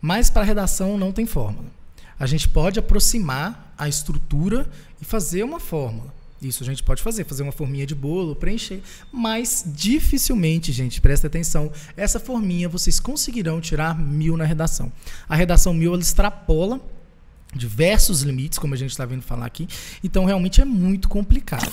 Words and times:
Mas 0.00 0.30
para 0.30 0.44
redação 0.44 0.98
não 0.98 1.12
tem 1.12 1.26
fórmula. 1.26 1.68
A 2.18 2.26
gente 2.26 2.48
pode 2.48 2.78
aproximar 2.78 3.74
a 3.76 3.88
estrutura 3.88 4.68
e 5.00 5.04
fazer 5.04 5.42
uma 5.42 5.60
fórmula. 5.60 6.14
Isso 6.40 6.62
a 6.62 6.66
gente 6.66 6.82
pode 6.82 7.02
fazer, 7.02 7.24
fazer 7.24 7.42
uma 7.42 7.52
forminha 7.52 7.86
de 7.86 7.94
bolo, 7.94 8.36
preencher, 8.36 8.82
mas 9.10 9.64
dificilmente, 9.66 10.70
gente, 10.70 11.00
presta 11.00 11.26
atenção, 11.26 11.72
essa 11.96 12.20
forminha 12.20 12.68
vocês 12.68 13.00
conseguirão 13.00 13.60
tirar 13.60 13.98
mil 13.98 14.36
na 14.36 14.44
redação. 14.44 14.92
A 15.28 15.34
redação 15.34 15.72
mil 15.72 15.92
ela 15.94 16.02
extrapola 16.02 16.80
diversos 17.54 18.20
limites, 18.22 18.58
como 18.58 18.74
a 18.74 18.76
gente 18.76 18.90
está 18.90 19.06
vendo 19.06 19.22
falar 19.22 19.46
aqui, 19.46 19.66
então 20.04 20.26
realmente 20.26 20.60
é 20.60 20.64
muito 20.64 21.08
complicado. 21.08 21.72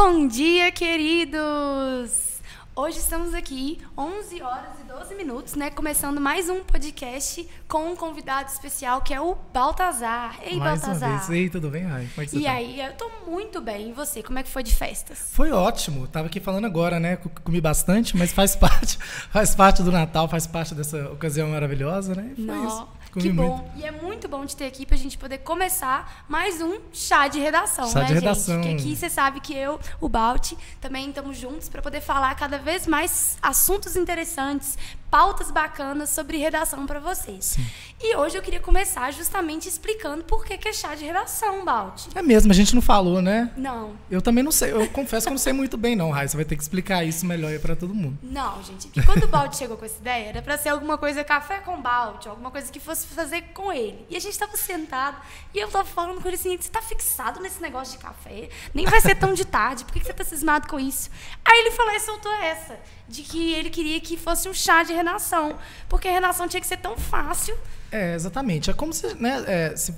Bom 0.00 0.28
dia, 0.28 0.70
queridos! 0.70 2.38
Hoje 2.76 2.98
estamos 2.98 3.34
aqui, 3.34 3.80
11 3.98 4.40
horas 4.40 4.78
e 4.78 4.84
12 4.84 5.14
minutos, 5.16 5.54
né? 5.56 5.70
Começando 5.70 6.20
mais 6.20 6.48
um 6.48 6.60
podcast 6.60 7.44
com 7.66 7.90
um 7.90 7.96
convidado 7.96 8.48
especial 8.48 9.00
que 9.00 9.12
é 9.12 9.20
o 9.20 9.36
Baltazar. 9.52 10.38
Ei, 10.44 10.56
mais 10.56 10.82
Baltazar. 10.82 11.10
Uma 11.10 11.18
vez. 11.18 11.30
Ei, 11.30 11.50
tudo 11.50 11.68
bem? 11.68 11.84
Ai, 11.86 12.08
como 12.14 12.22
é 12.22 12.24
que 12.26 12.30
você 12.30 12.38
e 12.38 12.44
tá? 12.44 12.52
aí, 12.52 12.80
eu 12.80 12.92
tô 12.92 13.10
muito 13.26 13.60
bem. 13.60 13.90
E 13.90 13.92
você, 13.92 14.22
como 14.22 14.38
é 14.38 14.44
que 14.44 14.48
foi 14.48 14.62
de 14.62 14.72
festas? 14.72 15.30
Foi 15.32 15.50
ótimo. 15.50 16.06
Tava 16.06 16.28
aqui 16.28 16.38
falando 16.38 16.66
agora, 16.66 17.00
né? 17.00 17.16
Comi 17.42 17.60
bastante, 17.60 18.16
mas 18.16 18.30
faz 18.30 18.54
parte, 18.56 18.96
faz 19.32 19.56
parte 19.56 19.82
do 19.82 19.90
Natal, 19.90 20.28
faz 20.28 20.46
parte 20.46 20.76
dessa 20.76 21.10
ocasião 21.10 21.50
maravilhosa, 21.50 22.14
né? 22.14 22.34
Foi 22.36 22.44
Não. 22.44 22.68
isso. 22.68 22.88
Que 23.08 23.12
Comi 23.14 23.32
bom. 23.32 23.56
muito. 23.56 23.78
E 23.78 23.84
é 23.84 23.90
muito 23.90 24.28
bom 24.28 24.44
te 24.44 24.54
ter 24.54 24.66
aqui 24.66 24.84
pra 24.84 24.96
gente 24.96 25.16
poder 25.16 25.38
começar 25.38 26.24
mais 26.28 26.60
um 26.60 26.78
chá 26.92 27.26
de 27.26 27.38
redação, 27.40 27.88
Chá 27.90 28.00
né, 28.00 28.06
de 28.06 28.14
redação. 28.14 28.62
gente? 28.62 28.68
Porque 28.74 28.82
aqui 28.88 28.96
você 28.96 29.08
sabe 29.08 29.40
que 29.40 29.54
eu, 29.54 29.80
o 30.00 30.08
Balt, 30.08 30.52
também 30.80 31.08
estamos 31.08 31.36
juntos 31.38 31.68
para 31.68 31.80
poder 31.80 32.00
falar 32.00 32.34
cada 32.34 32.58
vez 32.58 32.86
mais 32.86 33.38
assuntos 33.40 33.96
interessantes, 33.96 34.76
pautas 35.10 35.50
bacanas 35.50 36.10
sobre 36.10 36.38
redação 36.38 36.86
para 36.86 37.00
vocês. 37.00 37.56
E 38.00 38.16
hoje 38.16 38.36
eu 38.36 38.42
queria 38.42 38.60
começar 38.60 39.10
justamente 39.12 39.68
explicando 39.68 40.22
por 40.22 40.44
que, 40.44 40.56
que 40.56 40.68
é 40.68 40.72
chá 40.72 40.94
de 40.94 41.04
redação, 41.04 41.64
Balt. 41.64 42.06
É 42.14 42.22
mesmo, 42.22 42.52
a 42.52 42.54
gente 42.54 42.74
não 42.74 42.82
falou, 42.82 43.20
né? 43.20 43.50
Não. 43.56 43.96
Eu 44.10 44.22
também 44.22 44.44
não 44.44 44.52
sei. 44.52 44.72
Eu 44.72 44.88
confesso 44.90 45.26
que 45.26 45.30
eu 45.30 45.34
não 45.34 45.38
sei 45.38 45.52
muito 45.52 45.76
bem, 45.76 45.96
não. 45.96 46.12
Você 46.12 46.36
vai 46.36 46.44
ter 46.44 46.56
que 46.56 46.62
explicar 46.62 47.04
isso 47.04 47.26
melhor 47.26 47.58
pra 47.58 47.74
todo 47.74 47.94
mundo. 47.94 48.18
Não, 48.22 48.62
gente. 48.62 48.88
Porque 48.88 49.02
quando 49.02 49.24
o 49.24 49.28
Balt 49.28 49.54
chegou 49.56 49.76
com 49.76 49.84
essa 49.84 49.98
ideia, 49.98 50.28
era 50.28 50.42
pra 50.42 50.56
ser 50.56 50.68
alguma 50.68 50.96
coisa 50.96 51.24
café 51.24 51.58
com 51.58 51.80
Balt, 51.80 52.26
alguma 52.26 52.50
coisa 52.50 52.70
que 52.70 52.78
fosse 52.78 53.06
fazer 53.06 53.42
com 53.54 53.72
ele. 53.72 54.06
E 54.08 54.16
a 54.16 54.20
gente 54.20 54.38
tava 54.38 54.56
sentado 54.56 55.16
e 55.54 55.58
eu 55.58 55.68
tava 55.68 55.84
falando 55.84 56.20
com 56.20 56.28
ele 56.28 56.36
assim: 56.36 56.56
você 56.56 56.68
tá 56.68 56.82
fixado 56.82 57.40
nesse 57.40 57.60
negócio 57.60 57.96
de 57.96 58.04
café? 58.04 58.48
Nem 58.72 58.86
vai 58.86 59.00
ser 59.00 59.14
tão 59.16 59.32
de 59.32 59.44
tarde, 59.44 59.84
por 59.84 59.92
que, 59.92 60.00
que 60.00 60.06
você 60.06 60.12
tá 60.12 60.24
cismado 60.24 60.68
com 60.68 60.78
isso? 60.78 61.10
Aí 61.48 61.60
ele 61.60 61.70
falou 61.70 61.94
e 61.94 62.00
soltou 62.00 62.32
essa: 62.42 62.78
de 63.08 63.22
que 63.22 63.54
ele 63.54 63.70
queria 63.70 63.98
que 64.00 64.18
fosse 64.18 64.48
um 64.48 64.54
chá 64.54 64.82
de 64.82 64.92
redação. 64.92 65.56
Porque 65.88 66.06
a 66.06 66.12
redação 66.12 66.46
tinha 66.46 66.60
que 66.60 66.66
ser 66.66 66.76
tão 66.76 66.96
fácil. 66.96 67.56
É, 67.90 68.14
exatamente. 68.14 68.68
É 68.68 68.74
como 68.74 68.92
se, 68.92 69.14
né, 69.14 69.42
é, 69.46 69.74
se, 69.74 69.94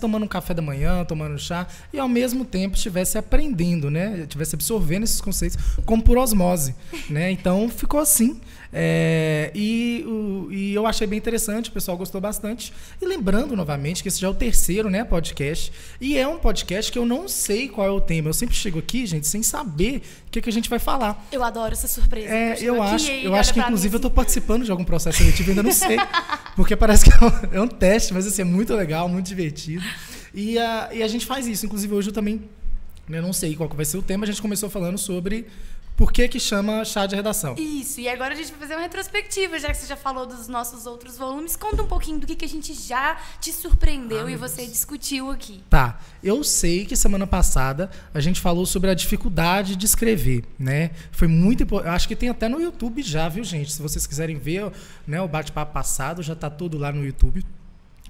tomando 0.00 0.24
um 0.24 0.28
café 0.28 0.52
da 0.52 0.60
manhã, 0.60 1.04
tomando 1.04 1.36
um 1.36 1.38
chá, 1.38 1.68
e 1.92 2.00
ao 2.00 2.08
mesmo 2.08 2.44
tempo 2.44 2.74
estivesse 2.74 3.16
aprendendo, 3.16 3.88
né? 3.88 4.22
Estivesse 4.22 4.56
absorvendo 4.56 5.04
esses 5.04 5.20
conceitos 5.20 5.56
como 5.86 6.02
por 6.02 6.18
osmose. 6.18 6.74
Né? 7.08 7.30
Então 7.30 7.68
ficou 7.68 8.00
assim. 8.00 8.40
É, 8.74 9.50
e, 9.54 10.02
o- 10.06 10.48
e 10.50 10.72
eu 10.74 10.86
achei 10.86 11.06
bem 11.06 11.18
interessante, 11.18 11.68
o 11.68 11.72
pessoal 11.72 11.96
gostou 11.96 12.20
bastante. 12.20 12.72
E 13.00 13.06
lembrando 13.06 13.54
novamente 13.54 14.02
que 14.02 14.08
esse 14.08 14.18
já 14.20 14.26
é 14.28 14.30
o 14.30 14.34
terceiro 14.34 14.88
né, 14.88 15.04
podcast. 15.04 15.70
E 16.00 16.16
é 16.16 16.26
um 16.26 16.38
podcast 16.38 16.90
que 16.90 16.98
eu 16.98 17.04
não 17.04 17.28
sei 17.28 17.68
qual 17.68 17.86
é 17.86 17.90
o 17.90 18.00
tema. 18.00 18.30
Eu 18.30 18.32
sempre 18.32 18.54
chego 18.56 18.78
aqui, 18.78 19.04
gente, 19.04 19.26
sem 19.26 19.42
saber 19.42 20.02
o 20.26 20.30
que, 20.30 20.40
que 20.40 20.48
a 20.48 20.52
gente 20.52 20.70
vai 20.70 20.78
falar. 20.78 21.26
Eu 21.30 21.44
adoro 21.44 21.72
essa 21.74 21.86
surpresa. 21.86 22.28
É, 22.32 22.56
eu 22.62 22.82
acho, 22.82 23.10
eu 23.10 23.34
acho 23.34 23.52
que 23.52 23.60
inclusive 23.60 23.94
eu 23.94 23.98
assim, 23.98 24.02
tô 24.08 24.10
participando 24.10 24.64
de 24.64 24.70
algum 24.70 24.84
processo 24.84 25.18
seletivo, 25.18 25.50
ainda 25.50 25.62
não 25.62 25.72
sei. 25.72 25.98
Porque 26.56 26.74
parece 26.74 27.04
que 27.04 27.12
é 27.12 27.26
um, 27.26 27.56
é 27.58 27.60
um 27.60 27.68
teste, 27.68 28.14
mas 28.14 28.26
assim, 28.26 28.42
é 28.42 28.44
muito 28.44 28.74
legal, 28.74 29.08
muito 29.08 29.26
divertido. 29.26 29.84
E 30.34 30.58
a, 30.58 30.88
e 30.92 31.02
a 31.02 31.08
gente 31.08 31.26
faz 31.26 31.46
isso. 31.46 31.66
Inclusive, 31.66 31.92
hoje 31.94 32.08
eu 32.08 32.12
também 32.14 32.42
eu 33.10 33.20
não 33.20 33.32
sei 33.32 33.54
qual 33.54 33.68
vai 33.68 33.84
ser 33.84 33.98
o 33.98 34.02
tema. 34.02 34.24
A 34.24 34.26
gente 34.26 34.40
começou 34.40 34.70
falando 34.70 34.96
sobre 34.96 35.46
por 35.96 36.12
que 36.12 36.26
que 36.28 36.40
chama 36.40 36.84
chá 36.84 37.06
de 37.06 37.14
redação. 37.14 37.54
Isso, 37.56 38.00
e 38.00 38.08
agora 38.08 38.34
a 38.34 38.36
gente 38.36 38.50
vai 38.50 38.60
fazer 38.60 38.74
uma 38.74 38.82
retrospectiva, 38.82 39.58
já 39.58 39.68
que 39.68 39.76
você 39.76 39.86
já 39.86 39.96
falou 39.96 40.26
dos 40.26 40.48
nossos 40.48 40.86
outros 40.86 41.16
volumes. 41.16 41.56
Conta 41.56 41.82
um 41.82 41.86
pouquinho 41.86 42.18
do 42.18 42.26
que, 42.26 42.34
que 42.34 42.44
a 42.44 42.48
gente 42.48 42.74
já 42.74 43.16
te 43.40 43.52
surpreendeu 43.52 44.26
Ai, 44.26 44.32
e 44.32 44.36
você 44.36 44.62
Deus. 44.62 44.72
discutiu 44.72 45.30
aqui. 45.30 45.62
Tá, 45.68 46.00
eu 46.22 46.42
sei 46.42 46.84
que 46.86 46.96
semana 46.96 47.26
passada 47.26 47.90
a 48.12 48.20
gente 48.20 48.40
falou 48.40 48.66
sobre 48.66 48.90
a 48.90 48.94
dificuldade 48.94 49.76
de 49.76 49.86
escrever, 49.86 50.44
né? 50.58 50.90
Foi 51.10 51.28
muito 51.28 51.62
importante. 51.62 51.94
Acho 51.94 52.08
que 52.08 52.16
tem 52.16 52.28
até 52.28 52.48
no 52.48 52.60
YouTube 52.60 53.02
já, 53.02 53.28
viu, 53.28 53.44
gente? 53.44 53.72
Se 53.72 53.80
vocês 53.80 54.06
quiserem 54.06 54.38
ver 54.38 54.72
né, 55.06 55.20
o 55.20 55.28
bate-papo 55.28 55.72
passado, 55.72 56.22
já 56.22 56.34
tá 56.34 56.50
tudo 56.50 56.78
lá 56.78 56.92
no 56.92 57.04
YouTube. 57.04 57.44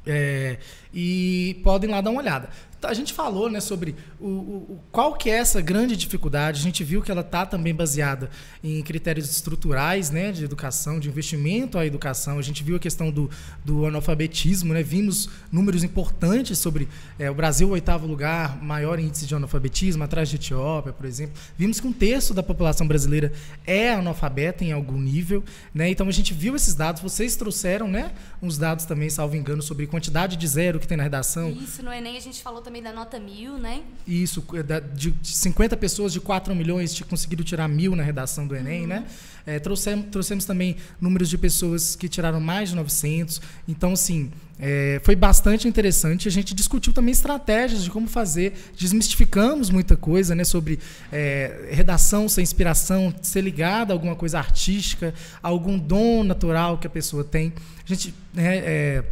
É, 0.05 0.59
e 0.93 1.61
podem 1.63 1.91
lá 1.91 2.01
dar 2.01 2.11
uma 2.11 2.21
olhada. 2.21 2.51
A 2.85 2.95
gente 2.95 3.13
falou 3.13 3.49
né, 3.51 3.61
sobre 3.61 3.95
o, 4.21 4.27
o- 4.29 4.81
qual 4.91 5.15
que 5.15 5.31
é 5.31 5.35
essa 5.35 5.61
grande 5.61 5.97
dificuldade. 5.97 6.61
A 6.61 6.63
gente 6.63 6.83
viu 6.85 7.01
que 7.03 7.11
ela 7.11 7.21
está 7.21 7.47
também 7.47 7.75
baseada 7.75 8.31
em 8.63 8.83
critérios 8.83 9.31
estruturais 9.31 10.11
né, 10.11 10.33
de 10.33 10.45
educação, 10.45 10.99
de 10.99 11.09
investimento 11.09 11.79
à 11.79 11.87
educação. 11.87 12.39
A 12.39 12.43
gente 12.43 12.63
viu 12.63 12.77
a 12.77 12.79
questão 12.79 13.11
do, 13.11 13.31
do 13.65 13.87
analfabetismo, 13.87 14.73
né? 14.73 14.83
vimos 14.83 15.29
números 15.51 15.85
importantes 15.85 16.59
sobre 16.59 16.89
é, 17.19 17.31
o 17.31 17.35
Brasil, 17.35 17.69
o 17.69 17.73
oitavo 17.73 18.07
lugar, 18.07 18.63
maior 18.63 18.99
índice 18.99 19.27
de 19.27 19.35
analfabetismo, 19.35 20.03
atrás 20.05 20.29
de 20.29 20.37
Etiópia, 20.37 20.93
por 20.93 21.07
exemplo. 21.07 21.35
Vimos 21.57 21.79
que 21.81 21.87
um 21.87 21.93
terço 21.93 22.33
da 22.35 22.43
população 22.43 22.87
brasileira 22.87 23.33
é 23.67 23.93
analfabeta 23.93 24.65
em 24.65 24.73
algum 24.73 25.01
nível. 25.01 25.45
Né? 25.75 25.91
Então 25.91 26.09
a 26.09 26.13
gente 26.13 26.33
viu 26.33 26.57
esses 26.57 26.75
dados, 26.75 27.03
vocês 27.03 27.37
trouxeram 27.37 27.87
né, 27.89 28.13
uns 28.41 28.57
dados 28.59 28.85
também, 28.85 29.11
salvo 29.11 29.37
engano, 29.37 29.63
sobre 29.63 29.87
quantidade 29.87 30.37
de 30.37 30.47
zero 30.49 30.79
que 30.81 30.87
tem 30.87 30.97
na 30.97 31.03
redação. 31.03 31.51
Isso, 31.51 31.83
no 31.83 31.93
Enem 31.93 32.17
a 32.17 32.21
gente 32.21 32.43
falou 32.43 32.63
também 32.63 32.72
da 32.81 32.93
nota 32.93 33.19
mil, 33.19 33.59
né? 33.59 33.83
Isso, 34.07 34.45
é 34.55 34.81
de 34.81 35.11
de 35.11 35.29
50 35.29 35.77
pessoas 35.77 36.13
de 36.13 36.21
4 36.21 36.55
milhões 36.55 36.95
tinha 36.95 37.07
conseguido 37.07 37.45
tirar 37.45 37.69
mil 37.69 37.97
na 37.97 38.03
redação 38.03 38.47
do 38.47 38.55
Enem, 38.55 38.87
né? 38.87 39.05
É, 39.45 39.59
trouxemos, 39.59 40.07
trouxemos 40.11 40.45
também 40.45 40.77
números 41.01 41.29
de 41.29 41.37
pessoas 41.37 41.97
que 41.97 42.09
tiraram 42.09 42.41
mais 42.41 42.71
de 42.71 42.77
900. 42.77 43.41
Então, 43.67 43.93
assim, 43.93 44.31
é, 44.59 45.01
foi 45.03 45.17
bastante 45.17 45.67
interessante. 45.67 46.29
A 46.29 46.31
gente 46.31 46.55
discutiu 46.55 46.93
também 46.93 47.11
estratégias 47.11 47.83
de 47.83 47.91
como 47.91 48.07
fazer, 48.07 48.53
desmistificamos 48.77 49.69
muita 49.69 49.97
coisa, 49.97 50.35
né? 50.35 50.45
Sobre 50.45 50.79
é, 51.13 51.69
redação 51.73 52.29
ser 52.29 52.43
inspiração, 52.43 53.13
ser 53.21 53.41
ligada 53.43 53.93
a 53.93 53.95
alguma 53.95 54.15
coisa 54.15 54.39
artística, 54.39 55.13
a 55.43 55.49
algum 55.49 55.77
dom 55.77 56.23
natural 56.23 56.79
que 56.79 56.87
a 56.87 56.91
pessoa 56.91 57.25
tem. 57.25 57.53
A 57.85 57.89
gente... 57.89 58.15
né, 58.33 58.59
é, 58.59 59.05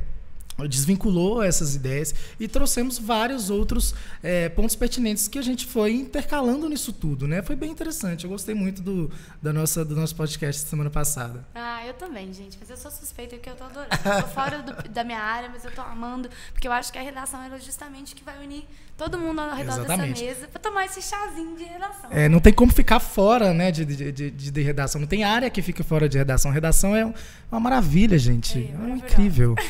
desvinculou 0.69 1.43
essas 1.43 1.75
ideias 1.75 2.15
e 2.39 2.47
trouxemos 2.49 2.99
vários 2.99 3.51
outros 3.51 3.95
eh, 4.23 4.49
pontos 4.49 4.77
pertinentes 4.77 5.29
que 5.29 5.39
a 5.39 5.43
gente 5.43 5.67
foi 5.67 5.93
intercalando 5.95 6.69
nisso 6.69 6.93
tudo, 6.93 7.27
né? 7.29 7.43
Foi 7.43 7.57
bem 7.57 7.71
interessante. 7.71 8.25
Eu 8.25 8.31
gostei 8.31 8.55
muito 8.55 8.83
do, 8.83 9.11
da 9.43 9.53
nossa, 9.53 9.85
do 9.85 9.95
nosso 9.95 10.15
podcast 10.17 10.63
semana 10.69 10.91
passada. 10.91 11.45
Ah, 11.55 11.87
eu 11.87 11.95
também, 11.95 12.33
gente. 12.33 12.57
Mas 12.61 12.71
eu 12.71 12.77
sou 12.77 12.91
suspeita 12.91 13.37
que 13.39 13.49
eu 13.49 13.55
tô 13.57 13.65
adorando. 13.65 13.89
Eu 13.93 14.23
tô 14.23 14.29
fora 14.29 14.63
do- 14.63 14.89
da 14.89 15.05
minha 15.05 15.21
área, 15.21 15.49
mas 15.49 15.65
eu 15.65 15.71
tô 15.73 15.81
amando. 15.81 16.29
Porque 16.53 16.67
eu 16.69 16.73
acho 16.73 16.93
que 16.93 16.99
a 16.99 17.03
redação 17.03 17.43
é 17.43 17.59
justamente 17.61 18.15
que 18.15 18.25
vai 18.25 18.39
unir 18.45 18.67
todo 19.01 19.19
mundo 19.19 19.41
ao 19.41 19.51
redor 19.57 19.73
Exatamente. 19.79 20.23
dessa 20.23 20.35
mesa 20.41 20.49
pra 20.49 20.61
tomar 20.61 20.85
esse 20.85 21.01
chazinho 21.01 21.57
de 21.57 21.65
redação. 21.65 22.11
É, 22.13 22.29
não 22.29 22.39
tem 22.39 22.53
como 22.53 22.71
ficar 22.71 23.01
fora 23.01 23.55
né, 23.55 23.71
de, 23.73 23.83
de, 23.87 24.13
de, 24.13 24.31
de- 24.31 24.61
redação. 24.63 25.01
Não 25.01 25.09
tem 25.09 25.25
área 25.25 25.49
que 25.49 25.63
fica 25.63 25.83
fora 25.83 26.07
de 26.07 26.19
redação. 26.19 26.51
Redação 26.51 26.95
é 26.95 27.11
uma 27.51 27.59
maravilha, 27.59 28.19
gente. 28.19 28.59
É, 28.59 28.91
É, 28.91 28.91
incrível. 28.91 29.55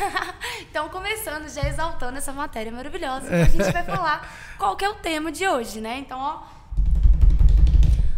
Então, 0.68 0.88
começando 0.88 1.48
já 1.48 1.66
exaltando 1.68 2.18
essa 2.18 2.32
matéria 2.32 2.70
maravilhosa, 2.70 3.26
É. 3.28 3.42
a 3.42 3.44
gente 3.46 3.72
vai 3.72 3.84
falar 3.84 4.28
qual 4.58 4.76
que 4.76 4.84
é 4.84 4.88
o 4.88 4.94
tema 4.94 5.30
de 5.32 5.47
hoje, 5.48 5.80
né? 5.80 5.98
Então, 5.98 6.18
ó. 6.18 6.42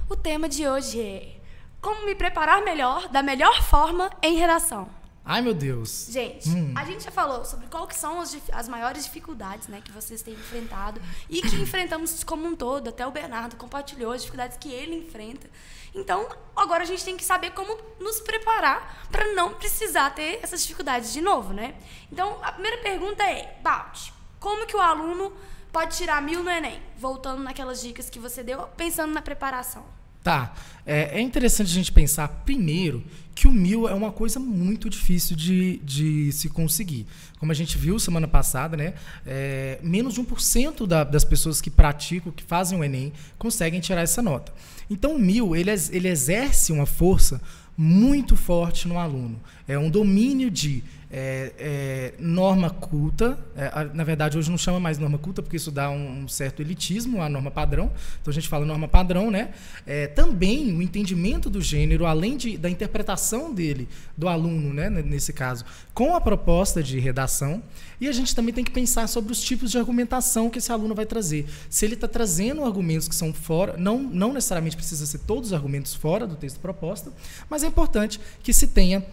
O 0.08 0.16
tema 0.16 0.48
de 0.48 0.66
hoje 0.66 1.00
é 1.00 1.36
como 1.80 2.04
me 2.06 2.14
preparar 2.14 2.62
melhor, 2.62 3.08
da 3.08 3.22
melhor 3.22 3.62
forma 3.62 4.10
em 4.22 4.36
redação. 4.36 4.88
Ai, 5.24 5.40
meu 5.40 5.54
Deus. 5.54 6.08
Gente, 6.10 6.48
Hum. 6.48 6.74
a 6.76 6.84
gente 6.84 7.04
já 7.04 7.10
falou 7.12 7.44
sobre 7.44 7.66
qual 7.68 7.86
que 7.86 7.94
são 7.94 8.20
as, 8.20 8.36
as 8.52 8.68
maiores 8.68 9.04
dificuldades 9.04 9.68
né, 9.68 9.80
que 9.84 9.92
vocês 9.92 10.20
têm 10.20 10.34
enfrentado 10.34 11.00
e 11.30 11.40
que 11.40 11.54
enfrentamos 11.62 12.24
como 12.24 12.44
um 12.46 12.56
todo. 12.56 12.88
Até 12.88 13.06
o 13.06 13.10
Bernardo 13.12 13.54
compartilhou 13.56 14.10
as 14.12 14.22
dificuldades 14.22 14.56
que 14.58 14.72
ele 14.72 14.96
enfrenta. 14.96 15.48
Então, 15.94 16.28
agora 16.56 16.82
a 16.82 16.86
gente 16.86 17.04
tem 17.04 17.16
que 17.16 17.24
saber 17.24 17.50
como 17.52 17.78
nos 18.00 18.18
preparar 18.20 19.06
para 19.12 19.32
não 19.34 19.54
precisar 19.54 20.10
ter 20.10 20.40
essas 20.42 20.62
dificuldades 20.62 21.12
de 21.12 21.20
novo, 21.20 21.52
né? 21.52 21.74
Então, 22.10 22.38
a 22.42 22.50
primeira 22.50 22.78
pergunta 22.82 23.22
é, 23.22 23.58
Balt, 23.62 24.10
como 24.40 24.66
que 24.66 24.74
o 24.74 24.80
aluno 24.80 25.32
pode 25.70 25.96
tirar 25.96 26.20
mil 26.20 26.42
no 26.42 26.50
Enem? 26.50 26.82
Voltando 26.98 27.42
naquelas 27.42 27.80
dicas 27.80 28.10
que 28.10 28.18
você 28.18 28.42
deu, 28.42 28.62
pensando 28.76 29.12
na 29.12 29.22
preparação. 29.22 29.84
Tá. 30.22 30.54
É, 30.86 31.18
é 31.18 31.20
interessante 31.20 31.66
a 31.70 31.74
gente 31.74 31.92
pensar, 31.92 32.28
primeiro, 32.44 33.04
que 33.34 33.48
o 33.48 33.52
mil 33.52 33.88
é 33.88 33.94
uma 33.94 34.12
coisa 34.12 34.38
muito 34.38 34.90
difícil 34.90 35.36
de, 35.36 35.78
de 35.78 36.30
se 36.32 36.48
conseguir. 36.48 37.06
Como 37.38 37.50
a 37.50 37.54
gente 37.54 37.78
viu 37.78 37.98
semana 37.98 38.28
passada, 38.28 38.76
né, 38.76 38.94
é, 39.26 39.78
menos 39.82 40.14
de 40.14 40.20
1% 40.20 40.86
da, 40.86 41.02
das 41.04 41.24
pessoas 41.24 41.60
que 41.60 41.70
praticam, 41.70 42.32
que 42.32 42.42
fazem 42.42 42.78
o 42.78 42.84
Enem, 42.84 43.12
conseguem 43.38 43.80
tirar 43.80 44.02
essa 44.02 44.20
nota. 44.20 44.52
Então, 44.88 45.16
o 45.16 45.18
mil, 45.18 45.56
ele, 45.56 45.70
ele 45.90 46.08
exerce 46.08 46.72
uma 46.72 46.86
força 46.86 47.40
muito 47.76 48.36
forte 48.36 48.86
no 48.86 48.98
aluno. 48.98 49.40
É 49.66 49.78
um 49.78 49.88
domínio 49.88 50.50
de 50.50 50.84
é, 51.12 51.52
é, 51.58 52.14
norma 52.18 52.70
culta, 52.70 53.38
é, 53.54 53.84
na 53.92 54.02
verdade 54.02 54.38
hoje 54.38 54.50
não 54.50 54.56
chama 54.56 54.80
mais 54.80 54.96
norma 54.96 55.18
culta 55.18 55.42
porque 55.42 55.58
isso 55.58 55.70
dá 55.70 55.90
um, 55.90 56.22
um, 56.22 56.28
certo 56.28 56.62
elitismo 56.62 57.20
à 57.20 57.28
norma 57.28 57.50
padrão, 57.50 57.92
então 58.20 58.30
a 58.30 58.34
gente 58.34 58.48
fala 58.48 58.64
norma 58.64 58.88
padrão, 58.88 59.30
né? 59.30 59.50
É, 59.86 60.06
também 60.06 60.74
o 60.74 60.80
entendimento 60.80 61.50
do 61.50 61.60
gênero, 61.60 62.06
além 62.06 62.38
de, 62.38 62.56
da 62.56 62.70
interpretação 62.70 63.52
dele, 63.52 63.86
do 64.16 64.26
aluno, 64.26 64.72
né, 64.72 64.88
nesse 64.88 65.34
caso, 65.34 65.66
com 65.92 66.16
a 66.16 66.20
proposta 66.20 66.82
de 66.82 66.98
redação, 66.98 67.62
e 68.00 68.08
a 68.08 68.12
gente 68.12 68.34
também 68.34 68.54
tem 68.54 68.64
que 68.64 68.70
pensar 68.70 69.06
sobre 69.06 69.32
os 69.32 69.42
tipos 69.42 69.70
de 69.70 69.76
argumentação 69.76 70.48
que 70.48 70.58
esse 70.58 70.72
aluno 70.72 70.94
vai 70.94 71.04
trazer. 71.04 71.46
Se 71.68 71.84
ele 71.84 71.94
está 71.94 72.08
trazendo 72.08 72.64
argumentos 72.64 73.06
que 73.06 73.14
são 73.14 73.34
fora, 73.34 73.76
não, 73.76 73.98
não 73.98 74.32
necessariamente 74.32 74.76
precisa 74.76 75.04
ser 75.04 75.18
todos 75.18 75.50
os 75.50 75.52
argumentos 75.52 75.94
fora 75.94 76.26
do 76.26 76.36
texto 76.36 76.58
proposta, 76.58 77.12
mas 77.50 77.62
é 77.62 77.66
importante 77.66 78.18
que 78.42 78.52
se 78.52 78.68
tenha 78.68 79.04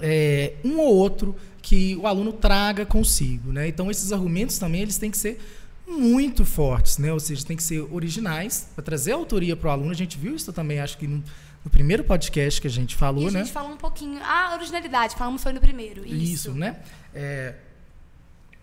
é, 0.00 0.54
um 0.64 0.78
ou 0.78 0.94
outro 0.94 1.36
que 1.60 1.96
o 1.96 2.06
aluno 2.06 2.32
traga 2.32 2.84
consigo. 2.84 3.52
Né? 3.52 3.68
Então, 3.68 3.90
esses 3.90 4.12
argumentos 4.12 4.58
também 4.58 4.82
eles 4.82 4.98
têm 4.98 5.10
que 5.10 5.18
ser 5.18 5.40
muito 5.86 6.44
fortes, 6.44 6.98
né? 6.98 7.12
ou 7.12 7.20
seja, 7.20 7.44
tem 7.44 7.56
que 7.56 7.62
ser 7.62 7.80
originais 7.92 8.68
para 8.74 8.82
trazer 8.82 9.12
autoria 9.12 9.56
para 9.56 9.68
o 9.68 9.70
aluno. 9.70 9.90
A 9.90 9.94
gente 9.94 10.18
viu 10.18 10.34
isso 10.34 10.52
também, 10.52 10.80
acho 10.80 10.98
que 10.98 11.06
no, 11.06 11.22
no, 11.64 11.70
primeiro 11.70 12.02
podcast 12.02 12.60
que 12.60 12.66
a 12.66 12.70
gente 12.70 12.96
falou. 12.96 13.24
E 13.24 13.28
a 13.28 13.30
né? 13.30 13.38
gente 13.40 13.52
falou 13.52 13.72
um 13.72 13.76
pouquinho. 13.76 14.18
Ah, 14.22 14.54
originalidade, 14.54 15.14
falamos 15.14 15.42
foi 15.42 15.52
no 15.52 15.60
primeiro. 15.60 16.06
Isso, 16.06 16.22
isso 16.22 16.52
né? 16.52 16.76
É, 17.14 17.54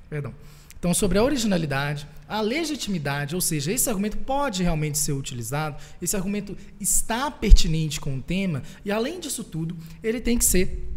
perdão. 0.10 0.34
Então, 0.80 0.94
sobre 0.94 1.18
a 1.18 1.24
originalidade, 1.24 2.08
a 2.28 2.40
legitimidade, 2.40 3.36
ou 3.36 3.42
seja, 3.42 3.72
esse 3.72 3.90
argumento 3.90 4.16
pode 4.16 4.64
realmente 4.64 4.98
ser 4.98 5.12
utilizado, 5.12 5.76
esse 6.02 6.16
argumento 6.16 6.58
está 6.80 7.30
pertinente 7.30 8.00
com 8.00 8.16
o 8.16 8.22
tema, 8.22 8.64
e 8.86 8.92
além 8.92 9.20
disso 9.20 9.44
tudo, 9.44 9.76
ele 10.02 10.22
tem 10.22 10.38
que 10.38 10.46
ser 10.46 10.88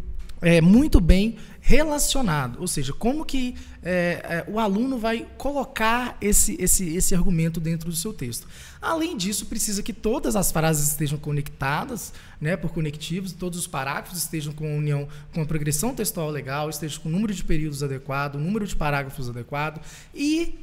é, 0.43 0.59
muito 0.59 0.99
bem 0.99 1.37
relacionado, 1.61 2.59
ou 2.59 2.67
seja, 2.67 2.91
como 2.91 3.23
que 3.23 3.55
é, 3.81 4.43
é, 4.45 4.51
o 4.51 4.59
aluno 4.59 4.97
vai 4.97 5.25
colocar 5.37 6.17
esse, 6.19 6.57
esse, 6.59 6.93
esse 6.93 7.15
argumento 7.15 7.61
dentro 7.61 7.89
do 7.89 7.95
seu 7.95 8.13
texto. 8.13 8.45
Além 8.81 9.15
disso, 9.15 9.45
precisa 9.45 9.81
que 9.81 9.93
todas 9.93 10.35
as 10.35 10.51
frases 10.51 10.89
estejam 10.89 11.17
conectadas 11.17 12.11
né, 12.41 12.57
por 12.57 12.71
conectivos, 12.73 13.31
todos 13.31 13.57
os 13.57 13.65
parágrafos 13.65 14.17
estejam 14.17 14.51
com 14.51 14.65
a 14.65 14.77
união, 14.77 15.07
com 15.33 15.41
a 15.41 15.45
progressão 15.45 15.95
textual 15.95 16.29
legal, 16.29 16.69
estejam 16.69 17.01
com 17.01 17.07
o 17.07 17.11
número 17.11 17.33
de 17.33 17.43
períodos 17.45 17.81
adequado, 17.81 18.35
o 18.35 18.39
número 18.39 18.67
de 18.67 18.75
parágrafos 18.75 19.29
adequado. 19.29 19.81
E 20.13 20.59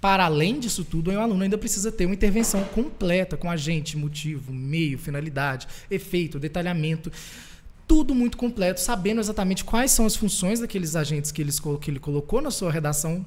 para 0.00 0.24
além 0.24 0.58
disso 0.58 0.84
tudo, 0.84 1.12
o 1.12 1.20
aluno 1.20 1.42
ainda 1.42 1.58
precisa 1.58 1.90
ter 1.92 2.06
uma 2.06 2.14
intervenção 2.14 2.64
completa 2.64 3.36
com 3.36 3.48
agente, 3.48 3.96
motivo, 3.96 4.52
meio, 4.52 4.98
finalidade, 4.98 5.68
efeito, 5.88 6.38
detalhamento 6.38 7.10
tudo 7.88 8.14
muito 8.14 8.36
completo, 8.36 8.80
sabendo 8.80 9.18
exatamente 9.18 9.64
quais 9.64 9.90
são 9.90 10.04
as 10.04 10.14
funções 10.14 10.60
daqueles 10.60 10.94
agentes 10.94 11.32
que, 11.32 11.40
eles, 11.40 11.58
que 11.80 11.90
ele 11.90 11.98
colocou 11.98 12.42
na 12.42 12.50
sua 12.50 12.70
redação 12.70 13.24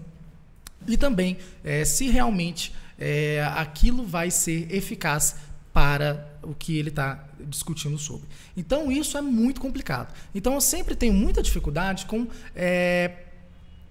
e 0.88 0.96
também 0.96 1.38
é, 1.64 1.84
se 1.84 2.10
realmente 2.10 2.72
é, 2.98 3.44
aquilo 3.56 4.06
vai 4.06 4.30
ser 4.30 4.74
eficaz 4.74 5.36
para 5.74 6.30
o 6.44 6.54
que 6.54 6.78
ele 6.78 6.90
está 6.90 7.28
discutindo 7.40 7.98
sobre. 7.98 8.28
Então, 8.56 8.92
isso 8.92 9.18
é 9.18 9.22
muito 9.22 9.60
complicado. 9.60 10.14
Então, 10.36 10.54
eu 10.54 10.62
sempre 10.62 10.96
tenho 10.96 11.14
muita 11.14 11.42
dificuldade 11.42 12.06
com, 12.06 12.28
é, 12.56 13.12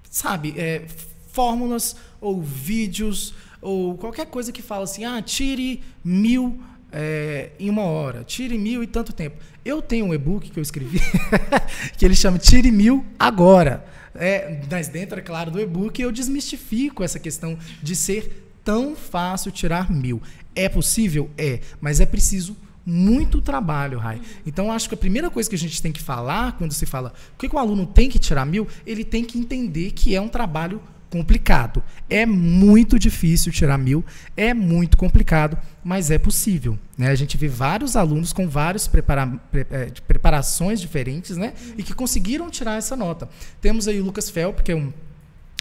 sabe, 0.08 0.54
é, 0.56 0.86
fórmulas 1.32 1.96
ou 2.20 2.40
vídeos 2.40 3.34
ou 3.60 3.96
qualquer 3.96 4.26
coisa 4.26 4.52
que 4.52 4.62
fala 4.62 4.84
assim, 4.84 5.04
ah, 5.04 5.20
tire 5.20 5.82
mil 6.04 6.60
é, 6.92 7.50
em 7.58 7.70
uma 7.70 7.82
hora, 7.82 8.24
tire 8.24 8.58
mil 8.58 8.82
e 8.82 8.86
tanto 8.86 9.12
tempo. 9.12 9.36
Eu 9.70 9.80
tenho 9.80 10.06
um 10.06 10.12
e-book 10.12 10.50
que 10.50 10.58
eu 10.58 10.62
escrevi 10.62 11.00
que 11.96 12.04
ele 12.04 12.16
chama 12.16 12.40
Tire 12.40 12.72
Mil 12.72 13.06
Agora. 13.16 13.86
É, 14.16 14.60
mas 14.68 14.88
dentro, 14.88 15.16
é 15.16 15.22
claro, 15.22 15.48
do 15.48 15.60
e-book 15.60 16.02
eu 16.02 16.10
desmistifico 16.10 17.04
essa 17.04 17.20
questão 17.20 17.56
de 17.80 17.94
ser 17.94 18.52
tão 18.64 18.96
fácil 18.96 19.52
tirar 19.52 19.88
mil. 19.88 20.20
É 20.56 20.68
possível? 20.68 21.30
É, 21.38 21.60
mas 21.80 22.00
é 22.00 22.04
preciso 22.04 22.56
muito 22.84 23.40
trabalho, 23.40 24.00
Rai. 24.00 24.20
Então, 24.44 24.72
acho 24.72 24.88
que 24.88 24.96
a 24.96 24.98
primeira 24.98 25.30
coisa 25.30 25.48
que 25.48 25.54
a 25.54 25.58
gente 25.58 25.80
tem 25.80 25.92
que 25.92 26.02
falar, 26.02 26.58
quando 26.58 26.72
se 26.72 26.84
fala 26.84 27.14
o 27.34 27.38
que, 27.38 27.54
o 27.54 27.56
aluno 27.56 27.86
tem 27.86 28.10
que 28.10 28.18
tirar 28.18 28.44
mil, 28.44 28.66
ele 28.84 29.04
tem 29.04 29.24
que 29.24 29.38
entender 29.38 29.92
que 29.92 30.16
é 30.16 30.20
um 30.20 30.28
trabalho 30.28 30.82
complicado. 31.10 31.82
É 32.08 32.24
muito 32.24 32.98
difícil 32.98 33.52
tirar 33.52 33.76
mil, 33.76 34.04
é 34.36 34.54
muito 34.54 34.96
complicado, 34.96 35.58
mas 35.82 36.10
é 36.10 36.18
possível. 36.18 36.78
Né? 36.96 37.08
A 37.08 37.14
gente 37.14 37.36
vê 37.36 37.48
vários 37.48 37.96
alunos 37.96 38.32
com 38.32 38.48
várias 38.48 38.86
prepara 38.86 39.30
é, 39.52 39.90
preparações 40.06 40.80
diferentes 40.80 41.36
né? 41.36 41.52
e 41.76 41.82
que 41.82 41.92
conseguiram 41.92 42.48
tirar 42.48 42.76
essa 42.76 42.96
nota. 42.96 43.28
Temos 43.60 43.88
aí 43.88 44.00
o 44.00 44.04
Lucas 44.04 44.30
Felp, 44.30 44.60
que 44.60 44.72
é 44.72 44.76
um, 44.76 44.92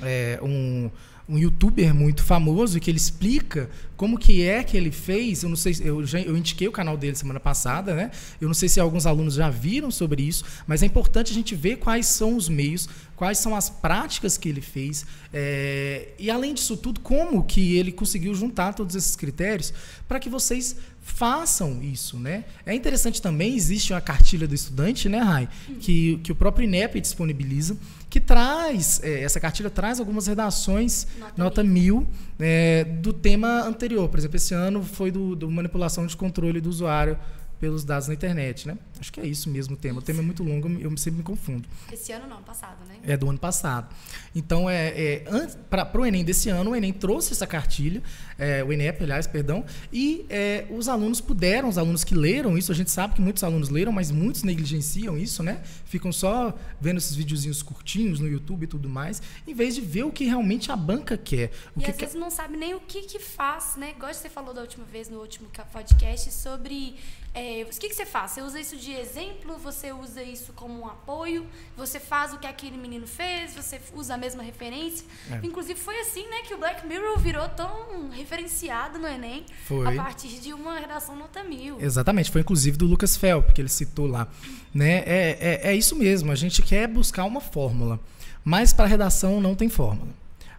é, 0.03 0.39
um 0.41 0.89
um 1.29 1.37
youtuber 1.37 1.93
muito 1.93 2.23
famoso 2.23 2.79
que 2.79 2.89
ele 2.89 2.97
explica 2.97 3.69
como 3.95 4.17
que 4.17 4.41
é 4.43 4.63
que 4.63 4.75
ele 4.75 4.89
fez. 4.89 5.43
Eu 5.43 5.49
não 5.49 5.55
sei, 5.55 5.75
eu 5.81 6.03
já 6.05 6.19
eu 6.19 6.35
indiquei 6.35 6.67
o 6.67 6.71
canal 6.71 6.97
dele 6.97 7.15
semana 7.15 7.39
passada, 7.39 7.93
né? 7.93 8.09
Eu 8.41 8.47
não 8.47 8.55
sei 8.55 8.67
se 8.67 8.79
alguns 8.79 9.05
alunos 9.05 9.35
já 9.35 9.49
viram 9.49 9.91
sobre 9.91 10.23
isso, 10.23 10.43
mas 10.65 10.81
é 10.81 10.87
importante 10.87 11.31
a 11.31 11.35
gente 11.35 11.53
ver 11.53 11.77
quais 11.77 12.07
são 12.07 12.35
os 12.35 12.49
meios, 12.49 12.89
quais 13.15 13.37
são 13.37 13.55
as 13.55 13.69
práticas 13.69 14.37
que 14.37 14.49
ele 14.49 14.61
fez 14.61 15.05
é, 15.31 16.09
e 16.17 16.31
além 16.31 16.53
disso 16.53 16.75
tudo 16.75 16.99
como 17.01 17.43
que 17.43 17.75
ele 17.75 17.91
conseguiu 17.91 18.33
juntar 18.33 18.73
todos 18.73 18.95
esses 18.95 19.15
critérios 19.15 19.71
para 20.07 20.19
que 20.19 20.29
vocês 20.29 20.77
façam 21.01 21.81
isso, 21.83 22.17
né? 22.17 22.45
É 22.65 22.73
interessante 22.73 23.21
também 23.21 23.55
existe 23.55 23.93
uma 23.93 24.01
cartilha 24.01 24.47
do 24.47 24.55
estudante, 24.55 25.09
né, 25.09 25.19
Rai, 25.19 25.49
que, 25.79 26.19
que 26.23 26.31
o 26.31 26.35
próprio 26.35 26.63
INEP 26.65 26.99
disponibiliza 26.99 27.77
que 28.09 28.19
traz, 28.19 29.01
é, 29.03 29.21
essa 29.21 29.39
cartilha 29.39 29.69
traz 29.69 29.99
algumas 29.99 30.25
redações, 30.25 31.05
nota, 31.37 31.63
mil, 31.63 32.07
é, 32.39 32.83
do 32.83 33.13
tema 33.13 33.61
anterior. 33.61 34.09
Por 34.09 34.17
exemplo, 34.17 34.37
esse 34.37 34.53
ano 34.53 34.83
foi 34.83 35.11
do, 35.11 35.35
do 35.35 35.49
manipulação 35.51 36.07
de 36.07 36.17
controle 36.17 36.59
do 36.59 36.69
usuário 36.69 37.17
pelos 37.59 37.83
dados 37.83 38.07
na 38.07 38.13
internet, 38.13 38.67
né? 38.67 38.77
Acho 38.99 39.11
que 39.11 39.19
é 39.19 39.25
isso 39.25 39.49
mesmo 39.49 39.75
o 39.75 39.77
tema. 39.77 39.99
O 39.99 40.01
tema 40.01 40.19
é 40.19 40.21
muito 40.21 40.43
longo, 40.43 40.69
eu 40.79 40.95
sempre 40.97 41.19
me 41.19 41.23
confundo. 41.23 41.67
Esse 41.91 42.11
ano 42.11 42.27
não, 42.27 42.41
passado, 42.41 42.85
né? 42.87 42.95
É 43.03 43.17
do 43.17 43.29
ano 43.29 43.39
passado. 43.39 43.93
Então, 44.33 44.69
é, 44.69 44.87
é 44.87 45.47
para 45.69 45.99
o 45.99 46.05
Enem 46.05 46.23
desse 46.23 46.49
ano, 46.49 46.71
o 46.71 46.75
Enem 46.75 46.93
trouxe 46.93 47.33
essa 47.33 47.45
cartilha, 47.45 48.01
é, 48.37 48.63
o 48.63 48.71
ENEP, 48.71 49.03
aliás, 49.03 49.27
perdão, 49.27 49.65
e 49.91 50.25
é, 50.29 50.65
os 50.69 50.87
alunos 50.87 51.19
puderam, 51.19 51.67
os 51.67 51.77
alunos 51.77 52.03
que 52.03 52.15
leram 52.15 52.57
isso, 52.57 52.71
a 52.71 52.75
gente 52.75 52.91
sabe 52.91 53.15
que 53.15 53.21
muitos 53.21 53.43
alunos 53.43 53.69
leram, 53.69 53.91
mas 53.91 54.11
muitos 54.11 54.43
negligenciam 54.43 55.17
isso, 55.17 55.43
né? 55.43 55.61
Ficam 55.85 56.11
só 56.11 56.53
vendo 56.79 56.97
esses 56.97 57.15
videozinhos 57.15 57.61
curtinhos 57.61 58.19
no 58.19 58.27
YouTube 58.27 58.63
e 58.63 58.67
tudo 58.67 58.87
mais, 58.87 59.21
em 59.45 59.53
vez 59.53 59.75
de 59.75 59.81
ver 59.81 60.03
o 60.03 60.11
que 60.11 60.23
realmente 60.23 60.71
a 60.71 60.75
banca 60.75 61.17
quer. 61.17 61.51
O 61.75 61.81
e 61.81 61.83
que 61.83 61.91
às 61.91 61.97
vezes 61.97 62.15
não 62.15 62.29
sabe 62.29 62.55
nem 62.55 62.73
o 62.73 62.79
que 62.79 63.01
que 63.01 63.19
faz, 63.19 63.75
né? 63.75 63.91
Igual 63.91 64.13
você 64.13 64.29
falou 64.29 64.53
da 64.53 64.61
última 64.61 64.85
vez, 64.85 65.09
no 65.09 65.19
último 65.19 65.49
podcast, 65.71 66.31
sobre 66.31 66.95
é, 67.33 67.63
o 67.63 67.79
que, 67.79 67.89
que 67.89 67.95
você 67.95 68.05
faz? 68.05 68.31
Você 68.31 68.41
usa 68.41 68.59
isso 68.59 68.75
de 68.75 68.91
exemplo? 68.91 69.57
Você 69.59 69.91
usa 69.91 70.23
isso 70.23 70.51
como 70.53 70.81
um 70.81 70.87
apoio? 70.87 71.45
Você 71.77 71.99
faz 71.99 72.33
o 72.33 72.39
que 72.39 72.47
aquele 72.47 72.75
menino 72.75 73.05
fez? 73.05 73.53
Você 73.53 73.79
usa 73.93 74.15
a 74.15 74.17
mesma 74.17 74.41
referência? 74.41 75.05
É. 75.31 75.39
Inclusive 75.43 75.79
foi 75.79 75.99
assim, 75.99 76.27
né, 76.27 76.41
que 76.47 76.53
o 76.53 76.57
Black 76.57 76.85
Mirror 76.87 77.19
virou 77.19 77.47
tão 77.49 78.09
referenciado 78.09 78.97
no 78.97 79.07
Enem 79.07 79.45
foi. 79.65 79.87
a 79.87 80.03
partir 80.03 80.39
de 80.39 80.53
uma 80.53 80.79
redação 80.79 81.15
nota 81.15 81.43
mil. 81.43 81.79
Exatamente, 81.79 82.31
foi 82.31 82.41
inclusive 82.41 82.77
do 82.77 82.85
Lucas 82.85 83.15
Felp 83.15 83.51
que 83.51 83.61
ele 83.61 83.69
citou 83.69 84.07
lá, 84.07 84.27
né? 84.73 85.03
É, 85.05 85.37
é, 85.39 85.67
é 85.69 85.75
isso 85.75 85.95
mesmo. 85.95 86.31
A 86.31 86.35
gente 86.35 86.61
quer 86.63 86.87
buscar 86.87 87.25
uma 87.25 87.41
fórmula, 87.41 87.99
mas 88.43 88.73
para 88.73 88.87
redação 88.87 89.39
não 89.39 89.53
tem 89.53 89.69
fórmula. 89.69 90.11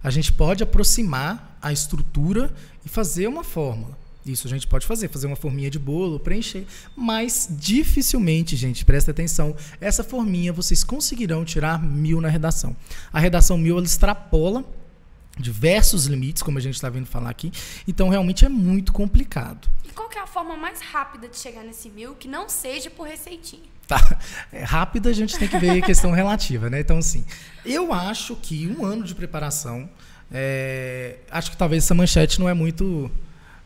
A 0.02 0.10
gente 0.10 0.32
pode 0.32 0.62
aproximar 0.62 1.58
a 1.60 1.72
estrutura 1.72 2.54
e 2.84 2.88
fazer 2.88 3.26
uma 3.26 3.44
fórmula. 3.44 3.99
Isso 4.24 4.46
a 4.46 4.50
gente 4.50 4.66
pode 4.66 4.86
fazer, 4.86 5.08
fazer 5.08 5.26
uma 5.26 5.36
forminha 5.36 5.70
de 5.70 5.78
bolo, 5.78 6.20
preencher, 6.20 6.66
mas 6.94 7.48
dificilmente, 7.50 8.54
gente, 8.54 8.84
presta 8.84 9.10
atenção, 9.10 9.56
essa 9.80 10.04
forminha 10.04 10.52
vocês 10.52 10.84
conseguirão 10.84 11.44
tirar 11.44 11.82
mil 11.82 12.20
na 12.20 12.28
redação. 12.28 12.76
A 13.12 13.18
redação 13.18 13.56
mil 13.56 13.76
ela 13.76 13.86
extrapola 13.86 14.64
diversos 15.38 16.06
limites, 16.06 16.42
como 16.42 16.58
a 16.58 16.60
gente 16.60 16.74
está 16.74 16.90
vendo 16.90 17.06
falar 17.06 17.30
aqui, 17.30 17.50
então 17.88 18.08
realmente 18.08 18.44
é 18.44 18.48
muito 18.48 18.92
complicado. 18.92 19.68
E 19.84 19.88
qual 19.88 20.10
é 20.14 20.18
a 20.18 20.26
forma 20.26 20.56
mais 20.56 20.80
rápida 20.80 21.28
de 21.28 21.38
chegar 21.38 21.64
nesse 21.64 21.88
mil 21.88 22.14
que 22.14 22.28
não 22.28 22.48
seja 22.48 22.90
por 22.90 23.06
receitinha? 23.06 23.68
Tá. 23.86 24.00
É, 24.52 24.64
rápida 24.64 25.10
a 25.10 25.12
gente 25.12 25.38
tem 25.38 25.46
que 25.46 25.58
ver 25.58 25.70
a 25.70 25.80
questão 25.80 26.10
relativa, 26.10 26.68
né? 26.68 26.80
Então, 26.80 26.98
assim, 26.98 27.24
eu 27.64 27.92
acho 27.92 28.34
que 28.34 28.66
um 28.66 28.84
ano 28.84 29.04
de 29.04 29.14
preparação, 29.14 29.88
é, 30.30 31.18
acho 31.30 31.52
que 31.52 31.56
talvez 31.56 31.84
essa 31.84 31.94
manchete 31.94 32.40
não 32.40 32.48
é 32.48 32.54
muito 32.54 33.08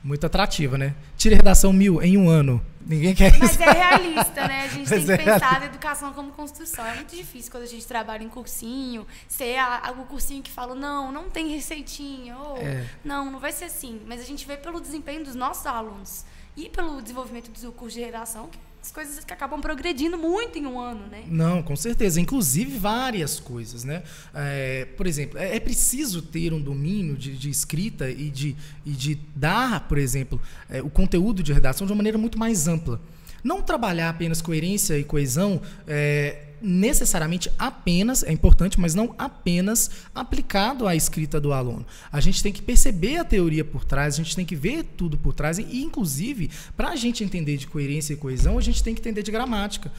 Muito 0.04 0.26
atrativa, 0.26 0.76
né? 0.76 0.94
Tire 1.16 1.34
redação 1.34 1.72
mil 1.72 2.00
em 2.02 2.16
um 2.18 2.28
ano. 2.28 2.60
Ninguém 2.86 3.14
quer 3.14 3.34
Mas 3.38 3.52
isso. 3.52 3.62
é 3.62 3.72
realista, 3.72 4.46
né? 4.46 4.64
A 4.64 4.68
gente 4.68 4.80
Mas 4.90 5.04
tem 5.06 5.14
é 5.14 5.18
que 5.18 5.24
pensar 5.24 5.58
na 5.60 5.64
educação 5.66 6.12
como 6.12 6.30
construção. 6.32 6.84
É 6.84 6.94
muito 6.96 7.16
difícil 7.16 7.50
quando 7.50 7.62
a 7.62 7.66
gente 7.66 7.86
trabalha 7.86 8.22
em 8.22 8.28
cursinho, 8.28 9.06
ser 9.26 9.56
a, 9.56 9.78
a- 9.88 9.92
o 9.92 10.04
cursinho 10.04 10.42
que 10.42 10.50
fala, 10.50 10.74
não, 10.74 11.10
não 11.10 11.30
tem 11.30 11.48
receitinha, 11.48 12.36
ou 12.36 12.58
É. 12.58 12.84
não, 13.02 13.30
não 13.30 13.40
vai 13.40 13.50
ser 13.52 13.64
assim. 13.64 14.02
Mas 14.06 14.20
a 14.20 14.24
gente 14.24 14.46
vê 14.46 14.58
pelo 14.58 14.78
desempenho 14.78 15.24
dos 15.24 15.34
nossos 15.34 15.64
alunos 15.66 16.26
e 16.54 16.68
pelo 16.68 17.00
desenvolvimento 17.00 17.50
do 17.50 17.72
curso 17.72 17.96
de 17.96 18.04
redação 18.04 18.48
que 18.48 18.58
as 18.84 18.92
coisas 18.92 19.24
que 19.24 19.32
acabam 19.32 19.62
progredindo 19.62 20.18
muito 20.18 20.58
em 20.58 20.66
um 20.66 20.78
ano, 20.78 21.06
né? 21.10 21.24
Não, 21.26 21.62
com 21.62 21.74
certeza. 21.74 22.20
Inclusive 22.20 22.76
várias 22.76 23.40
coisas, 23.40 23.82
né? 23.82 24.02
É, 24.34 24.86
por 24.94 25.06
exemplo, 25.06 25.38
é, 25.38 25.56
é 25.56 25.60
preciso 25.60 26.20
ter 26.20 26.52
um 26.52 26.60
domínio 26.60 27.16
de, 27.16 27.34
de 27.34 27.48
escrita 27.48 28.10
e 28.10 28.28
de, 28.28 28.54
e 28.84 28.90
de 28.90 29.18
dar, 29.34 29.88
por 29.88 29.96
exemplo, 29.96 30.38
é, 30.68 30.82
o 30.82 30.90
conteúdo 30.90 31.42
de 31.42 31.50
redação 31.50 31.86
de 31.86 31.94
uma 31.94 31.96
maneira 31.96 32.18
muito 32.18 32.38
mais 32.38 32.68
ampla. 32.68 33.00
Não 33.42 33.62
trabalhar 33.62 34.10
apenas 34.10 34.42
coerência 34.42 34.98
e 34.98 35.04
coesão 35.04 35.62
é, 35.86 36.42
necessariamente 36.64 37.50
apenas, 37.58 38.22
é 38.22 38.32
importante, 38.32 38.80
mas 38.80 38.94
não 38.94 39.14
apenas 39.18 39.90
aplicado 40.14 40.88
à 40.88 40.96
escrita 40.96 41.38
do 41.38 41.52
aluno. 41.52 41.86
A 42.10 42.20
gente 42.20 42.42
tem 42.42 42.52
que 42.52 42.62
perceber 42.62 43.18
a 43.18 43.24
teoria 43.24 43.64
por 43.64 43.84
trás, 43.84 44.14
a 44.14 44.16
gente 44.16 44.34
tem 44.34 44.46
que 44.46 44.56
ver 44.56 44.82
tudo 44.96 45.18
por 45.18 45.34
trás, 45.34 45.58
e, 45.58 45.82
inclusive, 45.82 46.50
para 46.76 46.88
a 46.88 46.96
gente 46.96 47.22
entender 47.22 47.58
de 47.58 47.66
coerência 47.66 48.14
e 48.14 48.16
coesão, 48.16 48.56
a 48.56 48.62
gente 48.62 48.82
tem 48.82 48.94
que 48.94 49.00
entender 49.00 49.22
de 49.22 49.30
gramática. 49.30 49.92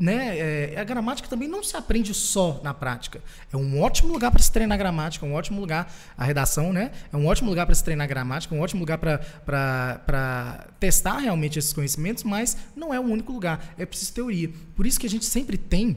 Né? 0.00 0.38
É, 0.38 0.80
a 0.80 0.84
gramática 0.84 1.28
também 1.28 1.48
não 1.48 1.62
se 1.64 1.76
aprende 1.76 2.14
só 2.14 2.60
na 2.62 2.72
prática. 2.72 3.20
É 3.52 3.56
um 3.56 3.80
ótimo 3.80 4.12
lugar 4.12 4.30
para 4.30 4.40
se 4.40 4.52
treinar 4.52 4.78
gramática, 4.78 5.26
um 5.26 5.34
ótimo 5.34 5.60
lugar, 5.60 5.92
a 6.16 6.24
redação, 6.24 6.72
né? 6.72 6.92
É 7.12 7.16
um 7.16 7.26
ótimo 7.26 7.50
lugar 7.50 7.66
para 7.66 7.74
se 7.74 7.82
treinar 7.82 8.06
gramática, 8.06 8.54
um 8.54 8.60
ótimo 8.60 8.80
lugar 8.80 8.98
para 8.98 10.66
testar 10.78 11.18
realmente 11.18 11.58
esses 11.58 11.72
conhecimentos, 11.72 12.22
mas 12.24 12.56
não 12.76 12.92
é 12.94 13.00
o 13.00 13.02
único 13.02 13.32
lugar. 13.32 13.74
É 13.76 13.84
preciso 13.84 14.12
teoria. 14.12 14.50
Por 14.76 14.86
isso 14.86 15.00
que 15.00 15.06
a 15.06 15.10
gente 15.10 15.24
sempre 15.26 15.56
tem 15.58 15.96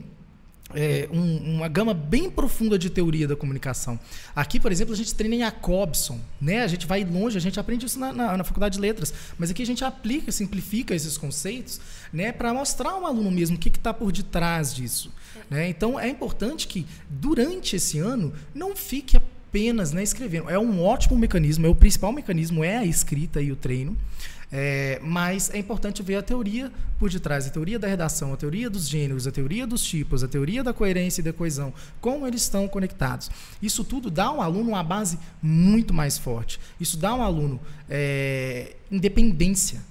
é, 0.74 1.10
um- 1.12 1.56
uma 1.58 1.68
gama 1.68 1.94
bem 1.94 2.30
profunda 2.32 2.80
de 2.80 2.90
teoria 2.90 3.28
da 3.28 3.36
comunicação. 3.36 4.00
Aqui, 4.34 4.58
por 4.58 4.72
exemplo, 4.72 4.94
a 4.94 4.96
gente 4.98 5.14
treina 5.14 5.36
em 5.36 5.40
Jacobson, 5.40 6.18
né? 6.40 6.64
A 6.64 6.68
gente 6.68 6.88
vai 6.88 7.04
longe, 7.04 7.36
a 7.38 7.42
gente 7.42 7.60
aprende 7.60 7.86
isso 7.86 8.00
na, 8.00 8.14
na- 8.14 8.38
na 8.38 8.44
faculdade 8.46 8.76
de 8.76 8.80
letras, 8.82 9.14
mas 9.38 9.52
aqui 9.52 9.62
a 9.64 9.66
gente 9.66 9.84
aplica, 9.84 10.32
simplifica 10.32 10.96
esses 10.96 11.18
conceitos, 11.18 11.82
né? 12.12 12.32
Para 12.32 12.54
mostrar 12.54 12.92
ao 12.92 13.06
aluno 13.06 13.32
mesmo 13.32 13.56
o 13.56 13.60
que 13.60 13.70
está 13.70 13.94
por 13.94 14.12
detrás 14.12 14.74
disso. 14.74 15.12
Né? 15.50 15.70
Então, 15.70 16.00
é 16.00 16.10
importante 16.10 16.68
que 16.68 16.86
durante 17.10 17.76
esse 17.76 18.00
ano 18.00 18.34
não 18.54 18.76
fique 18.76 19.18
apenas 19.18 19.92
né, 19.92 20.02
escrevendo. 20.02 20.50
É 20.50 20.58
um 20.58 20.84
ótimo 20.84 21.18
mecanismo, 21.18 21.66
é 21.66 21.70
o 21.70 21.76
principal 21.76 22.12
mecanismo 22.12 22.64
é 22.64 22.78
a 22.78 22.86
escrita 22.86 23.42
e 23.42 23.52
o 23.52 23.56
treino. 23.56 23.98
É, 24.54 25.00
mas 25.02 25.50
é 25.54 25.58
importante 25.58 26.04
ver 26.04 26.18
a 26.18 26.22
teoria 26.22 26.70
por 27.00 27.10
detrás, 27.10 27.48
a 27.48 27.50
teoria 27.50 27.80
da 27.80 27.88
redação, 27.88 28.34
a 28.34 28.38
teoria 28.38 28.70
dos 28.70 28.88
gêneros, 28.90 29.26
a 29.26 29.32
teoria 29.32 29.66
dos 29.66 29.82
tipos, 29.82 30.26
a 30.26 30.28
teoria 30.28 30.62
da 30.62 30.74
coerência 30.74 31.22
e 31.22 31.24
da 31.24 31.32
coesão, 31.32 31.74
como 32.02 32.28
eles 32.28 32.42
estão 32.42 32.68
conectados. 32.68 33.32
Isso 33.62 33.84
tudo 33.84 34.12
dá 34.12 34.26
ao 34.26 34.42
aluno 34.42 34.72
uma 34.72 34.84
base 34.84 35.18
muito 35.42 35.94
mais 35.94 36.18
forte. 36.18 36.60
Isso 36.80 36.98
dá 36.98 37.12
ao 37.12 37.22
aluno 37.22 37.62
é, 37.90 38.76
independência, 38.92 39.82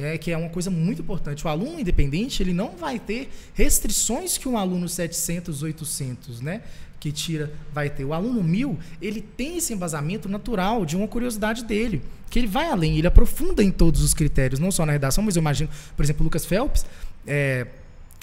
é, 0.00 0.18
que 0.18 0.30
é 0.30 0.36
uma 0.36 0.48
coisa 0.48 0.70
muito 0.70 1.02
importante. 1.02 1.44
O 1.46 1.48
aluno 1.48 1.80
independente 1.80 2.42
ele 2.42 2.52
não 2.52 2.76
vai 2.76 2.98
ter 2.98 3.30
restrições 3.54 4.38
que 4.38 4.48
um 4.48 4.56
aluno 4.56 4.88
700, 4.88 5.62
800, 5.62 6.40
né, 6.40 6.62
que 7.00 7.12
tira 7.12 7.52
vai 7.72 7.88
ter. 7.88 8.04
O 8.04 8.12
aluno 8.12 8.42
1000 8.42 8.78
ele 9.00 9.20
tem 9.20 9.58
esse 9.58 9.72
embasamento 9.72 10.28
natural 10.28 10.84
de 10.84 10.96
uma 10.96 11.08
curiosidade 11.08 11.64
dele, 11.64 12.02
que 12.30 12.38
ele 12.38 12.48
vai 12.48 12.68
além, 12.68 12.98
ele 12.98 13.06
aprofunda 13.06 13.62
em 13.62 13.70
todos 13.70 14.02
os 14.02 14.12
critérios, 14.14 14.60
não 14.60 14.70
só 14.70 14.84
na 14.84 14.92
redação, 14.92 15.22
mas 15.24 15.36
eu 15.36 15.40
imagino, 15.40 15.70
por 15.96 16.04
exemplo, 16.04 16.24
Lucas 16.24 16.44
Phelps, 16.44 16.84
é, 17.26 17.66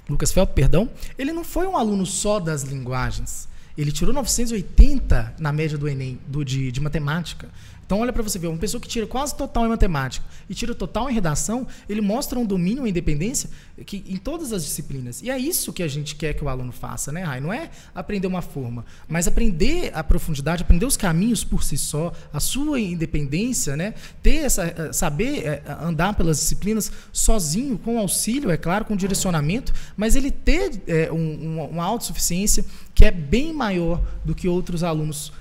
Lucas 0.10 0.32
Phelps, 0.32 0.54
perdão, 0.54 0.90
ele 1.18 1.34
não 1.34 1.44
foi 1.44 1.68
um 1.68 1.76
aluno 1.76 2.06
só 2.06 2.40
das 2.40 2.64
linguagens. 2.64 3.48
Ele 3.78 3.92
tirou 3.92 4.14
980 4.14 5.36
na 5.38 5.52
média 5.52 5.78
do 5.78 5.88
Enem, 5.88 6.18
do, 6.28 6.46
de, 6.46 6.72
de 6.72 6.80
matemática. 6.80 7.50
Então, 7.86 8.00
olha 8.00 8.12
para 8.12 8.24
você 8.24 8.40
ver, 8.40 8.48
uma 8.48 8.58
pessoa 8.58 8.82
que 8.82 8.88
tira 8.88 9.06
quase 9.06 9.36
total 9.36 9.66
em 9.66 9.70
matemática 9.70 10.26
e 10.50 10.56
tira 10.56 10.74
total 10.74 11.08
em 11.10 11.14
redação, 11.14 11.68
ele 11.88 12.02
mostra 12.02 12.40
um 12.40 12.46
domínio, 12.46 12.82
uma 12.82 12.90
independência 12.90 13.50
que, 13.86 14.04
em 14.08 14.18
todas 14.18 14.52
as 14.52 14.64
disciplinas. 14.64 15.22
E 15.22 15.30
é 15.30 15.38
isso 15.38 15.72
que 15.72 15.84
a 15.84 15.88
gente 15.88 16.16
quer 16.16 16.34
que 16.34 16.44
o 16.44 16.50
aluno 16.50 16.72
faça, 16.72 17.12
né, 17.12 17.24
Rai? 17.24 17.40
Não 17.40 17.54
é 17.54 17.70
aprender 17.94 18.26
uma 18.26 18.42
forma, 18.42 18.84
mas 19.08 19.28
aprender 19.28 19.92
a 19.94 20.04
profundidade, 20.04 20.64
aprender 20.64 20.86
os 20.86 20.98
caminhos 20.98 21.44
por 21.44 21.64
si 21.64 21.78
só, 21.78 22.12
a 22.34 22.40
sua 22.40 22.80
independência, 22.80 23.76
né? 23.78 23.94
Ter 24.24 24.38
essa, 24.38 24.64
eh, 24.66 24.92
saber 24.92 25.46
eh, 25.46 25.62
andar 25.82 26.16
pelas 26.16 26.40
disciplinas 26.40 26.92
sozinho, 27.14 27.78
com 27.78 28.00
auxílio, 28.00 28.50
é 28.50 28.58
claro, 28.58 28.86
com 28.86 28.96
direcionamento, 28.96 29.72
mas 29.96 30.16
ele 30.16 30.32
ter 30.32 30.82
eh, 30.88 31.12
um- 31.12 31.68
uma, 31.70 31.84
autossuficiência 31.86 32.66
que 32.96 33.06
é 33.06 33.12
bem 33.12 33.54
maior 33.54 34.02
do 34.24 34.34
que 34.34 34.48
outros 34.48 34.84
alunos 34.84 35.32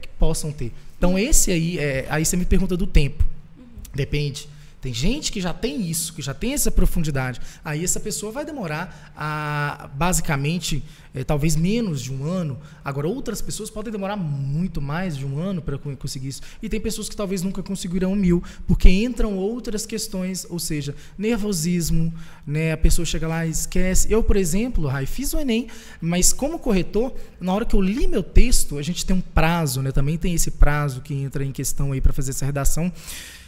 que 0.00 0.08
possam 0.18 0.50
ter. 0.50 0.72
Então, 1.04 1.18
esse 1.18 1.50
aí, 1.50 1.78
é, 1.78 2.06
aí 2.08 2.24
você 2.24 2.34
me 2.34 2.46
pergunta 2.46 2.78
do 2.78 2.86
tempo. 2.86 3.22
Depende. 3.94 4.48
Tem 4.84 4.92
gente 4.92 5.32
que 5.32 5.40
já 5.40 5.54
tem 5.54 5.88
isso, 5.88 6.12
que 6.12 6.20
já 6.20 6.34
tem 6.34 6.52
essa 6.52 6.70
profundidade. 6.70 7.40
Aí 7.64 7.82
essa 7.82 7.98
pessoa 7.98 8.30
vai 8.30 8.44
demorar 8.44 9.14
a, 9.16 9.88
basicamente, 9.94 10.84
eh, 11.14 11.24
talvez 11.24 11.56
menos 11.56 12.02
de 12.02 12.12
um 12.12 12.26
ano. 12.26 12.58
Agora, 12.84 13.08
outras 13.08 13.40
pessoas 13.40 13.70
podem 13.70 13.90
demorar 13.90 14.14
muito 14.14 14.82
mais 14.82 15.16
de 15.16 15.24
um 15.24 15.38
ano 15.38 15.62
para 15.62 15.78
conseguir 15.78 16.28
isso. 16.28 16.42
E 16.62 16.68
tem 16.68 16.78
pessoas 16.78 17.08
que 17.08 17.16
talvez 17.16 17.40
nunca 17.40 17.62
conseguirão 17.62 18.14
mil, 18.14 18.44
porque 18.66 18.90
entram 18.90 19.38
outras 19.38 19.86
questões, 19.86 20.46
ou 20.50 20.58
seja, 20.58 20.94
nervosismo, 21.16 22.12
né? 22.46 22.72
A 22.72 22.76
pessoa 22.76 23.06
chega 23.06 23.26
lá 23.26 23.46
e 23.46 23.50
esquece. 23.50 24.12
Eu, 24.12 24.22
por 24.22 24.36
exemplo, 24.36 24.86
Rai, 24.86 25.06
fiz 25.06 25.32
o 25.32 25.40
Enem, 25.40 25.66
mas 25.98 26.30
como 26.30 26.58
corretor, 26.58 27.14
na 27.40 27.54
hora 27.54 27.64
que 27.64 27.74
eu 27.74 27.80
li 27.80 28.06
meu 28.06 28.22
texto, 28.22 28.76
a 28.76 28.82
gente 28.82 29.06
tem 29.06 29.16
um 29.16 29.22
prazo, 29.22 29.80
né? 29.80 29.90
Também 29.92 30.18
tem 30.18 30.34
esse 30.34 30.50
prazo 30.50 31.00
que 31.00 31.14
entra 31.14 31.42
em 31.42 31.52
questão 31.52 31.92
aí 31.92 32.02
para 32.02 32.12
fazer 32.12 32.32
essa 32.32 32.44
redação. 32.44 32.92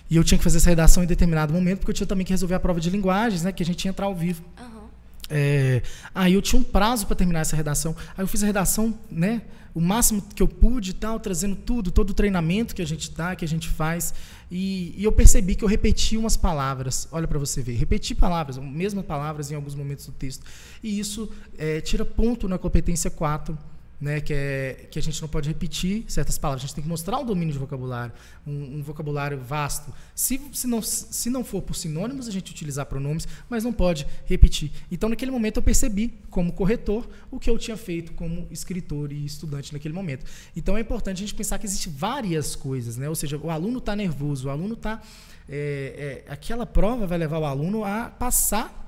E 0.08 0.16
eu 0.16 0.24
tinha 0.24 0.38
que 0.38 0.44
fazer 0.44 0.58
essa 0.58 0.70
redação 0.70 1.02
em 1.02 1.06
determinado 1.06 1.52
momento, 1.52 1.78
porque 1.78 1.90
eu 1.90 1.94
tinha 1.94 2.06
também 2.06 2.24
que 2.24 2.32
resolver 2.32 2.54
a 2.54 2.60
prova 2.60 2.80
de 2.80 2.90
linguagens, 2.90 3.42
né? 3.42 3.52
Que 3.52 3.62
a 3.62 3.66
gente 3.66 3.84
ia 3.84 3.90
entrar 3.90 4.06
ao 4.06 4.14
vivo. 4.14 4.44
Aham. 4.56 4.86
É, 5.28 5.82
aí 6.14 6.34
eu 6.34 6.42
tinha 6.42 6.60
um 6.60 6.62
prazo 6.62 7.06
para 7.06 7.16
terminar 7.16 7.40
essa 7.40 7.56
redação. 7.56 7.94
Aí 8.16 8.22
eu 8.22 8.28
fiz 8.28 8.42
a 8.42 8.46
redação, 8.46 8.96
né? 9.10 9.42
O 9.74 9.80
máximo 9.80 10.22
que 10.34 10.42
eu 10.42 10.48
pude 10.48 10.92
e 10.92 10.94
tal, 10.94 11.20
trazendo 11.20 11.54
tudo, 11.54 11.90
todo 11.90 12.10
o 12.10 12.14
treinamento 12.14 12.74
que 12.74 12.80
a 12.80 12.86
gente 12.86 13.10
dá, 13.10 13.36
que 13.36 13.44
a 13.44 13.48
gente 13.48 13.68
faz. 13.68 14.14
E, 14.50 14.94
e 14.96 15.04
eu 15.04 15.12
percebi 15.12 15.54
que 15.54 15.64
eu 15.64 15.68
repeti 15.68 16.16
umas 16.16 16.36
palavras. 16.36 17.08
Olha 17.12 17.28
para 17.28 17.38
você 17.38 17.60
ver, 17.60 17.74
repeti 17.74 18.14
palavras, 18.14 18.56
mesmas 18.56 19.04
palavras 19.04 19.50
em 19.50 19.54
alguns 19.54 19.74
momentos 19.74 20.06
do 20.06 20.12
texto. 20.12 20.46
E 20.82 20.98
isso 20.98 21.30
é, 21.58 21.80
tira 21.80 22.04
ponto 22.04 22.48
na 22.48 22.56
competência 22.56 23.10
4 23.10 23.58
né, 24.00 24.20
que, 24.20 24.32
é, 24.32 24.86
que 24.90 24.98
a 24.98 25.02
gente 25.02 25.20
não 25.22 25.28
pode 25.28 25.48
repetir 25.48 26.04
certas 26.06 26.36
palavras, 26.36 26.62
a 26.62 26.66
gente 26.66 26.74
tem 26.74 26.82
que 26.82 26.88
mostrar 26.88 27.18
um 27.18 27.24
domínio 27.24 27.52
de 27.52 27.58
vocabulário, 27.58 28.12
um, 28.46 28.78
um 28.78 28.82
vocabulário 28.82 29.38
vasto. 29.38 29.92
Se, 30.14 30.40
se, 30.52 30.66
não, 30.66 30.82
se 30.82 31.30
não 31.30 31.42
for 31.42 31.62
por 31.62 31.74
sinônimos, 31.74 32.28
a 32.28 32.30
gente 32.30 32.50
utilizar 32.50 32.86
pronomes, 32.86 33.26
mas 33.48 33.64
não 33.64 33.72
pode 33.72 34.06
repetir. 34.26 34.70
Então, 34.90 35.08
naquele 35.08 35.30
momento, 35.30 35.56
eu 35.56 35.62
percebi, 35.62 36.12
como 36.30 36.52
corretor, 36.52 37.08
o 37.30 37.40
que 37.40 37.48
eu 37.48 37.58
tinha 37.58 37.76
feito 37.76 38.12
como 38.12 38.46
escritor 38.50 39.12
e 39.12 39.24
estudante 39.24 39.72
naquele 39.72 39.94
momento. 39.94 40.26
Então, 40.54 40.76
é 40.76 40.80
importante 40.80 41.16
a 41.16 41.20
gente 41.20 41.34
pensar 41.34 41.58
que 41.58 41.66
existem 41.66 41.92
várias 41.92 42.54
coisas, 42.54 42.96
né? 42.96 43.08
ou 43.08 43.14
seja, 43.14 43.38
o 43.38 43.50
aluno 43.50 43.78
está 43.78 43.96
nervoso, 43.96 44.48
o 44.48 44.50
aluno 44.50 44.74
está. 44.74 45.00
É, 45.48 46.24
é, 46.26 46.32
aquela 46.32 46.66
prova 46.66 47.06
vai 47.06 47.16
levar 47.16 47.38
o 47.38 47.44
aluno 47.44 47.84
a 47.84 48.10
passar 48.10 48.85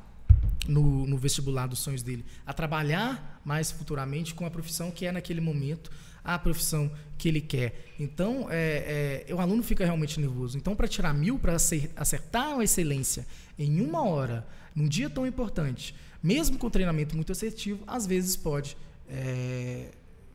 no, 0.66 1.06
no 1.06 1.16
vestibular 1.16 1.66
dos 1.66 1.78
sonhos 1.78 2.02
dele, 2.02 2.24
a 2.46 2.52
trabalhar 2.52 3.40
mais 3.44 3.70
futuramente 3.70 4.34
com 4.34 4.44
a 4.44 4.50
profissão 4.50 4.90
que 4.90 5.06
é 5.06 5.12
naquele 5.12 5.40
momento 5.40 5.90
a 6.24 6.38
profissão 6.38 6.90
que 7.16 7.28
ele 7.28 7.40
quer. 7.40 7.86
Então, 7.98 8.48
é, 8.50 9.24
é, 9.28 9.34
o 9.34 9.40
aluno 9.40 9.62
fica 9.62 9.84
realmente 9.84 10.20
nervoso. 10.20 10.58
Então, 10.58 10.76
para 10.76 10.86
tirar 10.86 11.14
mil, 11.14 11.38
para 11.38 11.54
acertar 11.54 12.58
a 12.58 12.62
excelência 12.62 13.26
em 13.58 13.80
uma 13.80 14.04
hora, 14.04 14.46
num 14.74 14.86
dia 14.86 15.08
tão 15.08 15.26
importante, 15.26 15.94
mesmo 16.22 16.58
com 16.58 16.68
treinamento 16.68 17.16
muito 17.16 17.32
assertivo, 17.32 17.82
às 17.86 18.06
vezes 18.06 18.36
pode 18.36 18.76
é, 19.08 19.90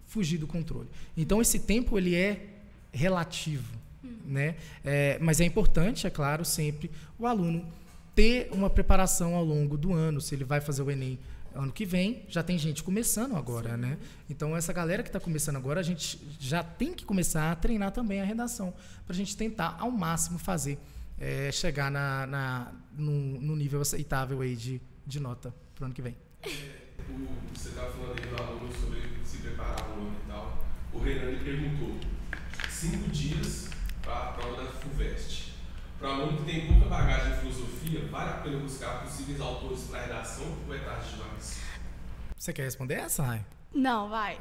fugir 0.07 0.37
do 0.39 0.47
controle. 0.47 0.89
Então, 1.15 1.41
esse 1.41 1.59
tempo 1.59 1.97
ele 1.97 2.15
é 2.15 2.47
relativo, 2.91 3.77
né? 4.25 4.55
É, 4.83 5.17
mas 5.21 5.39
é 5.39 5.45
importante, 5.45 6.07
é 6.07 6.09
claro, 6.09 6.43
sempre 6.43 6.89
o 7.19 7.27
aluno 7.27 7.65
ter 8.15 8.49
uma 8.51 8.69
preparação 8.69 9.35
ao 9.35 9.43
longo 9.43 9.77
do 9.77 9.93
ano. 9.93 10.21
Se 10.21 10.35
ele 10.35 10.43
vai 10.43 10.61
fazer 10.61 10.81
o 10.81 10.91
Enem 10.91 11.19
ano 11.55 11.71
que 11.71 11.85
vem, 11.85 12.25
já 12.27 12.41
tem 12.41 12.57
gente 12.57 12.83
começando 12.83 13.35
agora, 13.35 13.71
Sim. 13.71 13.77
né? 13.77 13.97
Então, 14.29 14.55
essa 14.57 14.73
galera 14.73 15.03
que 15.03 15.09
está 15.09 15.19
começando 15.19 15.55
agora, 15.55 15.79
a 15.79 15.83
gente 15.83 16.19
já 16.39 16.63
tem 16.63 16.93
que 16.93 17.05
começar 17.05 17.51
a 17.51 17.55
treinar 17.55 17.91
também 17.91 18.21
a 18.21 18.25
redação, 18.25 18.73
para 19.05 19.13
a 19.13 19.15
gente 19.15 19.37
tentar, 19.37 19.77
ao 19.79 19.91
máximo, 19.91 20.39
fazer, 20.39 20.79
é, 21.19 21.51
chegar 21.51 21.91
na, 21.91 22.25
na 22.25 22.71
no, 22.97 23.11
no, 23.39 23.55
nível 23.55 23.81
aceitável 23.81 24.41
aí 24.41 24.55
de, 24.55 24.81
de 25.05 25.19
nota 25.19 25.53
para 25.75 25.83
o 25.83 25.85
ano 25.85 25.93
que 25.93 26.01
vem. 26.01 26.17
O, 27.09 27.27
você 27.53 27.69
estava 27.69 27.91
falando 27.91 28.19
aí 28.19 28.29
do 28.29 28.41
aluno 28.41 28.73
sobre 28.79 29.01
se 29.23 29.37
preparar 29.37 29.89
no 29.89 30.07
ano 30.07 30.15
e 30.23 30.27
tal. 30.27 30.65
O 30.91 30.99
Renan 30.99 31.31
lhe 31.31 31.43
perguntou: 31.43 31.99
cinco 32.69 33.09
dias 33.09 33.69
para 34.01 34.29
a 34.29 34.33
prova 34.33 34.63
da 34.63 34.71
FUVEST. 34.71 35.52
Para 36.03 36.15
aluno 36.15 36.37
que 36.39 36.43
tem 36.43 36.67
pouca 36.67 36.85
bagagem 36.87 37.31
em 37.31 37.37
filosofia, 37.37 38.05
vale 38.11 38.29
a 38.29 38.33
pena 38.33 38.57
buscar 38.59 39.03
possíveis 39.03 39.39
autores 39.39 39.83
para 39.83 40.01
redação 40.01 40.45
ou 40.67 40.75
é 40.75 40.79
tarde 40.79 41.09
demais? 41.11 41.61
Você 42.37 42.51
quer 42.51 42.63
responder 42.63 42.95
essa, 42.95 43.23
Rai? 43.23 43.45
Não, 43.73 44.09
vai. 44.09 44.37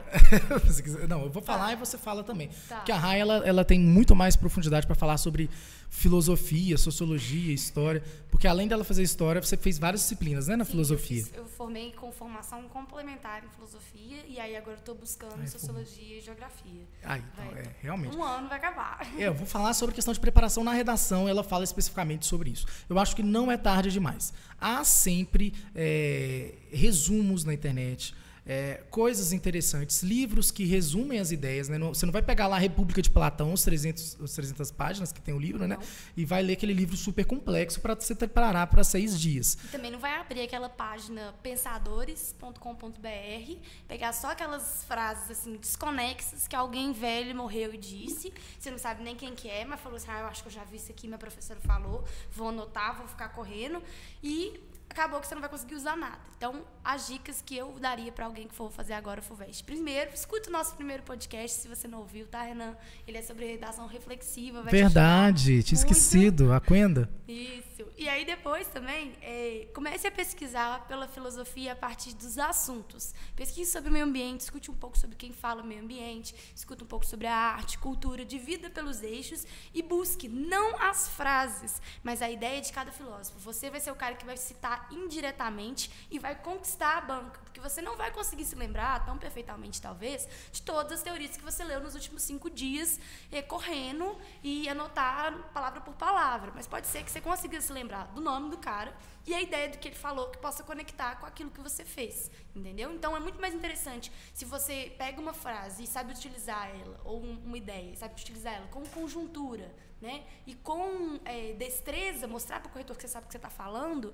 Não, 1.08 1.22
eu 1.22 1.30
vou 1.30 1.40
falar 1.40 1.72
e 1.72 1.76
você 1.76 1.96
fala 1.96 2.24
também. 2.24 2.50
Tá. 2.68 2.78
Porque 2.78 2.90
a 2.90 2.98
Rai, 2.98 3.20
ela, 3.20 3.46
ela 3.46 3.64
tem 3.64 3.78
muito 3.78 4.12
mais 4.12 4.34
profundidade 4.34 4.88
para 4.88 4.96
falar 4.96 5.18
sobre 5.18 5.48
filosofia, 5.96 6.78
sociologia, 6.78 7.52
história. 7.52 8.02
Porque 8.30 8.46
além 8.48 8.66
dela 8.66 8.82
fazer 8.82 9.02
história, 9.02 9.42
você 9.42 9.58
fez 9.58 9.78
várias 9.78 10.00
disciplinas, 10.00 10.48
né, 10.48 10.56
na 10.56 10.64
Sim, 10.64 10.70
filosofia. 10.72 11.20
Eu, 11.20 11.24
fiz- 11.26 11.34
eu 11.36 11.44
formei 11.46 11.92
com 11.92 12.10
formação 12.10 12.62
complementar 12.70 13.44
em 13.44 13.48
filosofia 13.50 14.24
e 14.26 14.40
aí 14.40 14.56
agora 14.56 14.78
tô 14.78 14.94
buscando 14.94 15.36
Ai, 15.38 15.46
sociologia 15.46 16.16
e 16.16 16.20
geografia. 16.22 16.80
Ah, 17.04 17.18
então, 17.18 17.44
Vai. 17.44 17.60
é, 17.62 17.76
realmente. 17.82 18.16
Um 18.16 18.24
ano 18.24 18.48
vai 18.48 18.56
acabar. 18.56 19.06
É, 19.18 19.28
eu 19.28 19.34
vou 19.34 19.46
falar 19.46 19.74
sobre 19.74 19.92
a 19.92 19.94
questão 19.96 20.14
de 20.14 20.18
preparação 20.18 20.64
na 20.64 20.72
redação, 20.72 21.28
ela 21.28 21.44
fala 21.44 21.62
especificamente 21.62 22.24
sobre 22.24 22.50
isso. 22.50 22.66
Eu 22.88 22.98
acho 22.98 23.14
que 23.14 23.22
não 23.22 23.52
é 23.52 23.58
tarde 23.58 23.92
demais. 23.92 24.32
Há 24.58 24.82
sempre 24.84 25.52
é, 25.74 26.54
resumos 26.72 27.44
na 27.44 27.52
internet, 27.52 28.14
é, 28.44 28.82
coisas 28.90 29.32
interessantes, 29.32 30.02
livros 30.02 30.50
que 30.50 30.64
resumem 30.64 31.20
as 31.20 31.30
ideias. 31.30 31.68
né? 31.68 31.78
Não- 31.78 31.94
você 31.94 32.04
não 32.04 32.12
vai 32.12 32.22
pegar 32.22 32.48
lá 32.48 32.56
a 32.56 32.58
República 32.58 33.00
de 33.00 33.08
Platão, 33.10 33.52
os 33.52 33.62
300, 33.62 34.16
os 34.20 34.32
300 34.34 34.70
páginas 34.72 35.12
que 35.12 35.20
tem 35.20 35.32
o 35.32 35.38
livro, 35.38 35.66
né? 35.66 35.76
Não. 35.76 35.82
E 36.16 36.24
vai 36.24 36.42
ler 36.42 36.54
aquele 36.54 36.72
livro 36.72 36.96
super 36.96 37.24
complexo 37.24 37.80
para 37.80 37.94
você 37.94 38.14
preparar 38.14 38.66
para 38.66 38.82
seis 38.82 39.18
dias. 39.20 39.56
E 39.64 39.68
também 39.68 39.90
não 39.90 39.98
vai 40.00 40.18
abrir 40.18 40.42
aquela 40.42 40.68
página 40.68 41.34
pensadores.com.br, 41.42 43.56
pegar 43.88 44.12
só 44.12 44.32
aquelas 44.32 44.84
frases 44.84 45.30
assim 45.30 45.56
desconexas 45.56 46.48
que 46.48 46.56
alguém 46.56 46.92
velho 46.92 47.34
morreu 47.34 47.72
e 47.74 47.78
disse. 47.78 48.32
Você 48.58 48.70
não 48.70 48.78
sabe 48.78 49.02
nem 49.02 49.14
quem 49.14 49.34
que 49.34 49.48
é, 49.48 49.64
mas 49.64 49.80
falou 49.80 49.96
assim: 49.96 50.10
"Ah, 50.10 50.20
eu 50.20 50.26
acho 50.26 50.42
que 50.42 50.48
eu 50.48 50.52
já 50.52 50.64
vi 50.64 50.76
isso 50.76 50.90
aqui, 50.90 51.06
minha 51.06 51.18
professora 51.18 51.60
falou, 51.60 52.04
vou 52.30 52.48
anotar, 52.48 52.96
vou 52.96 53.06
ficar 53.06 53.28
correndo" 53.30 53.82
e 54.22 54.58
acabou 54.92 55.20
que 55.20 55.26
você 55.26 55.34
não 55.34 55.40
vai 55.40 55.50
conseguir 55.50 55.74
usar 55.74 55.96
nada. 55.96 56.20
Então, 56.36 56.64
as 56.84 57.06
dicas 57.06 57.42
que 57.42 57.56
eu 57.56 57.72
daria 57.80 58.12
para 58.12 58.26
alguém 58.26 58.46
que 58.46 58.54
for 58.54 58.70
fazer 58.70 58.92
agora 58.92 59.20
o 59.20 59.22
FUVEST. 59.22 59.64
Primeiro, 59.64 60.12
escuta 60.14 60.48
o 60.48 60.52
nosso 60.52 60.74
primeiro 60.74 61.02
podcast, 61.02 61.60
se 61.60 61.68
você 61.68 61.88
não 61.88 62.00
ouviu, 62.00 62.26
tá, 62.26 62.42
Renan? 62.42 62.76
Ele 63.06 63.18
é 63.18 63.22
sobre 63.22 63.46
redação 63.46 63.86
reflexiva, 63.86 64.62
vai 64.62 64.72
te 64.72 64.76
Verdade, 64.76 65.62
tinha 65.62 65.78
esquecido. 65.78 66.52
A 66.52 66.60
Quenda. 66.60 67.08
isso. 67.26 67.90
E 67.96 68.08
aí 68.08 68.24
depois 68.24 68.66
também, 68.68 69.12
é, 69.22 69.68
comece 69.74 70.06
a 70.06 70.10
pesquisar 70.10 70.86
pela 70.86 71.06
filosofia 71.08 71.72
a 71.72 71.76
partir 71.76 72.14
dos 72.14 72.38
assuntos. 72.38 73.14
Pesquise 73.34 73.70
sobre 73.70 73.90
o 73.90 73.92
meio 73.92 74.04
ambiente, 74.04 74.40
escute 74.40 74.70
um 74.70 74.74
pouco 74.74 74.98
sobre 74.98 75.16
quem 75.16 75.32
fala 75.32 75.62
meio 75.62 75.82
ambiente, 75.82 76.34
escute 76.54 76.82
um 76.82 76.86
pouco 76.86 77.06
sobre 77.06 77.26
a 77.26 77.34
arte, 77.34 77.78
cultura, 77.78 78.24
divida 78.24 78.68
pelos 78.68 79.02
eixos 79.02 79.46
e 79.72 79.82
busque 79.82 80.28
não 80.28 80.76
as 80.80 81.08
frases, 81.08 81.80
mas 82.02 82.20
a 82.20 82.30
ideia 82.30 82.60
de 82.60 82.72
cada 82.72 82.90
filósofo. 82.90 83.38
Você 83.40 83.70
vai 83.70 83.80
ser 83.80 83.90
o 83.90 83.94
cara 83.94 84.14
que 84.14 84.26
vai 84.26 84.36
citar 84.36 84.81
indiretamente 84.90 85.90
e 86.10 86.18
vai 86.18 86.34
conquistar 86.34 86.98
a 86.98 87.00
banca, 87.00 87.40
porque 87.44 87.60
você 87.60 87.80
não 87.82 87.96
vai 87.96 88.10
conseguir 88.10 88.44
se 88.44 88.54
lembrar 88.54 89.04
tão 89.04 89.16
perfeitamente, 89.18 89.80
talvez, 89.80 90.26
de 90.50 90.62
todas 90.62 90.92
as 90.92 91.02
teorias 91.02 91.36
que 91.36 91.42
você 91.44 91.62
leu 91.64 91.80
nos 91.80 91.94
últimos 91.94 92.22
cinco 92.22 92.48
dias, 92.50 92.98
eh, 93.30 93.42
correndo 93.42 94.16
e 94.42 94.68
anotar 94.68 95.32
palavra 95.52 95.80
por 95.80 95.94
palavra. 95.94 96.52
Mas 96.54 96.66
pode 96.66 96.86
ser 96.86 97.02
que 97.04 97.10
você 97.10 97.20
consiga 97.20 97.60
se 97.60 97.72
lembrar 97.72 98.06
do 98.08 98.20
nome 98.20 98.50
do 98.50 98.56
cara 98.58 98.96
e 99.26 99.34
a 99.34 99.40
ideia 99.40 99.68
do 99.68 99.78
que 99.78 99.88
ele 99.88 99.94
falou 99.96 100.30
que 100.30 100.38
possa 100.38 100.62
conectar 100.64 101.16
com 101.16 101.26
aquilo 101.26 101.50
que 101.50 101.60
você 101.60 101.84
fez, 101.84 102.30
entendeu? 102.56 102.92
Então 102.92 103.16
é 103.16 103.20
muito 103.20 103.40
mais 103.40 103.54
interessante 103.54 104.10
se 104.34 104.44
você 104.44 104.92
pega 104.98 105.20
uma 105.20 105.32
frase 105.32 105.84
e 105.84 105.86
sabe 105.86 106.12
utilizar 106.12 106.68
ela, 106.68 107.00
ou 107.04 107.22
um- 107.22 107.40
uma 107.44 107.56
ideia, 107.56 107.94
sabe 107.96 108.14
utilizar 108.14 108.54
ela 108.54 108.66
com 108.68 108.82
conjuntura, 108.86 109.72
né? 110.00 110.24
E 110.46 110.54
com 110.56 111.20
eh, 111.24 111.52
destreza, 111.56 112.26
mostrar 112.26 112.58
para 112.58 112.68
o 112.68 112.72
corretor 112.72 112.96
que 112.96 113.02
você 113.02 113.08
sabe 113.08 113.24
o 113.24 113.28
que 113.28 113.32
você 113.32 113.38
está 113.38 113.50
falando, 113.50 114.12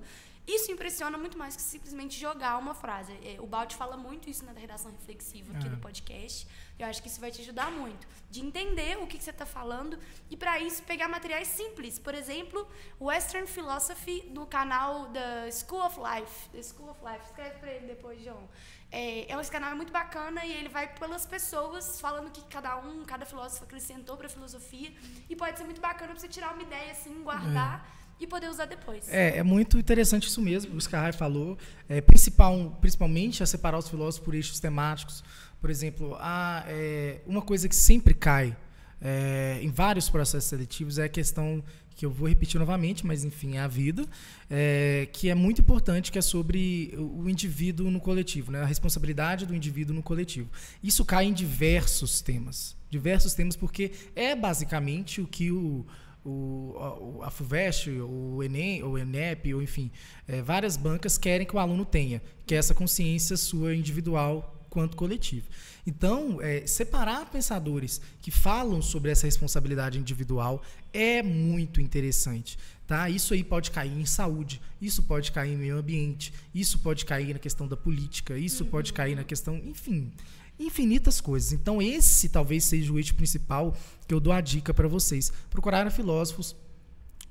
isso 0.55 0.71
impressiona 0.71 1.17
muito 1.17 1.37
mais 1.37 1.55
que 1.55 1.61
simplesmente 1.61 2.19
jogar 2.19 2.57
uma 2.57 2.73
frase. 2.73 3.11
Eh, 3.23 3.37
O 3.39 3.47
Balt 3.47 3.73
fala 3.75 3.95
muito 3.97 4.29
isso 4.29 4.43
na 4.45 4.53
redação 4.53 4.91
reflexiva 4.91 5.55
aqui 5.55 5.67
É. 5.67 5.69
no 5.69 5.77
podcast. 5.77 6.47
Eu 6.79 6.85
acho 6.87 7.01
que 7.01 7.09
isso 7.09 7.19
vai 7.19 7.29
te 7.29 7.41
ajudar 7.41 7.69
muito. 7.71 8.07
De 8.31 8.39
entender 8.39 8.97
o 8.97 9.05
que, 9.05 9.17
que 9.17 9.23
você 9.23 9.31
está 9.31 9.45
falando 9.45 9.99
e, 10.29 10.37
para 10.37 10.59
isso, 10.59 10.81
pegar 10.83 11.07
materiais 11.09 11.47
simples. 11.49 11.99
Por 11.99 12.13
exemplo, 12.15 12.65
Western 12.99 13.45
Philosophy 13.47 14.17
no 14.33 14.45
canal 14.47 15.09
da 15.09 15.51
School 15.51 15.83
of 15.85 15.97
Life. 15.99 16.49
The 16.49 16.63
School 16.63 16.89
of 16.91 16.99
Life. 17.03 17.25
Escreve 17.25 17.59
para 17.59 17.71
ele 17.73 17.87
depois, 17.87 18.23
João. 18.23 18.47
É, 18.91 19.31
é 19.31 19.39
esse 19.39 19.51
canal 19.51 19.71
é 19.71 19.75
muito 19.75 19.91
bacana 19.91 20.45
e 20.45 20.51
ele 20.53 20.69
vai 20.69 20.87
pelas 20.95 21.25
pessoas 21.25 21.99
falando 21.99 22.31
que 22.31 22.41
cada 22.45 22.77
um, 22.77 23.03
cada 23.05 23.25
filósofo 23.25 23.65
acrescentou 23.65 24.15
para 24.17 24.27
a 24.27 24.29
filosofia. 24.29 24.91
E 25.29 25.35
pode 25.35 25.57
ser 25.57 25.65
muito 25.65 25.81
bacana 25.81 26.11
para 26.11 26.19
você 26.19 26.27
tirar 26.29 26.53
uma 26.53 26.63
ideia 26.63 26.91
assim, 26.91 27.21
guardar 27.23 27.85
e 28.19 28.27
poder 28.27 28.49
usar 28.49 28.65
depois. 28.65 29.07
É, 29.09 29.37
é 29.37 29.43
muito 29.43 29.77
interessante 29.77 30.27
isso 30.27 30.41
mesmo, 30.41 30.77
o 30.77 30.79
que 30.79 30.95
a 30.95 31.01
Rai 31.01 31.11
falou. 31.11 31.57
É, 31.87 32.01
principal, 32.01 32.77
principalmente 32.81 33.41
a 33.41 33.45
separar 33.45 33.77
os 33.77 33.87
filósofos 33.87 34.23
por 34.23 34.35
eixos 34.35 34.59
temáticos. 34.59 35.23
Por 35.61 35.69
exemplo, 35.69 36.15
há, 36.19 36.63
é, 36.67 37.21
uma 37.25 37.41
coisa 37.41 37.67
que 37.67 37.75
sempre 37.75 38.13
cai 38.13 38.55
é, 39.01 39.59
em 39.61 39.69
vários 39.69 40.09
processos 40.09 40.49
seletivos 40.49 40.97
é 40.97 41.05
a 41.05 41.09
questão 41.09 41.63
que 41.95 42.05
eu 42.05 42.11
vou 42.11 42.29
repetir 42.29 42.57
novamente, 42.57 43.05
mas 43.05 43.25
enfim, 43.25 43.57
é 43.57 43.59
a 43.59 43.67
vida, 43.67 44.05
é, 44.49 45.09
que 45.11 45.29
é 45.29 45.35
muito 45.35 45.59
importante, 45.59 46.09
que 46.09 46.17
é 46.17 46.21
sobre 46.21 46.93
o 46.97 47.19
o 47.19 47.29
indivíduo 47.29 47.91
no 47.91 47.99
coletivo, 47.99 48.51
né? 48.53 48.61
a 48.61 48.65
responsabilidade 48.65 49.45
do 49.45 49.53
indivíduo 49.53 49.93
no 49.93 50.01
coletivo. 50.01 50.49
Isso 50.81 51.03
cai 51.03 51.25
em 51.25 51.33
diversos 51.33 52.21
temas, 52.21 52.77
diversos 52.89 53.33
temas, 53.33 53.57
porque 53.57 53.91
é 54.15 54.33
basicamente 54.33 55.19
o 55.19 55.27
que 55.27 55.51
o, 55.51 55.85
o, 56.25 57.19
a- 57.21 57.27
a 57.27 57.31
FUVEST, 57.31 57.89
o 58.01 58.43
Enem, 58.43 58.83
o 58.83 58.97
ENEP, 58.97 59.53
ou 59.53 59.61
enfim, 59.61 59.91
é, 60.27 60.41
várias 60.41 60.75
bancas 60.77 61.17
querem 61.17 61.45
que 61.47 61.55
o 61.55 61.59
aluno 61.59 61.85
tenha, 61.85 62.21
que 62.45 62.53
é 62.55 62.57
essa 62.57 62.73
consciência 62.73 63.37
sua 63.37 63.75
individual 63.75 64.55
quanto 64.69 64.95
coletivo. 64.95 65.47
Então, 65.87 66.39
é, 66.41 66.67
separar 66.67 67.25
pensadores 67.31 67.99
que 68.21 68.29
falam 68.29 68.81
sobre 68.81 69.09
essa 69.09 69.25
responsabilidade 69.25 69.97
individual 69.97 70.61
é 70.93 71.23
muito 71.23 71.81
interessante. 71.81 72.57
Tá? 72.85 73.09
Isso 73.09 73.33
aí 73.33 73.43
pode 73.43 73.71
cair 73.71 73.99
em 73.99 74.05
saúde, 74.05 74.59
isso 74.81 75.03
pode 75.03 75.31
cair 75.31 75.53
em 75.53 75.57
meio 75.57 75.77
ambiente, 75.77 76.33
isso 76.53 76.79
pode 76.79 77.05
cair 77.05 77.33
na 77.33 77.39
questão 77.39 77.67
da 77.67 77.77
política, 77.77 78.37
isso 78.37 78.65
pode 78.65 78.93
cair 78.93 79.15
na 79.15 79.23
questão, 79.23 79.55
enfim, 79.57 80.11
infinitas 80.59 81.21
coisas. 81.21 81.53
Então, 81.53 81.81
esse 81.81 82.29
talvez 82.29 82.65
seja 82.65 82.91
o 82.91 82.97
eixo 82.97 83.15
principal 83.15 83.75
que 84.07 84.13
eu 84.13 84.19
dou 84.19 84.33
a 84.33 84.41
dica 84.41 84.73
para 84.73 84.87
vocês. 84.87 85.31
Procurarem 85.49 85.91
filósofos 85.91 86.55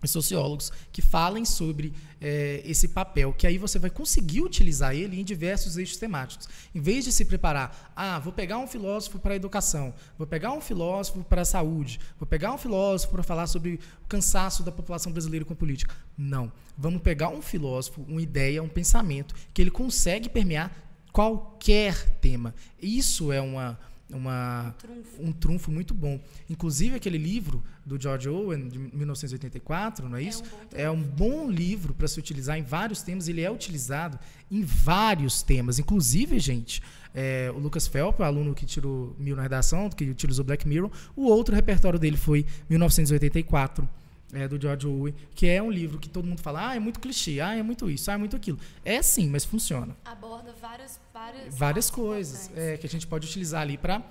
e 0.03 0.09
sociólogos 0.09 0.73
que 0.93 1.03
falem 1.03 1.45
sobre 1.45 1.93
eh, 2.21 2.63
esse 2.65 2.89
papel, 2.89 3.33
que 3.33 3.47
aí 3.47 3.59
você 3.59 3.79
vai 3.79 3.91
conseguir 3.91 4.43
utilizar 4.43 4.95
ele 4.95 5.21
em 5.21 5.25
diversos 5.25 5.77
eixos 5.77 5.97
temáticos. 5.97 6.49
Em 6.75 6.81
vez 6.81 7.05
de 7.05 7.13
se 7.13 7.25
preparar, 7.25 7.93
ah, 7.97 8.19
vou 8.19 8.33
pegar 8.33 8.59
um 8.59 8.67
filósofo 8.67 9.19
para 9.19 9.33
a 9.33 9.37
educação, 9.37 9.93
vou 10.17 10.27
pegar 10.27 10.53
um 10.53 10.61
filósofo 10.61 11.25
para 11.25 11.43
a 11.43 11.45
saúde, 11.45 11.99
vou 12.19 12.27
pegar 12.27 12.53
um 12.53 12.59
filósofo 12.59 13.13
para 13.13 13.23
falar 13.23 13.47
sobre 13.49 13.81
o 14.05 14.07
cansaço 14.07 14.63
da 14.63 14.71
população 14.71 15.11
brasileira 15.11 15.45
com 15.45 15.55
política. 15.55 15.95
Não. 16.17 16.53
Vamos 16.77 17.03
pegar 17.03 17.29
um 17.31 17.43
filósofo, 17.43 18.05
uma 18.07 18.23
ideia, 18.23 18.63
um 18.63 18.69
pensamento 18.69 19.35
que 19.53 19.61
ele 19.61 19.71
consegue 19.71 20.29
permear 20.29 20.88
qualquer 21.19 22.09
tema. 22.21 22.55
Isso 22.81 23.33
é 23.33 23.41
uma 23.41 23.77
uma, 24.11 24.75
Trunfo. 24.79 25.23
um 25.23 25.33
trunfo 25.33 25.71
muito 25.71 25.93
bom. 25.93 26.19
Inclusive, 26.49 26.97
aquele 26.97 27.19
livro 27.19 27.63
do 27.85 28.01
George 28.01 28.27
Owen, 28.27 28.67
de 28.67 28.79
1984, 28.79 30.09
não 30.09 30.17
é 30.17 30.23
isso? 30.23 30.43
um 30.43 30.47
bom 30.47 30.79
É 30.79 30.91
um 30.91 31.03
bom 31.03 31.51
livro 31.51 31.93
para 31.93 32.09
se 32.09 32.19
utilizar 32.19 32.57
em 32.57 32.63
vários 32.63 33.03
temas. 33.03 33.29
Ele 33.29 33.43
é 33.43 33.51
utilizado 33.51 34.19
em 34.51 34.63
vários 34.63 35.43
temas. 35.43 35.79
Inclusive, 35.79 36.39
gente, 36.39 36.83
é, 37.15 37.53
o 37.55 37.59
Lucas 37.59 37.87
Felp, 37.87 38.21
o 38.21 38.23
aluno 38.23 38.55
que 38.55 38.65
tirou 38.65 39.15
mil 39.19 39.37
na 39.37 39.43
redação, 39.43 39.91
que 39.91 40.05
utilizou 40.05 40.43
Black 40.43 40.67
Mirror, 40.67 40.91
o 41.15 41.25
outro 41.27 41.55
repertório 41.55 41.99
dele 41.99 42.17
foi 42.17 42.47
1984. 42.71 43.87
É, 44.33 44.47
do 44.49 44.61
George 44.61 44.87
Orwell, 44.87 45.15
que 45.35 45.47
é 45.49 45.63
um 45.63 45.71
livro 45.71 45.99
que 45.99 46.09
todo 46.09 46.27
mundo 46.27 46.41
fala, 46.43 46.69
ah, 46.71 46.77
é 46.77 46.79
muito 46.79 47.01
clichê, 47.01 47.41
ah, 47.41 47.55
é 47.57 47.63
muito 47.63 47.89
isso, 47.91 48.11
ah, 48.11 48.15
é 48.15 48.17
muito 48.17 48.37
aquilo. 48.37 48.59
É 48.85 49.01
sim, 49.03 49.29
mas 49.29 49.45
funciona 49.45 49.97
Aborda 50.05 50.55
várias, 50.61 51.01
várias, 51.13 51.55
várias 51.57 51.91
coisas 51.91 52.51
é, 52.57 52.77
que 52.77 52.87
a 52.87 52.91
gente 52.91 53.07
pode 53.07 53.27
utilizar 53.27 53.63
ali 53.63 53.77
para 53.79 54.03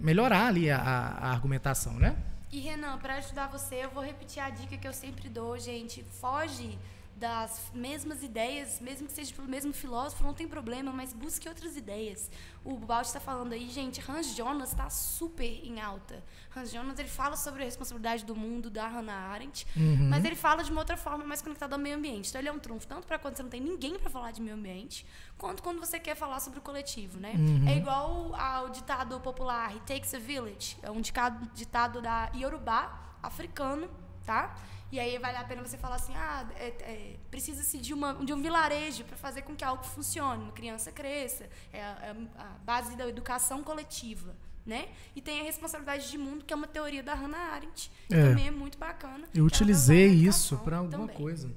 melhorar 0.00 0.46
ali 0.48 0.70
a- 0.70 0.78
a 0.80 1.30
argumentação, 1.30 1.94
né? 1.94 2.16
E 2.52 2.60
Renan, 2.60 2.96
para 2.98 3.16
ajudar 3.16 3.48
você, 3.48 3.76
eu 3.84 3.90
vou 3.90 4.02
repetir 4.02 4.42
a 4.42 4.48
dica 4.50 4.76
que 4.76 4.86
eu 4.86 4.92
sempre 4.92 5.28
dou, 5.28 5.58
gente. 5.58 6.02
Foge 6.20 6.78
das 7.16 7.70
mesmas 7.72 8.22
ideias, 8.22 8.78
mesmo 8.78 9.06
que 9.06 9.12
seja 9.14 9.34
pelo 9.34 9.48
mesmo 9.48 9.72
filósofo, 9.72 10.22
não 10.22 10.34
tem 10.34 10.46
problema, 10.46 10.92
mas 10.92 11.14
busque 11.14 11.48
outras 11.48 11.74
ideias. 11.74 12.30
O 12.62 12.76
Baldi 12.76 13.06
está 13.08 13.18
falando 13.20 13.54
aí, 13.54 13.70
gente, 13.70 14.02
Hans 14.06 14.34
Jonas 14.36 14.68
está 14.70 14.90
super 14.90 15.44
em 15.64 15.80
alta. 15.80 16.22
Hans 16.54 16.70
Jonas, 16.70 16.98
ele 16.98 17.08
fala 17.08 17.34
sobre 17.34 17.62
a 17.62 17.64
responsabilidade 17.64 18.22
do 18.26 18.36
mundo 18.36 18.68
da 18.68 18.86
Hannah 18.86 19.30
Arendt, 19.32 19.66
Uhum. 19.74 20.10
mas 20.10 20.24
ele 20.26 20.36
fala 20.36 20.62
de 20.62 20.70
uma 20.70 20.82
outra 20.82 20.96
forma 20.96 21.24
mais 21.24 21.40
conectada 21.40 21.74
ao 21.74 21.80
meio 21.80 21.96
ambiente. 21.96 22.28
Então 22.28 22.38
ele 22.40 22.48
é 22.48 22.52
um 22.52 22.58
trunfo 22.58 22.86
tanto 22.86 23.06
para 23.06 23.18
quando 23.18 23.34
você 23.36 23.42
não 23.42 23.50
tem 23.50 23.62
ninguém 23.62 23.98
para 23.98 24.10
falar 24.10 24.30
de 24.30 24.42
meio 24.42 24.54
ambiente, 24.54 25.06
quanto 25.38 25.62
quando 25.62 25.80
você 25.80 25.98
quer 25.98 26.16
falar 26.16 26.38
sobre 26.40 26.58
o 26.58 26.62
coletivo, 26.62 27.18
né? 27.18 27.32
Uhum. 27.34 27.66
É 27.66 27.76
igual 27.78 28.34
ao 28.34 28.68
ditado 28.68 29.18
popular, 29.20 29.70
it 29.70 29.80
takes 29.86 30.12
a 30.12 30.18
village. 30.18 30.76
É 30.82 30.90
um 30.90 31.00
ditado, 31.00 31.50
ditado 31.54 32.02
da 32.02 32.30
Yorubá, 32.34 33.16
africano, 33.22 33.88
tá? 34.24 34.54
E 34.92 35.00
aí 35.00 35.18
vale 35.18 35.36
a 35.36 35.44
pena 35.44 35.62
você 35.66 35.76
falar 35.76 35.96
assim, 35.96 36.12
ah, 36.14 36.46
é, 36.56 36.68
é, 36.68 37.16
precisa-se 37.30 37.78
de, 37.78 37.92
uma, 37.92 38.14
de 38.24 38.32
um 38.32 38.40
vilarejo 38.40 39.04
para 39.04 39.16
fazer 39.16 39.42
com 39.42 39.54
que 39.56 39.64
algo 39.64 39.82
funcione, 39.84 40.44
uma 40.44 40.52
criança 40.52 40.92
cresça, 40.92 41.48
é 41.72 41.82
a, 41.82 41.88
é 42.02 42.16
a 42.38 42.44
base 42.64 42.96
da 42.96 43.08
educação 43.08 43.62
coletiva. 43.64 44.34
Né? 44.64 44.88
E 45.14 45.20
tem 45.20 45.40
a 45.40 45.44
responsabilidade 45.44 46.10
de 46.10 46.18
mundo, 46.18 46.44
que 46.44 46.52
é 46.52 46.56
uma 46.56 46.66
teoria 46.66 47.00
da 47.00 47.14
Hannah 47.14 47.52
Arendt, 47.54 47.88
que 48.08 48.14
É. 48.14 48.28
também 48.30 48.48
é 48.48 48.50
muito 48.50 48.76
bacana. 48.76 49.28
Eu 49.32 49.44
utilizei 49.44 50.08
isso 50.08 50.56
para 50.58 50.78
alguma 50.78 50.98
também. 51.06 51.16
coisa. 51.16 51.52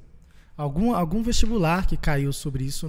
Algum, 0.55 0.93
algum 0.93 1.23
vestibular 1.23 1.87
que 1.87 1.97
caiu 1.97 2.31
sobre 2.33 2.65
isso, 2.65 2.85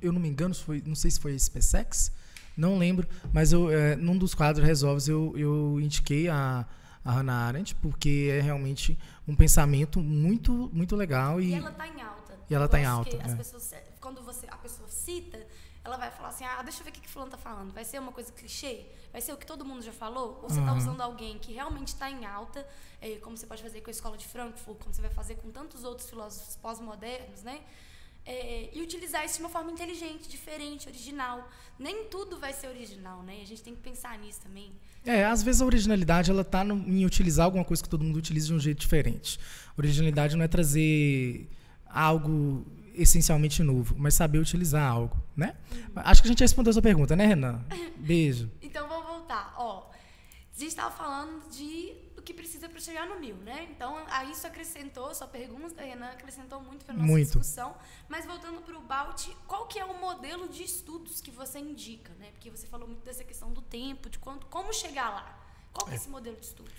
eu 0.00 0.12
não- 0.12 0.20
me 0.20 0.28
engano, 0.28 0.54
foi, 0.54 0.80
não 0.86 0.94
sei 0.94 1.10
se 1.10 1.18
foi 1.18 1.36
SpaceX, 1.38 2.12
não 2.56 2.78
lembro, 2.78 3.08
mas 3.32 3.52
eu, 3.52 3.68
é, 3.70 3.96
num 3.96 4.16
dos 4.16 4.32
quadros 4.34 4.64
Resolves 4.64 5.08
eu, 5.08 5.32
eu 5.36 5.80
indiquei 5.80 6.28
a, 6.28 6.64
a 7.04 7.12
Hannah 7.12 7.46
Arendt, 7.46 7.74
porque 7.76 8.30
é 8.32 8.40
realmente 8.40 8.98
um 9.28 9.34
pensamento 9.36 10.00
muito, 10.00 10.70
muito 10.72 10.96
legal 10.96 11.40
E 11.40 11.50
e, 11.50 11.54
ela 11.54 11.70
tá 11.72 11.86
em 11.86 12.00
alta. 12.00 12.38
E 12.48 12.54
ela 12.54 12.68
tá 12.68 12.80
em 12.80 12.84
alta, 12.84 13.16
é. 13.16 13.34
pessoas, 13.36 13.74
quando 14.00 14.22
você, 14.22 14.46
a 14.50 14.56
pessoa 14.56 14.88
cita, 14.88 15.38
ela 15.84 15.96
vai 15.98 16.10
falar 16.10 16.28
assim, 16.30 16.44
ah, 16.44 16.62
deixa 16.62 16.80
eu 16.80 16.84
ver 16.84 16.90
o 16.90 16.92
que, 16.94 17.00
que 17.00 17.08
fulano 17.08 17.30
tá 17.30 17.36
falando. 17.36 17.72
Vai 17.72 17.84
ser 17.84 17.98
uma 17.98 18.12
coisa 18.12 18.32
clichê? 18.32 18.86
Vai 19.12 19.20
ser 19.20 19.32
o 19.32 19.36
que 19.36 19.46
todo 19.46 19.64
mundo 19.64 19.82
já 19.82 19.92
falou? 19.92 20.40
Ou 20.42 20.48
você 20.48 20.60
tá 20.62 20.72
Uhum. 20.72 20.78
usando 20.78 21.00
alguém 21.02 21.38
que 21.38 21.52
realmente 21.52 21.88
está 21.88 22.10
em 22.10 22.24
alta, 22.24 22.66
eh, 23.02 23.16
como 23.22 23.36
você 23.36 23.46
pode 23.46 23.62
fazer 23.62 23.82
com 23.82 23.90
a 23.90 23.92
Escola 23.92 24.16
de 24.16 24.26
Frankfurt, 24.26 24.78
como 24.78 24.94
você 24.94 25.02
vai 25.02 25.10
fazer 25.10 25.34
com 25.36 25.50
tantos 25.50 25.84
outros 25.84 26.08
filósofos 26.08 26.56
pós-modernos, 26.56 27.42
né? 27.42 27.60
Eh, 28.26 28.70
e 28.72 28.80
utilizar 28.80 29.22
isso 29.26 29.36
de 29.36 29.42
uma 29.42 29.50
forma 29.50 29.70
inteligente, 29.70 30.26
diferente, 30.28 30.88
original. 30.88 31.46
Nem 31.78 32.04
tudo 32.08 32.38
vai 32.38 32.54
ser 32.54 32.68
original, 32.68 33.22
né? 33.22 33.40
A 33.42 33.46
gente 33.46 33.62
tem 33.62 33.74
que 33.74 33.82
pensar 33.82 34.18
nisso 34.18 34.40
também. 34.40 34.72
É, 35.06 35.24
às 35.24 35.42
vezes 35.42 35.60
a 35.60 35.66
originalidade 35.66 36.30
ela 36.30 36.42
tá 36.44 36.64
no- 36.64 36.76
em 36.88 37.04
utilizar 37.04 37.44
alguma 37.44 37.64
coisa 37.64 37.82
que 37.82 37.88
todo 37.88 38.02
mundo 38.04 38.16
utiliza 38.16 38.46
de 38.48 38.54
um 38.54 38.58
jeito 38.60 38.80
diferente. 38.80 39.38
Originalidade 39.76 40.36
não 40.36 40.44
é 40.44 40.48
trazer 40.48 41.48
algo 41.86 42.66
essencialmente 42.94 43.62
novo, 43.62 43.94
mas 43.98 44.14
saber 44.14 44.38
utilizar 44.38 44.88
algo, 44.90 45.16
né? 45.36 45.54
Acho 45.96 46.22
que 46.22 46.28
a 46.28 46.30
gente 46.30 46.40
respondeu 46.40 46.70
a 46.70 46.72
sua 46.72 46.82
pergunta, 46.82 47.14
né, 47.16 47.26
Renan? 47.26 47.60
Beijo. 47.98 48.50
Então 48.62 48.88
vamos 48.88 49.06
voltar. 49.06 49.54
Ó, 49.58 49.90
a 49.90 50.58
gente 50.58 50.68
estava 50.68 50.90
falando 50.94 51.42
de 51.50 51.92
que 52.24 52.34
precisa 52.34 52.68
para 52.68 52.80
chegar 52.80 53.06
no 53.06 53.20
mil, 53.20 53.36
né? 53.36 53.68
Então 53.70 53.96
a 54.08 54.24
isso 54.24 54.46
acrescentou, 54.46 55.14
sua 55.14 55.26
pergunta, 55.26 55.82
Renan, 55.82 56.10
acrescentou 56.10 56.60
muito 56.60 56.84
para 56.84 56.94
nossa 56.94 57.06
Muito. 57.06 57.26
discussão. 57.26 57.76
Mas 58.08 58.26
voltando 58.26 58.62
para 58.62 58.76
o 58.76 58.80
Balt, 58.80 59.28
qual 59.46 59.66
que 59.66 59.78
é 59.78 59.84
o 59.84 60.00
modelo 60.00 60.48
de 60.48 60.62
estudos 60.62 61.20
que 61.20 61.30
você 61.30 61.58
indica, 61.58 62.12
né? 62.14 62.30
Porque 62.32 62.50
você 62.50 62.66
falou 62.66 62.88
muito 62.88 63.04
dessa 63.04 63.22
questão 63.22 63.52
do 63.52 63.62
tempo, 63.62 64.10
de 64.10 64.18
quanto, 64.18 64.46
como 64.46 64.72
chegar 64.72 65.10
lá. 65.10 65.40
Qual 65.72 65.86
que 65.86 65.92
é 65.92 65.96
esse 65.96 66.08
modelo 66.08 66.36
de 66.36 66.46
estudos? 66.46 66.72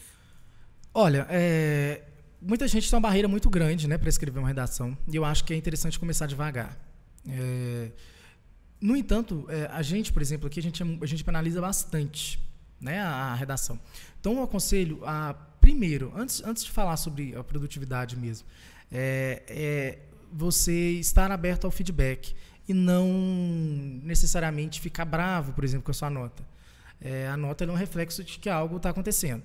Olha, 0.93 1.27
é, 1.29 2.03
muita 2.41 2.67
gente 2.67 2.89
tem 2.89 2.95
uma 2.95 3.01
barreira 3.01 3.27
muito 3.27 3.49
grande, 3.49 3.88
né, 3.88 3.97
para 3.97 4.08
escrever 4.08 4.39
uma 4.39 4.47
redação, 4.47 4.97
e 5.08 5.15
eu 5.15 5.25
acho 5.25 5.43
que 5.43 5.53
é 5.53 5.58
interessante 5.58 5.99
começar 5.99 6.25
devagar. 6.25 6.77
É, 7.27 7.91
no 8.79 8.95
entanto, 8.95 9.45
é, 9.49 9.65
a 9.71 9.81
gente, 9.81 10.13
por 10.13 10.21
exemplo, 10.21 10.47
aqui 10.47 10.60
a 10.60 10.63
gente, 10.63 10.81
é 10.81 10.86
a 11.01 11.05
gente 11.05 11.23
penaliza 11.23 11.60
bastante, 11.60 12.39
né, 12.79 12.99
a, 12.99 13.31
a 13.31 13.35
redação. 13.35 13.79
Então, 14.19 14.38
eu 14.38 14.43
aconselho 14.43 15.01
a 15.05 15.33
primeiro, 15.59 16.13
antes, 16.15 16.43
antes 16.43 16.63
de 16.63 16.71
falar 16.71 16.95
sobre 16.97 17.35
a 17.35 17.43
produtividade 17.43 18.15
mesmo, 18.15 18.47
é, 18.91 19.43
é 19.47 19.99
você 20.31 20.91
estar 20.91 21.31
aberto 21.31 21.65
ao 21.65 21.71
feedback 21.71 22.35
e 22.67 22.73
não 22.73 23.07
necessariamente 24.03 24.81
ficar 24.81 25.05
bravo, 25.05 25.53
por 25.53 25.63
exemplo, 25.63 25.85
com 25.85 25.91
a 25.91 25.93
sua 25.93 26.09
nota. 26.09 26.43
É, 26.99 27.27
a 27.27 27.38
nota 27.38 27.63
é 27.63 27.71
um 27.71 27.75
reflexo 27.75 28.23
de 28.23 28.39
que 28.39 28.49
algo 28.49 28.77
está 28.77 28.89
acontecendo. 28.89 29.43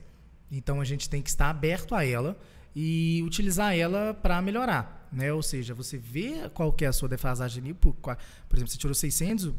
Então 0.51 0.81
a 0.81 0.85
gente 0.85 1.09
tem 1.09 1.23
que 1.23 1.31
estar 1.31 1.49
aberto 1.49 1.95
a 1.95 2.05
ela 2.05 2.39
e 2.75 3.23
utilizar 3.25 3.77
ela 3.77 4.15
para 4.15 4.41
melhorar, 4.41 5.09
né? 5.13 5.33
Ou 5.33 5.43
seja, 5.43 5.75
você 5.75 5.97
vê 5.97 6.49
qual 6.55 6.73
que 6.73 6.85
é 6.85 6.89
a 6.89 6.93
sua 6.93 7.09
defasagem 7.09 7.63
ali, 7.63 7.75
por, 7.75 7.95
por 7.95 8.17
exemplo, 8.55 8.69
você 8.69 8.79
tirou 8.79 8.95
600, 8.95 9.53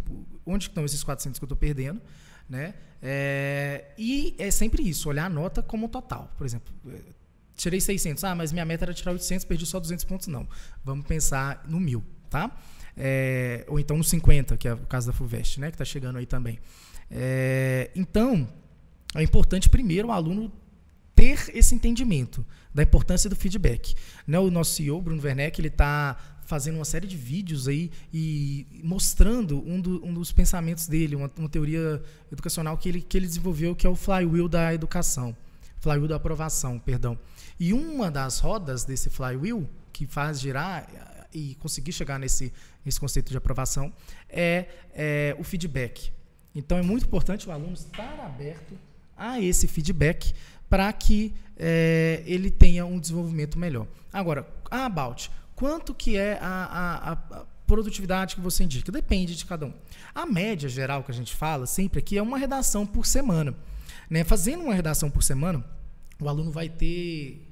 onde 0.45 0.67
estão 0.67 0.85
esses 0.85 1.03
400 1.03 1.39
que 1.39 1.43
eu 1.43 1.47
estou 1.47 1.57
perdendo, 1.57 2.01
né? 2.51 2.73
É, 3.01 3.85
e 3.97 4.35
é 4.37 4.51
sempre 4.51 4.87
isso, 4.87 5.07
olhar 5.07 5.25
a 5.25 5.29
nota 5.29 5.63
como 5.63 5.87
total. 5.87 6.31
Por 6.37 6.45
exemplo, 6.45 6.71
é, 6.89 6.99
tirei 7.55 7.79
600, 7.79 8.23
ah, 8.25 8.35
mas 8.35 8.51
minha 8.51 8.65
meta 8.65 8.83
era 8.85 8.93
tirar 8.93 9.13
800, 9.13 9.45
perdi 9.45 9.65
só 9.65 9.79
200 9.79 10.03
pontos, 10.03 10.27
não. 10.27 10.47
Vamos 10.83 11.07
pensar 11.07 11.63
no 11.67 11.79
mil, 11.79 12.03
tá? 12.29 12.51
É, 12.95 13.65
ou 13.69 13.79
então 13.79 13.97
no 13.97 14.03
50, 14.03 14.57
que 14.57 14.67
é 14.67 14.73
o 14.73 14.77
caso 14.79 15.07
da 15.07 15.13
FUVEST, 15.13 15.61
né? 15.61 15.67
Que 15.67 15.75
está 15.75 15.85
chegando 15.85 16.17
aí 16.17 16.25
também. 16.25 16.59
É, 17.09 17.89
então, 17.95 18.47
é 19.15 19.23
importante 19.23 19.69
primeiro 19.69 20.09
o 20.09 20.11
aluno 20.11 20.51
ter 21.15 21.49
esse 21.55 21.73
entendimento 21.73 22.45
da 22.73 22.83
importância 22.83 23.29
do 23.29 23.35
feedback. 23.35 23.95
Né, 24.27 24.37
o 24.39 24.51
nosso 24.51 24.75
CEO, 24.75 25.01
Bruno 25.01 25.21
Werneck, 25.23 25.59
ele 25.59 25.69
está 25.69 26.17
fazendo 26.51 26.75
uma 26.75 26.85
série 26.93 27.07
de 27.07 27.15
vídeos 27.15 27.67
aí 27.71 27.89
e 28.13 28.67
mostrando 28.83 29.53
um, 29.65 29.79
do- 29.79 30.05
um 30.05 30.13
dos 30.13 30.31
pensamentos 30.33 30.85
dele, 30.85 31.15
uma, 31.15 31.31
uma 31.37 31.47
teoria 31.47 32.03
educacional 32.29 32.77
que 32.77 32.89
ele, 32.89 33.01
que 33.01 33.15
ele 33.17 33.25
desenvolveu, 33.25 33.73
que 33.73 33.87
é 33.87 33.89
o 33.89 33.95
flywheel 33.95 34.49
da 34.49 34.73
educação, 34.73 35.33
flywheel 35.79 36.09
da 36.09 36.17
aprovação, 36.17 36.77
perdão. 36.77 37.17
E 37.57 37.71
uma 37.71 38.11
das 38.11 38.39
rodas 38.39 38.83
desse 38.83 39.09
flywheel 39.09 39.65
que 39.93 40.05
faz 40.05 40.41
girar 40.41 40.87
eh, 40.93 41.27
e 41.33 41.55
conseguir 41.55 41.93
chegar 41.93 42.19
nesse, 42.19 42.51
nesse 42.83 42.99
conceito 42.99 43.29
de 43.31 43.37
aprovação 43.37 43.93
é, 44.29 44.65
é 44.93 45.33
o 45.39 45.43
feedback. 45.43 46.11
Então 46.53 46.77
é 46.77 46.81
muito 46.81 47.05
importante 47.05 47.47
o 47.47 47.51
aluno 47.51 47.73
estar 47.73 48.19
aberto 48.25 48.73
a 49.15 49.39
esse 49.39 49.67
feedback 49.69 50.33
para 50.69 50.91
que 50.91 51.33
eh, 51.55 52.23
ele 52.25 52.51
tenha 52.51 52.85
um 52.85 52.99
desenvolvimento 52.99 53.57
melhor. 53.57 53.87
Agora, 54.11 54.45
a 54.69 54.85
About, 54.85 55.29
quanto 55.61 55.93
que 55.93 56.17
é 56.17 56.39
a, 56.41 56.47
a- 56.47 57.11
a- 57.13 57.45
produtividade 57.67 58.35
que 58.35 58.41
você 58.41 58.63
indica? 58.63 58.91
Depende 58.91 59.35
de 59.35 59.45
cada 59.45 59.67
um. 59.67 59.73
A 60.13 60.25
média 60.25 60.67
geral 60.67 61.03
que 61.03 61.11
a 61.11 61.13
gente 61.13 61.33
fala 61.35 61.65
sempre 61.67 61.99
aqui 61.99 62.17
é 62.17 62.21
uma 62.21 62.37
redação 62.37 62.85
por 62.85 63.05
semana. 63.05 63.53
Né? 64.09 64.23
Fazendo 64.23 64.63
uma 64.63 64.73
redação 64.73 65.09
por 65.09 65.21
semana, 65.23 65.63
o 66.19 66.27
aluno 66.27 66.51
vai 66.51 66.67
ter 66.67 67.47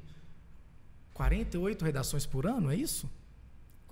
48 1.14 1.86
redações 1.86 2.26
por 2.26 2.46
ano, 2.48 2.72
é 2.72 2.76
isso? 2.76 3.10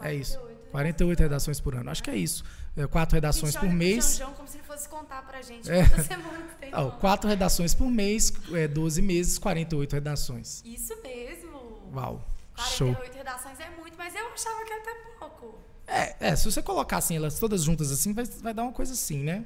É 0.02 0.14
isso. 0.14 0.38
48 0.38 0.58
48 0.72 1.20
redações 1.22 1.60
por 1.62 1.76
ano. 1.76 1.90
Acho 1.90 2.04
que 2.04 2.10
é 2.10 2.16
isso. 2.18 2.44
É, 2.76 2.86
quatro 2.88 3.16
redações 3.16 3.56
por 3.56 3.70
mês. 3.70 4.18
João 4.18 4.34
como 4.34 4.48
se 4.48 4.58
ele 4.58 4.64
fosse 4.66 4.90
contar 4.90 5.22
pra 5.26 5.42
gente 5.42 5.70
É. 5.72 5.88
quantas 5.88 6.06
semanas 6.08 6.52
tem. 6.60 6.74
Ano. 6.74 6.92
quatro 7.00 7.30
redações 7.30 7.74
por 7.74 7.90
mês, 7.90 8.34
é, 8.54 8.68
12 8.68 9.02
meses, 9.02 9.38
48 9.40 9.94
redações. 9.94 10.62
Isso 10.66 10.94
mesmo. 11.02 11.90
Uau. 11.94 12.28
Show. 12.58 12.94
48 12.96 13.18
redações 13.18 13.60
é 13.60 13.70
muito, 13.70 13.98
mas 13.98 14.16
eu 14.16 14.28
achava 14.34 14.66
que 14.66 14.74
era 14.74 14.82
até 14.82 14.94
pouco. 15.20 15.60
É, 15.86 16.16
é, 16.20 16.36
se 16.36 16.46
você 16.46 16.62
colocar 16.62 16.98
assim, 16.98 17.16
elas 17.16 17.40
todas 17.40 17.64
juntas 17.64 17.92
assim, 17.92 18.14
vai, 18.14 18.26
vai 18.26 18.54
dar 18.54 18.64
uma 18.64 18.74
coisa 18.74 18.94
assim, 18.94 19.24
né? 19.24 19.46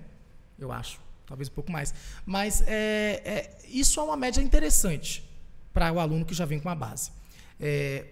Eu 0.57 0.71
acho. 0.71 0.99
Talvez 1.25 1.49
um 1.49 1.53
pouco 1.53 1.71
mais. 1.71 1.93
Mas 2.25 2.61
é, 2.67 3.21
é, 3.23 3.57
isso 3.67 3.99
é 3.99 4.03
uma 4.03 4.17
média 4.17 4.41
interessante 4.41 5.23
para 5.73 5.91
o 5.91 5.99
aluno 5.99 6.25
que 6.25 6.33
já 6.33 6.45
vem 6.45 6.59
com 6.59 6.69
a 6.69 6.75
base. 6.75 7.11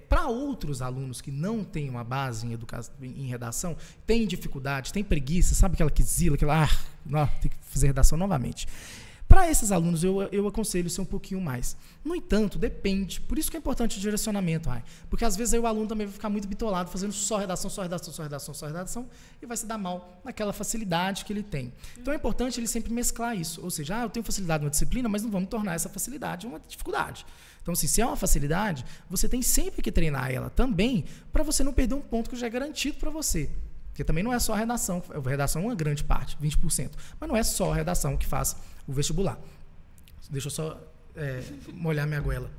para 0.08 0.28
outros 0.28 0.82
alunos 0.82 1.22
que 1.22 1.32
não 1.32 1.64
têm 1.64 1.90
uma 1.90 2.04
base 2.04 2.46
em, 2.48 2.54
educa 2.54 2.80
em 3.02 3.28
redação, 3.28 3.76
têm 4.06 4.28
dificuldade, 4.28 4.94
têm 4.94 5.04
preguiça, 5.04 5.56
sabe 5.56 5.74
aquela 5.74 5.92
quizila, 5.92 6.36
aquela, 6.36 6.64
ah, 6.64 6.70
não, 7.06 7.28
tem 7.42 7.50
que 7.50 7.58
fazer 7.64 7.88
redação 7.88 8.18
novamente. 8.18 8.68
Para 9.30 9.48
esses 9.48 9.72
alunos, 9.72 10.04
eu, 10.04 10.24
eu 10.32 10.48
aconselho 10.48 10.90
ser 10.90 11.02
um 11.02 11.06
pouquinho 11.06 11.40
mais. 11.40 11.78
No 12.04 12.16
entanto, 12.16 12.58
depende. 12.58 13.22
Por 13.22 13.38
isso 13.38 13.52
que 13.52 13.56
é 13.56 13.60
importante 13.60 14.00
o 14.00 14.02
direcionamento, 14.02 14.68
Rai. 14.68 14.84
Porque 15.08 15.24
às 15.24 15.36
vezes 15.36 15.54
aí 15.54 15.60
o 15.60 15.68
aluno 15.68 15.88
também 15.88 16.08
vai 16.08 16.14
ficar 16.16 16.30
muito 16.30 16.48
bitolado, 16.48 16.90
fazendo 16.90 17.14
só 17.14 17.38
redação, 17.38 17.70
só 17.70 17.84
redação, 17.84 18.12
só 18.12 18.24
redação, 18.24 18.54
só 18.56 18.66
redação, 18.66 19.08
e 19.40 19.46
vai 19.46 19.56
se 19.56 19.68
dar 19.68 19.78
mal 19.78 20.20
naquela 20.26 20.52
facilidade 20.52 21.26
que 21.26 21.32
ele 21.32 21.44
tem. 21.44 21.72
Então 21.96 22.12
é 22.12 22.16
importante 22.18 22.60
ele 22.60 22.66
sempre 22.66 22.92
mesclar 22.92 23.38
isso. 23.38 23.62
Ou 23.62 23.70
seja, 23.70 24.00
ah, 24.00 24.04
eu 24.06 24.10
tenho 24.10 24.24
facilidade 24.24 24.64
numa 24.64 24.72
disciplina, 24.72 25.08
mas 25.08 25.22
não 25.22 25.30
vamos 25.30 25.48
tornar 25.48 25.76
essa 25.76 25.90
facilidade 25.90 26.48
uma 26.48 26.60
dificuldade. 26.68 27.24
Então, 27.62 27.74
assim, 27.74 27.86
se 27.86 28.02
é 28.02 28.06
uma 28.08 28.16
facilidade, 28.16 28.84
você 29.08 29.30
tem 29.30 29.44
sempre 29.44 29.84
que 29.84 29.92
treinar 29.92 30.32
ela 30.32 30.50
também, 30.50 31.06
para 31.32 31.44
você 31.44 31.64
não 31.64 31.72
perder 31.72 31.94
um 31.94 32.02
ponto 32.02 32.32
que 32.32 32.36
já 32.36 32.48
é 32.48 32.50
garantido 32.50 32.98
para 32.98 33.12
você. 33.12 33.48
Porque 33.90 34.04
também 34.04 34.24
não 34.24 34.34
é 34.34 34.40
só 34.40 34.54
a 34.54 34.58
redação. 34.58 35.04
A 35.10 35.30
redação 35.30 35.64
é 35.64 35.66
uma 35.66 35.76
grande 35.76 36.04
parte, 36.04 36.38
20%. 36.42 36.92
Mas 37.20 37.30
não 37.30 37.36
é 37.36 37.44
só 37.44 37.72
a 37.72 37.76
redação 37.76 38.16
que 38.16 38.26
faz 38.26 38.56
o 38.88 38.94
vestibular. 38.94 39.38
Deixa 40.30 40.48
eu 40.48 40.52
só 40.52 40.80
é, 41.16 41.44
molhar 41.74 42.08
minha 42.08 42.22
goela. 42.22 42.50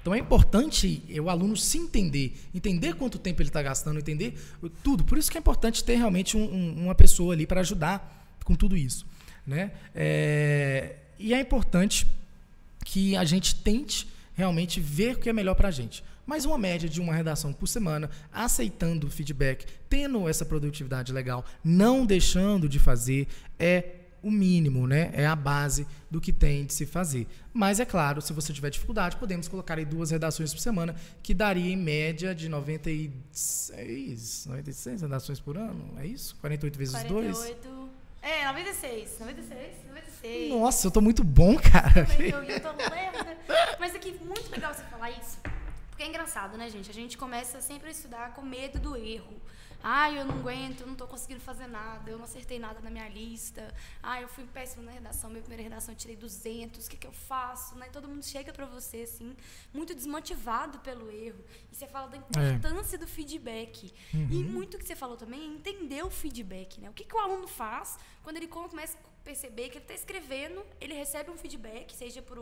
Então 0.00 0.14
é 0.14 0.18
importante 0.18 1.02
o 1.22 1.28
aluno 1.28 1.56
se 1.56 1.76
entender, 1.76 2.34
entender 2.54 2.94
quanto 2.94 3.18
tempo 3.18 3.42
ele 3.42 3.50
está 3.50 3.62
gastando, 3.62 3.98
entender 3.98 4.38
tudo. 4.82 5.04
Por 5.04 5.18
isso 5.18 5.30
que 5.30 5.36
é 5.36 5.40
importante 5.40 5.84
ter 5.84 5.96
realmente 5.96 6.36
um, 6.36 6.44
um, 6.44 6.84
uma 6.84 6.94
pessoa 6.94 7.34
ali 7.34 7.46
para 7.46 7.60
ajudar 7.60 8.26
com 8.42 8.54
tudo 8.54 8.74
isso. 8.76 9.06
Né? 9.46 9.72
É, 9.94 10.96
e 11.18 11.34
é 11.34 11.40
importante 11.40 12.06
que 12.84 13.16
a 13.16 13.24
gente 13.24 13.54
tente 13.56 14.08
realmente 14.34 14.80
ver 14.80 15.16
o 15.16 15.18
que 15.18 15.28
é 15.28 15.32
melhor 15.32 15.54
para 15.54 15.68
a 15.68 15.70
gente. 15.70 16.02
Mas 16.28 16.44
uma 16.44 16.58
média 16.58 16.86
de 16.86 17.00
uma 17.00 17.14
redação 17.14 17.54
por 17.54 17.66
semana, 17.66 18.10
aceitando 18.30 19.06
o 19.06 19.10
feedback, 19.10 19.64
tendo 19.88 20.28
essa 20.28 20.44
produtividade 20.44 21.10
legal, 21.10 21.42
não 21.64 22.04
deixando 22.04 22.68
de 22.68 22.78
fazer, 22.78 23.26
é 23.58 23.94
o 24.22 24.30
mínimo, 24.30 24.86
né? 24.86 25.10
É 25.14 25.24
a 25.24 25.34
base 25.34 25.86
do 26.10 26.20
que 26.20 26.30
tem 26.30 26.66
de 26.66 26.74
se 26.74 26.84
fazer. 26.84 27.26
Mas 27.50 27.80
é 27.80 27.86
claro, 27.86 28.20
se 28.20 28.34
você 28.34 28.52
tiver 28.52 28.68
dificuldade, 28.68 29.16
podemos 29.16 29.48
colocar 29.48 29.78
aí 29.78 29.86
duas 29.86 30.10
redações 30.10 30.52
por 30.52 30.60
semana, 30.60 30.94
que 31.22 31.32
daria 31.32 31.72
em 31.72 31.78
média 31.78 32.34
de 32.34 32.46
96, 32.46 34.44
96 34.48 35.00
redações 35.00 35.40
por 35.40 35.56
ano, 35.56 35.94
é 35.96 36.06
isso? 36.06 36.36
48 36.42 36.78
vezes 36.78 37.02
2? 37.04 37.38
48. 37.38 37.88
É, 38.20 38.44
96. 38.48 39.16
96, 39.18 39.58
96. 39.88 40.50
Nossa, 40.50 40.88
eu 40.88 40.90
tô 40.90 41.00
muito 41.00 41.24
bom, 41.24 41.56
cara. 41.56 42.06
Eu, 42.18 42.42
eu 42.42 42.60
tô 42.60 42.72
lerda. 42.76 43.38
Mas 43.80 43.94
aqui, 43.94 44.14
muito 44.22 44.50
legal 44.50 44.74
você 44.74 44.82
falar 44.82 45.10
isso. 45.12 45.38
Porque 45.98 46.06
é 46.06 46.10
engraçado, 46.10 46.56
né, 46.56 46.70
gente? 46.70 46.88
A 46.88 46.94
gente 46.94 47.18
começa 47.18 47.60
sempre 47.60 47.88
a 47.88 47.90
estudar 47.90 48.32
com 48.32 48.40
medo 48.40 48.78
do 48.78 48.96
erro. 48.96 49.34
Ai, 49.82 50.20
eu 50.20 50.24
não 50.24 50.36
aguento, 50.36 50.82
eu 50.82 50.86
não 50.86 50.92
estou 50.92 51.08
conseguindo 51.08 51.40
fazer 51.40 51.66
nada, 51.66 52.08
eu 52.08 52.16
não 52.16 52.24
acertei 52.24 52.56
nada 52.56 52.78
na 52.80 52.88
minha 52.88 53.08
lista. 53.08 53.74
Ai, 54.00 54.22
eu 54.22 54.28
fui 54.28 54.44
péssimo 54.46 54.84
na 54.84 54.92
redação, 54.92 55.28
minha 55.28 55.42
primeira 55.42 55.64
redação 55.64 55.92
eu 55.92 55.98
tirei 55.98 56.14
200, 56.14 56.86
o 56.86 56.88
que, 56.88 56.96
que 56.96 57.06
eu 57.08 57.12
faço? 57.12 57.74
Né? 57.74 57.88
Todo 57.92 58.06
mundo 58.06 58.24
chega 58.24 58.52
para 58.52 58.64
você, 58.64 58.98
assim, 58.98 59.34
muito 59.74 59.92
desmotivado 59.92 60.78
pelo 60.78 61.10
erro. 61.10 61.44
E 61.72 61.74
você 61.74 61.88
fala 61.88 62.06
da 62.06 62.16
é. 62.16 62.20
importância 62.20 62.94
é. 62.94 62.98
do 63.00 63.08
feedback. 63.08 63.92
Uhum. 64.14 64.28
E 64.30 64.44
muito 64.44 64.78
que 64.78 64.84
você 64.84 64.94
falou 64.94 65.16
também 65.16 65.40
é 65.40 65.46
entender 65.46 66.04
o 66.04 66.10
feedback. 66.10 66.80
Né? 66.80 66.88
O 66.88 66.92
que, 66.92 67.02
que 67.02 67.16
o 67.16 67.18
aluno 67.18 67.48
faz 67.48 67.98
quando 68.22 68.36
ele 68.36 68.46
começa 68.46 68.96
a 68.96 69.24
perceber 69.24 69.68
que 69.68 69.78
ele 69.78 69.84
está 69.84 69.94
escrevendo, 69.94 70.64
ele 70.80 70.94
recebe 70.94 71.28
um 71.28 71.36
feedback, 71.36 71.92
seja 71.92 72.22
por 72.22 72.38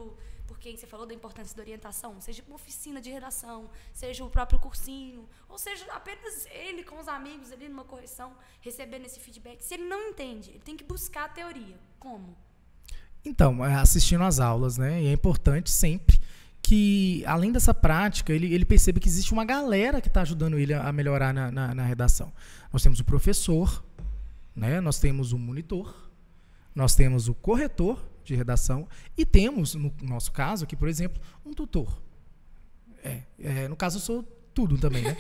por 0.46 0.58
quem 0.58 0.76
você 0.76 0.86
falou 0.86 1.06
da 1.06 1.14
importância 1.14 1.56
da 1.56 1.62
orientação, 1.62 2.20
seja 2.20 2.42
uma 2.46 2.56
oficina 2.56 3.00
de 3.00 3.10
redação, 3.10 3.68
seja 3.92 4.24
o 4.24 4.30
próprio 4.30 4.58
cursinho, 4.58 5.28
ou 5.48 5.58
seja 5.58 5.84
apenas 5.92 6.46
ele 6.46 6.82
com 6.82 6.98
os 6.98 7.08
amigos 7.08 7.52
ali 7.52 7.68
numa 7.68 7.84
correção, 7.84 8.32
recebendo 8.60 9.04
esse 9.04 9.20
feedback. 9.20 9.62
Se 9.62 9.74
ele 9.74 9.84
não 9.84 10.10
entende, 10.10 10.50
ele 10.50 10.60
tem 10.60 10.76
que 10.76 10.84
buscar 10.84 11.24
a 11.24 11.28
teoria. 11.28 11.76
Como? 11.98 12.36
Então, 13.24 13.64
é, 13.64 13.74
assistindo 13.74 14.22
às 14.22 14.38
aulas, 14.38 14.78
né? 14.78 15.02
E 15.02 15.06
é 15.08 15.12
importante 15.12 15.70
sempre 15.70 16.20
que, 16.62 17.24
além 17.26 17.52
dessa 17.52 17.72
prática, 17.72 18.32
ele, 18.32 18.52
ele 18.52 18.64
perceba 18.64 18.98
que 18.98 19.08
existe 19.08 19.32
uma 19.32 19.44
galera 19.44 20.00
que 20.00 20.08
está 20.08 20.22
ajudando 20.22 20.58
ele 20.58 20.74
a 20.74 20.92
melhorar 20.92 21.32
na, 21.32 21.50
na, 21.50 21.74
na, 21.74 21.84
redação. 21.84 22.32
Nós 22.72 22.82
temos 22.82 22.98
o 22.98 23.04
professor, 23.04 23.84
né? 24.54 24.80
nós 24.80 24.98
temos 24.98 25.32
o 25.32 25.38
monitor, 25.38 26.10
nós 26.74 26.96
temos 26.96 27.28
o 27.28 27.34
corretor 27.34 28.00
de 28.26 28.34
redação 28.34 28.88
e 29.16 29.24
temos, 29.24 29.74
no 29.74 29.92
nosso 30.02 30.32
caso 30.32 30.64
aqui, 30.64 30.76
por 30.76 30.88
exemplo, 30.88 31.20
um 31.44 31.52
tutor. 31.52 32.02
É, 33.02 33.22
é 33.38 33.68
no 33.68 33.76
caso, 33.76 33.96
eu 33.98 34.00
sou 34.00 34.22
tudo 34.52 34.78
também, 34.78 35.02
né? 35.02 35.16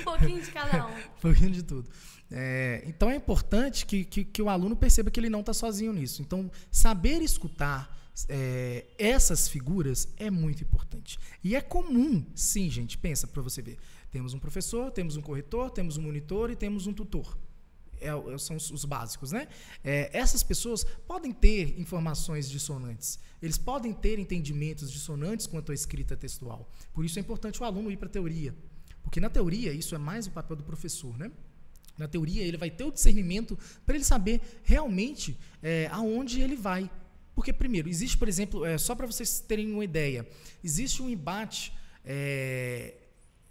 um 0.00 0.04
pouquinho 0.04 0.42
de 0.42 0.50
cada 0.52 0.86
um. 0.86 0.90
um 0.90 1.02
pouquinho 1.20 1.50
de 1.50 1.62
tudo. 1.62 1.90
É, 2.30 2.84
então 2.86 3.10
é 3.10 3.16
importante 3.16 3.84
que, 3.84 4.04
que, 4.04 4.24
que, 4.24 4.40
o 4.40 4.48
aluno 4.48 4.76
perceba 4.76 5.10
que 5.10 5.18
ele 5.18 5.28
não 5.28 5.40
está 5.40 5.52
sozinho 5.52 5.92
nisso. 5.92 6.22
Então, 6.22 6.50
saber 6.70 7.20
escutar 7.22 7.98
é, 8.28 8.86
essas 8.98 9.48
figuras 9.48 10.08
é 10.16 10.30
muito 10.30 10.62
importante. 10.62 11.18
E 11.42 11.56
é 11.56 11.60
comum, 11.60 12.24
sim, 12.34 12.70
gente, 12.70 12.96
pensa 12.96 13.26
para 13.26 13.42
você 13.42 13.60
ver. 13.60 13.78
Temos 14.10 14.32
um 14.32 14.38
professor, 14.38 14.90
temos 14.90 15.16
um 15.16 15.22
corretor, 15.22 15.70
temos 15.70 15.96
um 15.96 16.02
monitor 16.02 16.50
e 16.50 16.56
temos 16.56 16.86
um 16.86 16.92
tutor. 16.92 17.36
É, 18.00 18.08
é, 18.08 18.38
são 18.38 18.56
os, 18.56 18.70
os, 18.70 18.84
básicos, 18.84 19.32
né? 19.32 19.48
É, 19.84 20.10
essas 20.12 20.42
pessoas 20.42 20.84
podem 21.06 21.32
ter 21.32 21.78
informações 21.78 22.48
dissonantes, 22.48 23.18
eles 23.42 23.58
podem 23.58 23.92
ter 23.92 24.18
entendimentos 24.18 24.90
dissonantes 24.90 25.46
quanto 25.46 25.72
à 25.72 25.74
escrita 25.74 26.16
textual. 26.16 26.70
Por 26.92 27.04
isso 27.04 27.18
é 27.18 27.20
importante 27.20 27.60
o 27.60 27.64
aluno 27.64 27.90
ir 27.90 27.96
para 27.96 28.08
a 28.08 28.12
teoria, 28.12 28.54
porque 29.02 29.20
na 29.20 29.28
teoria 29.28 29.72
isso 29.72 29.94
é 29.94 29.98
mais 29.98 30.26
o 30.26 30.30
papel 30.30 30.56
do 30.56 30.64
professor, 30.64 31.16
né? 31.18 31.30
Na 31.98 32.08
teoria 32.08 32.42
ele 32.42 32.56
vai 32.56 32.70
ter 32.70 32.84
o 32.84 32.90
discernimento 32.90 33.58
para 33.84 33.94
ele 33.94 34.04
saber 34.04 34.40
realmente 34.62 35.38
é, 35.62 35.88
aonde 35.92 36.40
ele 36.40 36.56
vai. 36.56 36.90
Porque 37.34 37.52
primeiro 37.52 37.88
existe, 37.88 38.16
por 38.16 38.28
exemplo, 38.28 38.64
é, 38.64 38.78
só 38.78 38.94
para 38.94 39.06
vocês 39.06 39.40
terem 39.40 39.72
uma 39.72 39.84
ideia, 39.84 40.26
existe 40.64 41.02
um 41.02 41.08
embate 41.08 41.72
é, 42.04 42.94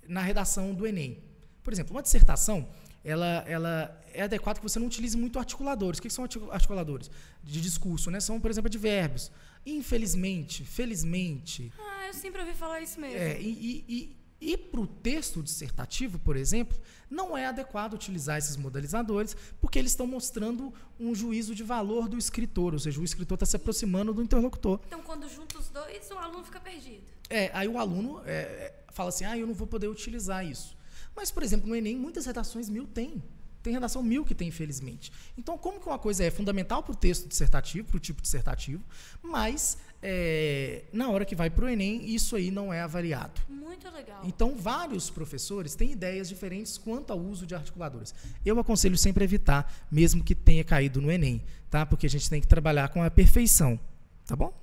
na 0.07 0.21
redação 0.21 0.73
do 0.73 0.87
Enem. 0.87 1.23
Por 1.63 1.71
exemplo, 1.71 1.95
uma 1.95 2.01
dissertação 2.01 2.67
ela, 3.09 3.43
ela 3.47 4.03
é 4.13 4.21
adequado 4.21 4.57
que 4.57 4.63
você 4.63 4.77
não 4.77 4.87
utilize 4.87 5.17
muito 5.17 5.39
articuladores. 5.39 5.99
O 5.99 6.01
que 6.01 6.09
são 6.09 6.23
articuladores? 6.51 7.09
De 7.43 7.59
discurso, 7.59 8.11
né? 8.11 8.19
São, 8.19 8.39
por 8.39 8.51
exemplo, 8.51 8.69
de 8.69 8.77
verbos. 8.77 9.31
Infelizmente, 9.65 10.63
felizmente. 10.63 11.73
Ah, 11.79 12.07
eu 12.07 12.13
sempre 12.13 12.41
ouvi 12.41 12.53
falar 12.53 12.81
isso 12.81 12.99
mesmo. 12.99 13.17
É, 13.17 13.41
e, 13.41 13.83
e, 13.87 14.15
e 14.41 14.57
para 14.57 14.79
o 14.79 14.87
texto 14.87 15.41
dissertativo, 15.41 16.19
por 16.19 16.35
exemplo, 16.35 16.79
não 17.09 17.37
é 17.37 17.47
adequado 17.47 17.95
utilizar 17.95 18.37
esses 18.37 18.55
modalizadores, 18.55 19.35
porque 19.59 19.79
eles 19.79 19.91
estão 19.91 20.07
mostrando 20.07 20.73
um 20.99 21.13
juízo 21.15 21.55
de 21.55 21.63
valor 21.63 22.07
do 22.07 22.17
escritor, 22.17 22.73
ou 22.73 22.79
seja, 22.79 23.01
o 23.01 23.03
escritor 23.03 23.35
está 23.35 23.45
se 23.45 23.55
aproximando 23.55 24.13
do 24.13 24.21
interlocutor. 24.21 24.79
Então, 24.85 25.01
quando 25.01 25.27
junta 25.27 25.57
os 25.57 25.69
dois, 25.69 26.09
o 26.11 26.17
aluno 26.17 26.43
fica 26.43 26.59
perdido. 26.59 27.03
É, 27.29 27.49
aí 27.53 27.67
o 27.67 27.77
aluno 27.77 28.21
é, 28.25 28.73
fala 28.91 29.09
assim: 29.09 29.25
ah, 29.25 29.37
eu 29.37 29.47
não 29.47 29.53
vou 29.53 29.67
poder 29.67 29.87
utilizar 29.87 30.45
isso. 30.45 30.77
Mas, 31.19 31.29
por 31.29 31.43
exemplo, 31.43 31.67
no 31.67 31.75
Enem, 31.75 31.97
muitas 31.97 32.25
redações 32.25 32.69
mil 32.69 32.87
tem. 32.87 33.21
Tem 33.61 33.73
redação 33.73 34.01
mil 34.01 34.23
que 34.23 34.33
tem, 34.33 34.47
infelizmente. 34.47 35.11
Então, 35.37 35.57
como 35.57 35.77
que 35.77 35.85
uma 35.85 35.99
coisa 35.99 36.23
é 36.23 36.31
fundamental 36.31 36.81
para 36.81 36.93
o 36.93 36.95
texto 36.95 37.27
dissertativo, 37.27 37.89
para 37.89 37.97
o 37.97 37.99
tipo 37.99 38.21
dissertativo, 38.21 38.81
mas 39.21 39.77
é, 40.01 40.83
na 40.93 41.09
hora 41.09 41.25
que 41.25 41.35
vai 41.35 41.49
para 41.49 41.65
o 41.65 41.67
Enem, 41.67 42.09
isso 42.09 42.37
aí 42.37 42.49
não 42.49 42.71
é 42.71 42.79
avaliado. 42.79 43.41
Muito 43.49 43.91
legal. 43.91 44.21
Então, 44.23 44.55
vários 44.55 45.09
professores 45.09 45.75
têm 45.75 45.91
ideias 45.91 46.29
diferentes 46.29 46.77
quanto 46.77 47.11
ao 47.11 47.19
uso 47.19 47.45
de 47.45 47.53
articuladores. 47.53 48.15
Eu 48.45 48.57
aconselho 48.57 48.97
sempre 48.97 49.21
a 49.21 49.25
evitar, 49.25 49.87
mesmo 49.91 50.23
que 50.23 50.33
tenha 50.33 50.63
caído 50.63 51.01
no 51.01 51.11
Enem, 51.11 51.43
tá? 51.69 51.85
Porque 51.85 52.05
a 52.05 52.09
gente 52.09 52.29
tem 52.29 52.39
que 52.39 52.47
trabalhar 52.47 52.87
com 52.87 53.03
a 53.03 53.11
perfeição, 53.11 53.77
tá 54.25 54.37
bom? 54.37 54.57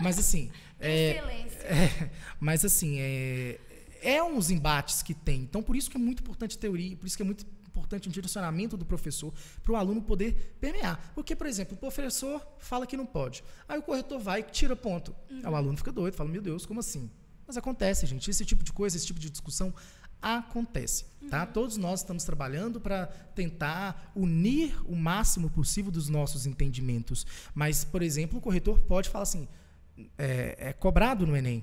Mas 0.00 0.18
assim, 0.18 0.50
é, 0.80 1.18
Excelência. 1.20 1.58
É, 1.64 2.10
mas 2.40 2.64
assim, 2.64 2.96
é, 2.98 3.58
é 4.08 4.22
uns 4.22 4.48
embates 4.48 5.02
que 5.02 5.12
tem. 5.12 5.42
Então, 5.42 5.62
por 5.62 5.76
isso 5.76 5.90
que 5.90 5.98
é 5.98 6.00
muito 6.00 6.20
importante 6.20 6.56
a 6.56 6.60
teoria, 6.60 6.96
por 6.96 7.06
isso 7.06 7.14
que 7.14 7.22
é 7.22 7.26
muito 7.26 7.44
importante 7.66 8.08
um 8.08 8.12
direcionamento 8.12 8.74
do 8.74 8.86
professor 8.86 9.32
para 9.62 9.72
o 9.72 9.76
aluno 9.76 10.00
poder 10.00 10.56
permear. 10.58 11.12
Porque, 11.14 11.36
por 11.36 11.46
exemplo, 11.46 11.74
o 11.74 11.76
professor 11.78 12.44
fala 12.58 12.86
que 12.86 12.96
não 12.96 13.04
pode. 13.04 13.44
Aí 13.68 13.78
o 13.78 13.82
corretor 13.82 14.18
vai 14.18 14.40
e 14.40 14.42
tira 14.44 14.74
ponto. 14.74 15.14
Uhum. 15.30 15.40
Aí 15.44 15.52
o 15.52 15.54
aluno 15.54 15.76
fica 15.76 15.92
doido, 15.92 16.14
fala, 16.14 16.30
meu 16.30 16.40
Deus, 16.40 16.64
como 16.64 16.80
assim? 16.80 17.10
Mas 17.46 17.58
acontece, 17.58 18.06
gente. 18.06 18.30
Esse 18.30 18.44
tipo 18.46 18.64
de 18.64 18.72
coisa, 18.72 18.96
esse 18.96 19.06
tipo 19.06 19.20
de 19.20 19.28
discussão 19.28 19.74
acontece. 20.22 21.04
Tá? 21.28 21.44
Uhum. 21.44 21.52
Todos 21.52 21.76
nós 21.76 22.00
estamos 22.00 22.24
trabalhando 22.24 22.80
para 22.80 23.06
tentar 23.34 24.10
unir 24.16 24.74
o 24.90 24.96
máximo 24.96 25.50
possível 25.50 25.92
dos 25.92 26.08
nossos 26.08 26.46
entendimentos. 26.46 27.26
Mas, 27.54 27.84
por 27.84 28.02
exemplo, 28.02 28.38
o 28.38 28.40
corretor 28.40 28.80
pode 28.80 29.10
falar 29.10 29.24
assim, 29.24 29.46
é, 30.16 30.56
é 30.58 30.72
cobrado 30.72 31.26
no 31.26 31.36
Enem. 31.36 31.62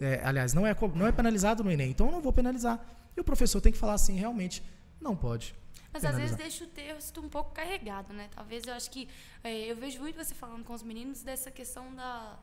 É, 0.00 0.20
aliás, 0.24 0.54
não 0.54 0.66
é, 0.66 0.74
não 0.94 1.06
é 1.06 1.12
penalizado 1.12 1.62
no 1.62 1.70
Enem, 1.70 1.90
então 1.90 2.06
eu 2.06 2.12
não 2.12 2.20
vou 2.20 2.32
penalizar. 2.32 2.80
E 3.16 3.20
o 3.20 3.24
professor 3.24 3.60
tem 3.60 3.70
que 3.70 3.78
falar 3.78 3.94
assim, 3.94 4.14
realmente, 4.14 4.62
não 5.00 5.14
pode. 5.14 5.54
Mas 5.92 6.02
penalizar. 6.02 6.10
às 6.10 6.18
vezes 6.18 6.36
deixa 6.36 6.64
o 6.64 6.68
texto 6.68 7.20
um 7.20 7.28
pouco 7.28 7.50
carregado, 7.52 8.12
né? 8.12 8.28
Talvez 8.34 8.66
eu 8.66 8.74
acho 8.74 8.90
que. 8.90 9.08
É, 9.44 9.70
eu 9.70 9.76
vejo 9.76 10.00
muito 10.00 10.16
você 10.16 10.34
falando 10.34 10.64
com 10.64 10.72
os 10.72 10.82
meninos 10.82 11.22
dessa 11.22 11.50
questão 11.50 11.94
da 11.94 12.38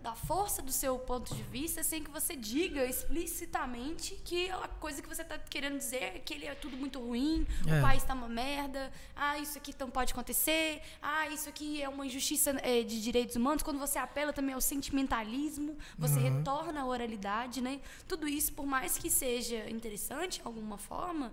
da 0.00 0.12
força 0.14 0.60
do 0.60 0.72
seu 0.72 0.98
ponto 0.98 1.32
de 1.34 1.42
vista 1.44 1.82
sem 1.84 2.02
que 2.02 2.10
você 2.10 2.34
diga 2.34 2.84
explicitamente 2.84 4.20
que 4.24 4.50
a 4.50 4.66
coisa 4.66 5.00
que 5.00 5.08
você 5.08 5.22
está 5.22 5.38
querendo 5.38 5.78
dizer 5.78 6.02
é 6.02 6.18
que 6.18 6.34
ele 6.34 6.46
é 6.46 6.54
tudo 6.54 6.76
muito 6.76 6.98
ruim, 6.98 7.46
é. 7.66 7.78
o 7.78 7.82
país 7.82 8.02
está 8.02 8.12
uma 8.12 8.28
merda, 8.28 8.90
ah, 9.14 9.38
isso 9.38 9.56
aqui 9.56 9.72
não 9.78 9.90
pode 9.90 10.12
acontecer, 10.12 10.82
ah, 11.00 11.28
isso 11.28 11.48
aqui 11.48 11.80
é 11.80 11.88
uma 11.88 12.04
injustiça 12.04 12.56
é, 12.62 12.82
de 12.82 13.00
direitos 13.00 13.36
humanos. 13.36 13.62
Quando 13.62 13.78
você 13.78 13.98
apela 13.98 14.32
também 14.32 14.54
ao 14.54 14.60
sentimentalismo, 14.60 15.76
você 15.96 16.18
uhum. 16.18 16.38
retorna 16.38 16.80
à 16.80 16.86
oralidade, 16.86 17.60
né? 17.60 17.80
Tudo 18.06 18.26
isso, 18.28 18.52
por 18.52 18.66
mais 18.66 18.98
que 18.98 19.08
seja 19.08 19.70
interessante 19.70 20.40
de 20.40 20.46
alguma 20.46 20.76
forma, 20.76 21.32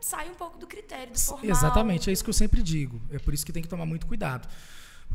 sai 0.00 0.30
um 0.30 0.34
pouco 0.34 0.58
do 0.58 0.66
critério, 0.66 1.12
do 1.12 1.18
formal. 1.18 1.50
Exatamente, 1.50 2.10
é 2.10 2.12
isso 2.12 2.22
que 2.22 2.30
eu 2.30 2.34
sempre 2.34 2.62
digo. 2.62 3.00
É 3.10 3.18
por 3.18 3.32
isso 3.32 3.44
que 3.44 3.52
tem 3.52 3.62
que 3.62 3.68
tomar 3.68 3.86
muito 3.86 4.06
cuidado. 4.06 4.46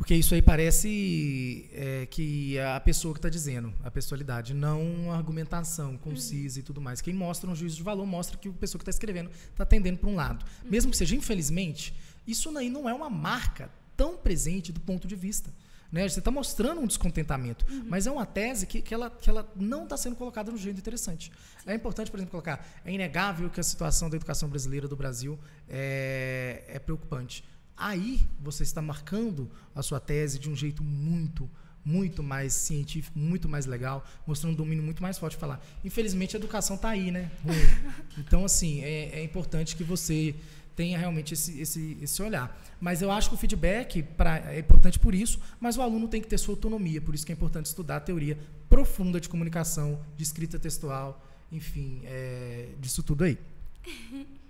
Porque 0.02 0.16
isso 0.16 0.34
aí 0.34 0.42
parece 0.42 1.70
é, 1.72 2.06
que 2.06 2.58
a 2.58 2.80
pessoa 2.80 3.14
que 3.14 3.18
está 3.18 3.28
dizendo, 3.28 3.72
a 3.84 3.90
pessoalidade, 3.90 4.52
não 4.52 5.12
a 5.12 5.16
argumentação 5.16 5.96
concisa 5.96 6.56
uhum. 6.56 6.60
e 6.60 6.62
tudo 6.64 6.80
mais. 6.80 7.00
Quem 7.00 7.14
mostra 7.14 7.48
um 7.48 7.54
juízo 7.54 7.76
de 7.76 7.84
valor 7.84 8.04
mostra 8.04 8.36
que 8.36 8.48
a 8.48 8.52
pessoa 8.52 8.80
que 8.80 8.82
está 8.82 8.90
escrevendo 8.90 9.30
está 9.52 9.64
tendendo 9.64 9.98
para 9.98 10.10
um 10.10 10.16
lado. 10.16 10.44
Uhum. 10.64 10.70
Mesmo 10.72 10.90
que 10.90 10.96
seja 10.96 11.14
infelizmente, 11.14 11.94
isso 12.26 12.50
aí 12.58 12.68
não 12.68 12.88
é 12.88 12.92
uma 12.92 13.08
marca 13.08 13.70
tão 13.96 14.16
presente 14.16 14.72
do 14.72 14.80
ponto 14.80 15.06
de 15.06 15.14
vista. 15.14 15.54
Né? 15.92 16.08
Você 16.08 16.18
está 16.18 16.32
mostrando 16.32 16.80
um 16.80 16.86
descontentamento, 16.88 17.64
uhum. 17.70 17.84
mas 17.86 18.04
é 18.04 18.10
uma 18.10 18.26
tese 18.26 18.66
que, 18.66 18.82
que, 18.82 18.92
ela, 18.92 19.08
que 19.08 19.30
ela 19.30 19.48
não 19.54 19.84
está 19.84 19.96
sendo 19.96 20.16
colocada 20.16 20.50
de 20.50 20.56
um 20.56 20.60
jeito 20.60 20.80
interessante. 20.80 21.30
Sim. 21.62 21.70
É 21.70 21.76
importante, 21.76 22.10
por 22.10 22.16
exemplo, 22.16 22.32
colocar: 22.32 22.66
é 22.84 22.92
inegável 22.92 23.48
que 23.48 23.60
a 23.60 23.62
situação 23.62 24.10
da 24.10 24.16
educação 24.16 24.48
brasileira 24.48 24.88
do 24.88 24.96
Brasil 24.96 25.38
é, 25.68 26.64
é 26.66 26.80
preocupante 26.80 27.44
aí 27.82 28.20
você 28.40 28.62
está 28.62 28.80
marcando 28.80 29.50
a 29.74 29.82
sua 29.82 29.98
tese 29.98 30.38
de 30.38 30.48
um 30.48 30.54
jeito 30.54 30.84
muito, 30.84 31.50
muito 31.84 32.22
mais 32.22 32.52
científico, 32.52 33.18
muito 33.18 33.48
mais 33.48 33.66
legal, 33.66 34.04
mostrando 34.24 34.52
um 34.52 34.56
domínio 34.56 34.84
muito 34.84 35.02
mais 35.02 35.18
forte 35.18 35.34
de 35.34 35.40
falar. 35.40 35.60
Infelizmente, 35.84 36.36
a 36.36 36.38
educação 36.38 36.76
está 36.76 36.90
aí, 36.90 37.10
né? 37.10 37.30
Então, 38.16 38.44
assim, 38.44 38.82
é, 38.82 39.20
é, 39.20 39.24
importante 39.24 39.74
que 39.74 39.82
você 39.82 40.34
tenha 40.76 40.96
realmente 40.96 41.34
esse, 41.34 41.60
esse, 41.60 41.98
esse 42.00 42.22
olhar. 42.22 42.56
Mas 42.80 43.02
eu 43.02 43.10
acho 43.10 43.28
que 43.28 43.34
o 43.34 43.38
feedback 43.38 44.02
pra, 44.02 44.52
é 44.52 44.58
importante 44.60 44.98
por 44.98 45.14
isso, 45.14 45.40
mas 45.58 45.76
o 45.76 45.82
aluno 45.82 46.06
tem 46.08 46.20
que 46.20 46.28
ter 46.28 46.38
sua 46.38 46.54
autonomia, 46.54 47.00
por 47.00 47.14
isso 47.14 47.26
que 47.26 47.32
é 47.32 47.34
importante 47.34 47.66
estudar 47.66 47.96
a 47.96 48.00
teoria 48.00 48.38
profunda 48.68 49.20
de 49.20 49.28
comunicação, 49.28 50.00
de 50.16 50.22
escrita 50.22 50.58
textual, 50.58 51.22
enfim, 51.50 52.02
é, 52.04 52.68
disso 52.78 53.02
tudo 53.02 53.24
aí. 53.24 53.38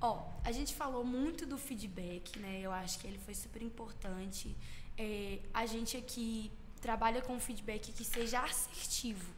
Ó, 0.00 0.18
a 0.48 0.52
gente 0.52 0.74
falou 0.74 1.04
muito 1.04 1.44
do 1.44 1.58
feedback, 1.58 2.38
né? 2.38 2.60
Eu 2.62 2.72
acho 2.72 2.98
que 2.98 3.06
ele 3.06 3.18
foi 3.18 3.34
super 3.34 3.60
importante. 3.60 4.56
É, 4.96 5.40
a 5.52 5.66
gente 5.66 5.94
aqui 5.94 6.50
trabalha 6.80 7.20
com 7.20 7.38
feedback 7.38 7.92
que 7.92 8.02
seja 8.02 8.40
assertivo. 8.40 9.30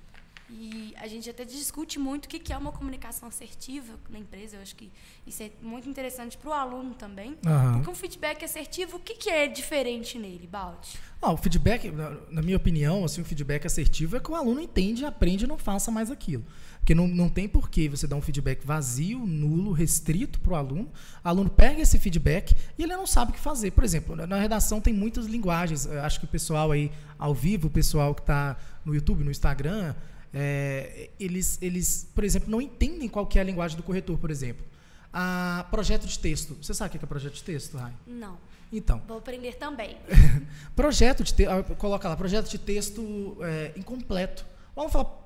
E 0.52 0.94
a 0.96 1.06
gente 1.06 1.30
até 1.30 1.44
discute 1.44 1.98
muito 1.98 2.24
o 2.24 2.28
que 2.28 2.52
é 2.52 2.56
uma 2.56 2.72
comunicação 2.72 3.28
assertiva 3.28 3.94
na 4.08 4.18
empresa. 4.18 4.56
Eu 4.56 4.62
acho 4.62 4.74
que 4.74 4.90
isso 5.26 5.42
é 5.42 5.50
muito 5.62 5.88
interessante 5.88 6.36
para 6.36 6.50
o 6.50 6.52
aluno 6.52 6.94
também. 6.94 7.36
Aham. 7.46 7.74
Porque 7.74 7.90
um 7.90 7.94
feedback 7.94 8.44
assertivo, 8.44 8.96
o 8.96 9.00
que, 9.00 9.30
é 9.30 9.46
diferente 9.46 10.18
nele, 10.18 10.46
Balti? 10.46 10.98
Ah, 11.22 11.32
o 11.32 11.36
feedback, 11.36 11.90
na, 11.90 12.42
minha 12.42 12.56
opinião, 12.56 13.04
assim, 13.04 13.20
o 13.20 13.24
feedback 13.24 13.66
assertivo 13.66 14.16
é 14.16 14.20
que 14.20 14.30
o 14.30 14.34
aluno 14.34 14.60
entende, 14.60 15.04
aprende 15.04 15.44
e 15.44 15.48
não 15.48 15.58
faça 15.58 15.90
mais 15.90 16.10
aquilo. 16.10 16.44
Porque 16.78 16.94
não, 16.94 17.06
não 17.06 17.28
tem 17.28 17.46
por 17.46 17.68
que 17.68 17.88
você 17.88 18.06
dar 18.06 18.16
um 18.16 18.22
feedback 18.22 18.66
vazio, 18.66 19.18
nulo, 19.18 19.70
restrito 19.70 20.40
para 20.40 20.54
o 20.54 20.56
aluno. 20.56 20.90
O 21.24 21.28
aluno 21.28 21.50
pega 21.50 21.82
esse 21.82 21.98
feedback 21.98 22.56
e 22.76 22.82
ele 22.82 22.96
não 22.96 23.06
sabe 23.06 23.30
o 23.30 23.34
que 23.34 23.40
fazer. 23.40 23.70
Por 23.70 23.84
exemplo, 23.84 24.16
na, 24.16 24.26
na 24.26 24.40
redação 24.40 24.80
tem 24.80 24.94
muitas 24.94 25.26
linguagens. 25.26 25.84
Eu 25.84 26.00
acho 26.02 26.18
que 26.18 26.24
o 26.24 26.28
pessoal 26.28 26.72
aí 26.72 26.90
ao 27.18 27.34
vivo, 27.34 27.68
o 27.68 27.70
pessoal 27.70 28.14
que 28.14 28.22
está 28.22 28.56
no 28.84 28.94
YouTube, 28.94 29.22
no 29.22 29.30
Instagram, 29.30 29.94
é, 30.32 31.10
eles, 31.18 31.58
eles, 31.60 32.08
por 32.14 32.24
exemplo, 32.24 32.50
não 32.50 32.60
entendem 32.60 33.08
qual 33.08 33.26
que 33.26 33.38
é 33.38 33.42
a 33.42 33.44
linguagem 33.44 33.76
do 33.76 33.82
corretor, 33.82 34.18
por 34.18 34.30
exemplo. 34.30 34.64
A 35.12 35.66
projeto 35.70 36.06
de 36.06 36.18
texto. 36.18 36.56
Você 36.62 36.72
sabe 36.72 36.88
o 36.88 36.98
que 36.98 37.04
é 37.04 37.08
projeto 37.08 37.34
de 37.34 37.42
texto, 37.42 37.76
Rai? 37.76 37.92
Não. 38.06 38.38
Então, 38.72 39.02
Vou 39.08 39.18
aprender 39.18 39.56
também. 39.56 39.96
projeto 40.76 41.24
de 41.24 41.34
texto, 41.34 41.74
coloca 41.76 42.08
lá, 42.08 42.16
projeto 42.16 42.48
de 42.48 42.58
texto 42.58 43.36
é, 43.40 43.72
incompleto. 43.76 44.46
O 44.76 44.80
aluno 44.80 44.92
fala, 44.92 45.20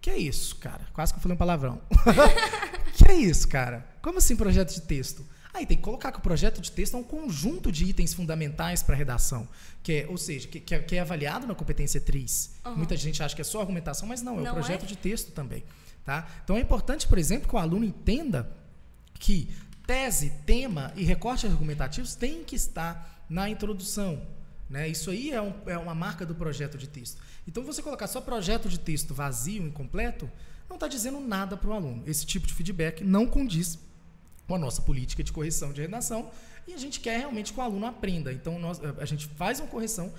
que 0.00 0.10
é 0.10 0.18
isso, 0.18 0.56
cara? 0.56 0.86
Quase 0.92 1.14
que 1.14 1.18
eu 1.18 1.22
falei 1.22 1.34
um 1.34 1.38
palavrão. 1.38 1.80
que 2.94 3.10
é 3.10 3.14
isso, 3.14 3.48
cara? 3.48 3.86
Como 4.02 4.18
assim 4.18 4.36
projeto 4.36 4.74
de 4.74 4.82
texto? 4.82 5.24
Aí 5.54 5.64
tem 5.64 5.76
que 5.76 5.82
colocar 5.84 6.10
que 6.10 6.18
o 6.18 6.20
projeto 6.20 6.60
de 6.60 6.72
texto 6.72 6.94
é 6.94 6.96
um 6.98 7.04
conjunto 7.04 7.70
de 7.70 7.84
itens 7.84 8.12
fundamentais 8.12 8.82
para 8.82 8.94
a 8.96 8.98
redação, 8.98 9.48
que 9.84 9.92
é, 9.92 10.06
ou 10.08 10.18
seja, 10.18 10.48
que, 10.48 10.58
que 10.58 10.74
é, 10.74 10.78
que 10.80 10.96
é 10.96 11.00
avaliado 11.00 11.46
na 11.46 11.54
competência 11.54 12.00
TRIS. 12.00 12.56
Uhum. 12.66 12.76
Muita 12.76 12.96
gente 12.96 13.22
acha 13.22 13.36
que 13.36 13.40
é 13.40 13.44
só 13.44 13.60
argumentação, 13.60 14.08
mas 14.08 14.20
não, 14.20 14.40
é 14.40 14.42
Não 14.42 14.50
o 14.50 14.54
projeto 14.54 14.82
é? 14.82 14.86
de 14.86 14.96
texto 14.96 15.30
também. 15.30 15.62
Tá? 16.04 16.28
Então 16.44 16.56
é 16.56 16.60
importante, 16.60 17.06
por 17.06 17.16
exemplo, 17.18 17.48
que 17.48 17.54
o 17.54 17.58
aluno 17.58 17.84
entenda 17.84 18.50
que 19.14 19.48
tese, 19.86 20.30
tema 20.44 20.92
e 20.96 21.04
recortes 21.04 21.48
argumentativos 21.50 22.14
têm 22.16 22.42
que 22.42 22.56
estar 22.56 23.24
na 23.30 23.48
introdução. 23.48 24.20
Né? 24.68 24.88
Isso 24.88 25.08
aí 25.10 25.30
é, 25.30 25.40
um- 25.40 25.54
é 25.66 25.78
uma 25.78 25.94
marca 25.94 26.26
do 26.26 26.34
projeto 26.34 26.76
de 26.76 26.88
texto. 26.88 27.22
Então, 27.46 27.62
você 27.62 27.80
colocar 27.80 28.06
só 28.06 28.20
projeto 28.20 28.68
de 28.68 28.78
texto 28.78 29.14
vazio, 29.14 29.62
incompleto, 29.66 30.28
não 30.68 30.76
está 30.76 30.88
dizendo 30.88 31.20
nada 31.20 31.56
para 31.56 31.70
o 31.70 31.72
aluno. 31.74 32.02
Esse 32.06 32.26
tipo 32.26 32.46
de 32.46 32.54
feedback 32.54 33.04
não 33.04 33.26
condiz 33.26 33.78
com 34.46 34.54
a 34.54 34.58
nossa 34.58 34.82
política 34.82 35.22
de 35.22 35.32
correção 35.32 35.72
de 35.72 35.80
redação 35.80 36.30
e 36.66 36.74
a 36.74 36.78
gente 36.78 37.00
quer 37.00 37.18
realmente 37.18 37.52
que 37.52 37.58
o 37.58 37.62
aluno 37.62 37.86
aprenda. 37.86 38.32
Então, 38.32 38.58
nós, 38.58 38.80
a 38.98 39.04
gente 39.04 39.26
faz 39.26 39.60
uma 39.60 39.68
correção 39.68 40.12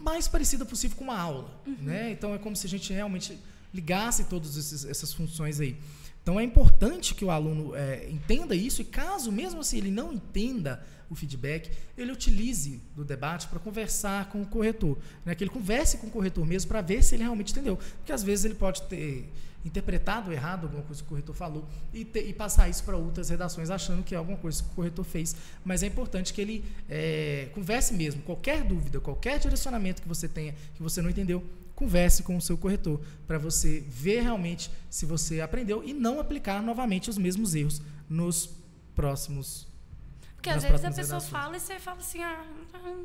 mais 0.00 0.28
parecida 0.28 0.64
possível 0.64 0.96
com 0.96 1.04
uma 1.04 1.18
aula. 1.18 1.50
Né? 1.80 2.10
Então, 2.10 2.34
é 2.34 2.38
como 2.38 2.54
se 2.56 2.66
a 2.66 2.70
gente 2.70 2.92
realmente 2.92 3.38
ligasse 3.72 4.24
todas 4.24 4.84
essas 4.84 5.12
funções 5.12 5.60
aí. 5.60 5.76
Então, 6.22 6.38
é 6.38 6.44
importante 6.44 7.14
que 7.14 7.24
o 7.24 7.30
aluno 7.30 7.74
eh, 7.74 8.08
entenda 8.08 8.54
isso 8.54 8.80
e, 8.80 8.84
caso, 8.84 9.32
mesmo 9.32 9.64
se 9.64 9.76
ele 9.76 9.90
não 9.90 10.12
entenda 10.12 10.84
o 11.10 11.16
feedback, 11.16 11.70
ele 11.98 12.12
utilize 12.12 12.80
do 12.94 13.04
debate 13.04 13.48
para 13.48 13.58
conversar 13.58 14.30
com 14.30 14.40
o 14.40 14.46
corretor. 14.46 14.96
Né? 15.24 15.34
Que 15.34 15.42
ele 15.42 15.50
converse 15.50 15.98
com 15.98 16.06
o 16.06 16.10
corretor 16.10 16.46
mesmo 16.46 16.68
para 16.68 16.80
ver 16.80 17.02
se 17.02 17.16
ele 17.16 17.24
realmente 17.24 17.50
entendeu. 17.50 17.76
Porque, 17.76 18.12
às 18.12 18.22
vezes, 18.22 18.44
ele 18.44 18.54
pode 18.54 18.82
ter 18.82 19.28
interpretado 19.64 20.32
errado 20.32 20.64
alguma 20.64 20.82
coisa 20.82 21.00
que 21.00 21.06
o 21.06 21.10
corretor 21.10 21.34
falou 21.34 21.68
e, 21.94 22.06
e 22.14 22.32
passar 22.32 22.68
isso 22.68 22.82
para 22.82 22.96
outras 22.96 23.28
redações 23.28 23.70
achando 23.70 24.02
que 24.02 24.12
é 24.14 24.18
alguma 24.18 24.36
coisa 24.36 24.62
que 24.62 24.68
o 24.70 24.72
corretor 24.72 25.04
fez. 25.04 25.36
Mas 25.64 25.82
é 25.82 25.86
importante 25.86 26.32
que 26.32 26.40
ele 26.40 26.64
eh, 26.88 27.48
converse 27.54 27.94
mesmo. 27.94 28.22
Qualquer 28.22 28.64
dúvida, 28.64 29.00
qualquer 29.00 29.38
direcionamento 29.38 30.02
que 30.02 30.08
você 30.08 30.28
tenha 30.28 30.54
que 30.74 30.82
você 30.82 31.00
não 31.00 31.10
entendeu, 31.10 31.44
converse 31.82 32.22
com 32.22 32.36
o 32.36 32.40
seu 32.40 32.56
corretor 32.56 33.00
para 33.26 33.38
você 33.38 33.80
ver 33.88 34.20
realmente 34.20 34.70
se 34.88 35.04
você 35.04 35.40
aprendeu 35.40 35.82
e 35.82 35.92
não 35.92 36.20
aplicar 36.20 36.62
novamente 36.62 37.10
os 37.10 37.18
mesmos 37.18 37.54
erros 37.54 37.82
nos 38.08 38.50
próximos. 38.94 39.66
Porque 40.36 40.48
às 40.50 40.62
vezes 40.62 40.84
a 40.84 40.90
pessoa 40.90 41.18
redações. 41.18 41.30
fala 41.30 41.56
e 41.56 41.60
você 41.60 41.78
fala 41.78 41.98
assim, 41.98 42.22
ah, 42.22 42.44
hum, 42.84 43.04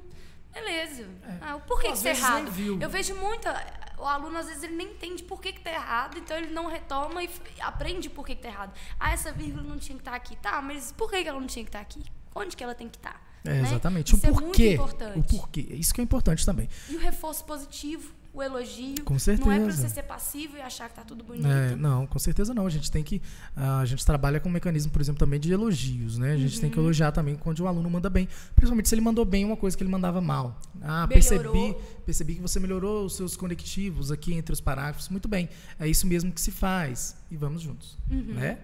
beleza. 0.54 1.04
É. 1.24 1.38
Ah, 1.42 1.60
por 1.60 1.82
que, 1.82 1.92
que 1.92 2.08
é 2.08 2.13
nem 2.13 2.22
errado? 2.22 2.52
Eu 2.82 2.90
vejo 2.90 3.16
muita. 3.16 3.52
O 3.98 4.04
aluno, 4.04 4.38
às 4.38 4.46
vezes, 4.46 4.62
ele 4.62 4.76
nem 4.76 4.92
entende 4.92 5.24
por 5.24 5.42
que, 5.42 5.52
que 5.52 5.62
tá 5.62 5.72
errado, 5.72 6.20
então 6.20 6.38
ele 6.38 6.54
não 6.54 6.68
retoma 6.68 7.24
e 7.24 7.30
aprende 7.60 8.10
por 8.12 8.26
que, 8.26 8.36
que 8.36 8.44
tá 8.44 8.48
errado. 8.48 8.74
Ah, 9.00 9.12
essa 9.12 9.32
vírgula 9.32 9.63
não 9.63 9.78
tinha 9.78 9.96
que 9.96 10.02
estar 10.02 10.13
aqui. 10.13 10.36
Tá, 10.36 10.62
mas 10.62 10.92
por 10.92 11.10
que, 11.10 11.16
ela 11.16 11.40
não 11.40 11.48
tinha 11.48 11.66
que 11.66 11.70
estar 11.70 11.80
aqui? 11.80 12.04
Onde 12.36 12.56
que 12.56 12.63
ela 12.63 12.76
tem 12.76 12.88
que 12.88 12.98
estar? 12.98 13.26
É, 13.44 13.62
né? 13.62 13.62
exatamente. 13.62 14.16
Isso 14.16 14.26
o 14.26 14.30
é 14.30 14.32
muito 14.32 14.46
porquê. 14.46 14.74
importante. 14.74 15.18
o 15.18 15.24
porquê. 15.24 15.62
Isso 15.72 15.94
que 15.94 16.02
é 16.02 16.04
importante 16.04 16.46
também. 16.46 16.70
E 16.90 16.96
o 16.96 17.00
reforço 17.00 17.44
positivo, 17.46 18.13
o 18.34 18.44
elogio. 18.44 19.04
Com 19.04 19.13
Não 19.16 19.52
é 19.52 19.60
pra 19.60 19.72
certeza. 19.72 19.72
você 19.72 19.90
ser 19.90 20.04
passivo 20.04 20.58
e 20.58 20.62
achar 20.62 20.88
que 20.90 20.96
tá 20.96 21.02
tudo 21.04 21.24
bonito. 21.24 21.48
É, 21.48 21.76
não, 21.76 22.06
com 22.06 22.20
certeza 22.20 22.54
não. 22.54 22.66
A 22.68 22.70
gente 22.70 22.92
tem 22.92 23.04
que. 23.04 23.22
ah, 23.56 23.80
a 23.80 23.86
gente 23.86 24.06
trabalha 24.06 24.40
com 24.40 24.48
um 24.50 24.52
mecanismo, 24.52 24.92
por 24.92 25.02
exemplo, 25.02 25.20
também 25.20 25.40
de 25.40 25.52
elogios, 25.52 26.18
né? 26.18 26.34
A 26.34 26.38
gente 26.38 26.56
Uhum. 26.56 26.62
tem 26.62 26.70
que 26.70 26.78
elogiar 26.80 27.12
também 27.12 27.36
quando 27.36 27.60
o 27.62 27.68
aluno 27.68 27.90
manda 27.90 28.10
bem. 28.10 28.28
Principalmente 28.56 28.90
se 28.90 28.96
ele 28.96 29.02
mandou 29.02 29.26
bem 29.26 29.44
uma 29.46 29.58
coisa 29.58 29.76
que 29.76 29.84
ele 29.84 29.90
mandava 29.92 30.22
mal. 30.22 30.60
Ah, 30.82 31.08
Melhorou. 31.08 31.08
percebi, 31.08 31.76
percebi 32.06 32.36
que 32.36 32.42
você 32.42 32.60
melhorou 32.60 33.06
os 33.06 33.16
seus 33.16 33.36
conectivos 33.36 34.12
aqui 34.12 34.34
entre 34.34 34.54
os 34.54 34.62
parágrafos. 34.62 35.10
Muito 35.10 35.28
bem. 35.28 35.50
É 35.80 35.88
isso 35.88 36.06
mesmo 36.06 36.32
que 36.32 36.40
se 36.42 36.52
faz. 36.52 37.16
E 37.32 37.38
vamos 37.38 37.62
juntos. 37.62 37.98
Uhum. 38.12 38.34
Né? 38.36 38.60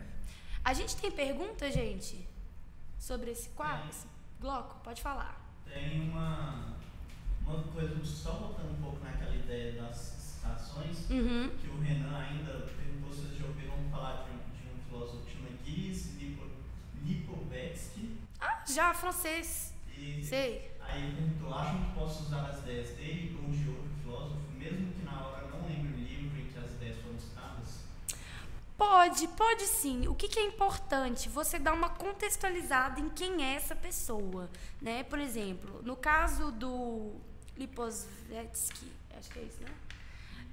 A 0.63 0.73
gente 0.73 0.95
tem 0.95 1.11
pergunta, 1.11 1.69
gente? 1.71 2.17
Sobre 2.99 3.31
esse 3.31 3.49
quadro? 3.49 3.89
Esse 3.89 4.05
bloco? 4.39 4.79
Pode 4.83 5.01
falar. 5.01 5.41
Tem 5.65 6.01
uma, 6.09 6.75
uma 7.45 7.63
coisa, 7.63 8.03
só 8.05 8.31
voltando 8.33 8.71
um 8.71 8.81
pouco 8.81 9.03
naquela 9.03 9.35
ideia 9.35 9.73
das 9.81 9.95
citações, 9.97 11.09
Uhum. 11.09 11.49
que 11.61 11.69
o 11.69 11.79
Renan 11.81 12.17
ainda 12.17 12.51
perguntou 12.75 13.13
se 13.13 13.21
vocês 13.21 13.37
já 13.39 13.45
ouviram 13.45 13.73
falar 13.91 14.23
de 14.23 14.31
um, 14.31 14.37
de 14.37 14.67
um 14.73 14.83
filósofo 14.89 15.23
que 15.25 15.31
chama 15.33 15.49
Gilles 15.65 16.15
Lipo, 16.19 16.43
Lipovetsky. 17.05 18.17
Ah, 18.39 18.63
já, 18.67 18.93
francês. 18.93 19.73
E 19.97 20.23
Sei. 20.23 20.71
aí 20.81 21.03
ele 21.03 21.15
perguntou, 21.15 21.53
acham 21.53 21.83
que 21.85 21.91
posso 21.93 22.23
usar 22.23 22.47
as 22.49 22.59
ideias 22.59 22.89
dele 22.91 23.39
ou 23.43 23.49
de 23.51 23.69
outro 23.69 23.89
filósofo, 24.01 24.41
mesmo 24.57 24.91
que 24.93 25.05
na 25.05 25.25
hora 25.27 25.47
não 25.47 25.67
lembre 25.67 25.93
o 25.93 25.97
livro 25.97 26.39
em 26.41 26.45
que 26.47 26.57
as 26.59 26.71
ideias 26.71 26.97
foram 27.01 27.19
citadas? 27.19 27.83
Pode, 28.77 29.27
pode 29.29 29.63
sim. 29.63 30.07
O 30.07 30.15
que, 30.15 30.27
que 30.27 30.39
é 30.39 30.45
importante? 30.45 31.29
Você 31.29 31.57
dar 31.59 31.73
uma 31.73 31.89
contextualizada 31.89 32.99
em 32.99 33.07
quem 33.09 33.43
é 33.45 33.53
essa 33.55 33.75
pessoa. 33.75 34.49
Né? 34.81 35.03
Por 35.03 35.19
exemplo, 35.19 35.81
no 35.83 35.95
caso 35.95 36.51
do 36.51 37.13
Lipovetsky, 37.57 38.91
acho 39.17 39.29
que 39.29 39.39
é 39.39 39.43
isso, 39.43 39.61
né? 39.61 39.69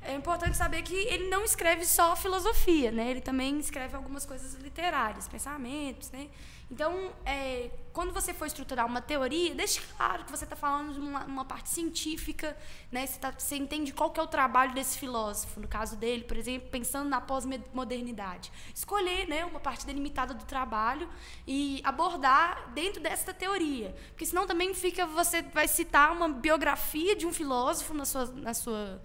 É 0.03 0.15
importante 0.15 0.57
saber 0.57 0.83
que 0.83 0.95
ele 0.95 1.29
não 1.29 1.45
escreve 1.45 1.85
só 1.85 2.17
filosofia, 2.17 2.91
né? 2.91 3.11
Ele 3.11 3.21
também 3.21 3.59
escreve 3.59 3.95
algumas 3.95 4.25
coisas 4.25 4.55
literárias, 4.55 5.29
pensamentos, 5.29 6.11
né? 6.11 6.29
Então, 6.71 7.13
é, 7.27 7.69
quando 7.93 8.13
você 8.13 8.33
for 8.33 8.47
estruturar 8.47 8.87
uma 8.87 9.03
teoria, 9.03 9.55
deixe 9.55 9.81
claro 9.97 10.25
que 10.25 10.31
você 10.31 10.45
está 10.45 10.57
falando 10.57 10.95
de 10.95 11.01
uma, 11.01 11.25
uma 11.25 11.45
parte 11.45 11.69
científica, 11.69 12.57
né? 12.91 13.07
Você, 13.07 13.19
tá- 13.19 13.35
você 13.37 13.57
entende 13.57 13.93
qual 13.93 14.11
que 14.11 14.19
é 14.19 14.23
o 14.23 14.27
trabalho 14.27 14.73
desse 14.73 14.97
filósofo, 14.99 15.61
no 15.61 15.69
caso 15.69 15.97
dele, 15.97 16.25
por 16.25 16.37
exemplo, 16.37 16.71
pensando 16.71 17.09
na 17.09 17.21
pós-modernidade. 17.21 18.51
Escolher 18.75 19.27
né, 19.29 19.45
uma 19.45 19.61
parte 19.61 19.85
delimitada 19.85 20.33
do 20.33 20.45
trabalho 20.45 21.09
e 21.47 21.81
abordar 21.85 22.71
dentro 22.73 23.03
dessa 23.03 23.35
teoria. 23.35 23.95
Porque 24.11 24.25
senão 24.25 24.47
também 24.47 24.73
fica, 24.73 25.05
você 25.07 25.43
vai 25.43 25.69
citar 25.69 26.13
uma 26.13 26.29
biografia 26.29 27.15
de 27.17 27.27
um 27.27 27.33
filósofo 27.33 27.93
na 27.93 28.05
sua, 28.05 28.27
na 28.27 28.55
sua 28.55 29.03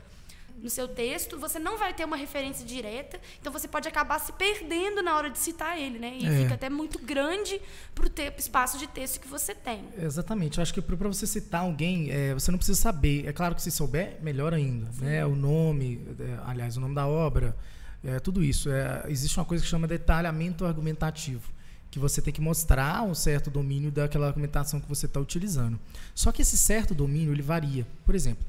no 0.62 0.70
seu 0.70 0.88
texto, 0.88 1.38
você 1.40 1.60
não 1.60 1.78
vai 1.78 1.94
ter 1.94 2.06
uma 2.06 2.16
referência 2.16 2.66
direta, 2.66 3.20
então 3.40 3.52
você 3.52 3.68
pode 3.68 3.88
acabar 3.88 4.20
se 4.20 4.32
perdendo 4.34 5.02
na 5.04 5.16
hora 5.16 5.30
de 5.30 5.38
citar 5.38 5.78
ele, 5.80 6.00
né? 6.00 6.18
E 6.20 6.26
É. 6.26 6.42
fica 6.42 6.54
até 6.56 6.70
muito 6.70 6.98
grande 7.00 7.62
para 7.94 8.06
o 8.06 8.12
espaço 8.40 8.78
de 8.78 8.88
texto 8.88 9.20
que 9.20 9.28
você 9.28 9.54
tem. 9.54 9.84
Exatamente. 9.98 10.58
Eu 10.58 10.62
acho 10.62 10.74
que 10.74 10.82
para 10.82 10.96
você 11.08 11.28
citar 11.28 11.62
alguém, 11.62 12.10
é, 12.10 12.34
você 12.34 12.52
não 12.52 12.58
precisa 12.58 12.80
saber. 12.80 13.28
É 13.28 13.34
claro 13.34 13.54
que 13.54 13.62
se 13.62 13.72
souber, 13.72 14.18
melhor 14.22 14.54
ainda. 14.54 14.90
Né? 15.00 15.26
O 15.26 15.36
nome, 15.36 16.02
é, 16.20 16.40
aliás, 16.46 16.78
o 16.78 16.80
nome 16.80 16.96
da 16.96 17.06
obra, 17.08 17.56
é, 18.04 18.20
tudo 18.20 18.44
isso. 18.44 18.70
É, 18.70 19.04
existe 19.08 19.38
uma 19.38 19.46
coisa 19.46 19.64
que 19.64 19.70
chama 19.70 19.88
detalhamento 19.88 20.66
argumentativo, 20.66 21.52
que 21.92 22.00
você 22.00 22.22
tem 22.22 22.34
que 22.34 22.42
mostrar 22.42 23.04
um 23.04 23.14
certo 23.14 23.50
domínio 23.50 23.92
daquela 23.92 24.28
argumentação 24.28 24.80
que 24.80 24.88
você 24.88 25.06
está 25.06 25.20
utilizando. 25.20 25.80
Só 26.14 26.32
que 26.32 26.42
esse 26.42 26.58
certo 26.58 26.94
domínio 26.96 27.34
ele 27.34 27.42
varia. 27.42 27.86
Por 28.06 28.16
exemplo, 28.16 28.46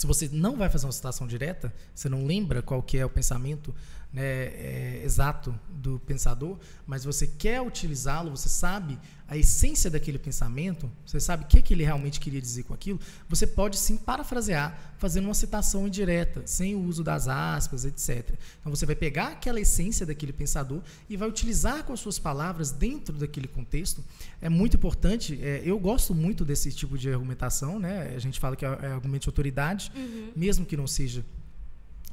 se 0.00 0.06
você 0.06 0.30
não 0.32 0.56
vai 0.56 0.70
fazer 0.70 0.86
uma 0.86 0.92
citação 0.92 1.26
direta, 1.26 1.70
você 1.94 2.08
não 2.08 2.24
lembra 2.24 2.62
qual 2.62 2.82
que 2.82 2.96
é 2.96 3.04
o 3.04 3.10
pensamento 3.10 3.74
né, 4.12 4.22
é, 4.22 5.02
exato 5.04 5.54
do 5.68 6.00
pensador, 6.00 6.58
mas 6.86 7.04
você 7.04 7.26
quer 7.26 7.62
utilizá-lo, 7.62 8.30
você 8.30 8.48
sabe 8.48 8.98
a 9.28 9.36
essência 9.36 9.88
daquele 9.88 10.18
pensamento, 10.18 10.90
você 11.06 11.20
sabe 11.20 11.44
o 11.44 11.46
que, 11.46 11.62
que 11.62 11.72
ele 11.72 11.84
realmente 11.84 12.18
queria 12.18 12.40
dizer 12.40 12.64
com 12.64 12.74
aquilo, 12.74 12.98
você 13.28 13.46
pode 13.46 13.78
sim 13.78 13.96
parafrasear, 13.96 14.76
fazendo 14.98 15.26
uma 15.26 15.34
citação 15.34 15.86
indireta, 15.86 16.42
sem 16.44 16.74
o 16.74 16.82
uso 16.82 17.04
das 17.04 17.28
aspas, 17.28 17.84
etc. 17.84 18.34
Então 18.60 18.74
você 18.74 18.84
vai 18.84 18.96
pegar 18.96 19.28
aquela 19.28 19.60
essência 19.60 20.04
daquele 20.04 20.32
pensador 20.32 20.82
e 21.08 21.16
vai 21.16 21.28
utilizar 21.28 21.84
com 21.84 21.92
as 21.92 22.00
suas 22.00 22.18
palavras 22.18 22.72
dentro 22.72 23.16
daquele 23.16 23.46
contexto. 23.46 24.04
É 24.42 24.48
muito 24.48 24.76
importante, 24.76 25.38
é, 25.40 25.62
eu 25.64 25.78
gosto 25.78 26.12
muito 26.12 26.44
desse 26.44 26.72
tipo 26.72 26.98
de 26.98 27.08
argumentação, 27.08 27.78
né? 27.78 28.12
a 28.16 28.18
gente 28.18 28.40
fala 28.40 28.56
que 28.56 28.66
é, 28.66 28.68
é 28.68 28.86
argumento 28.86 29.22
de 29.22 29.28
autoridade, 29.28 29.92
mesmo 30.34 30.66
que 30.66 30.76
não 30.76 30.88
seja 30.88 31.24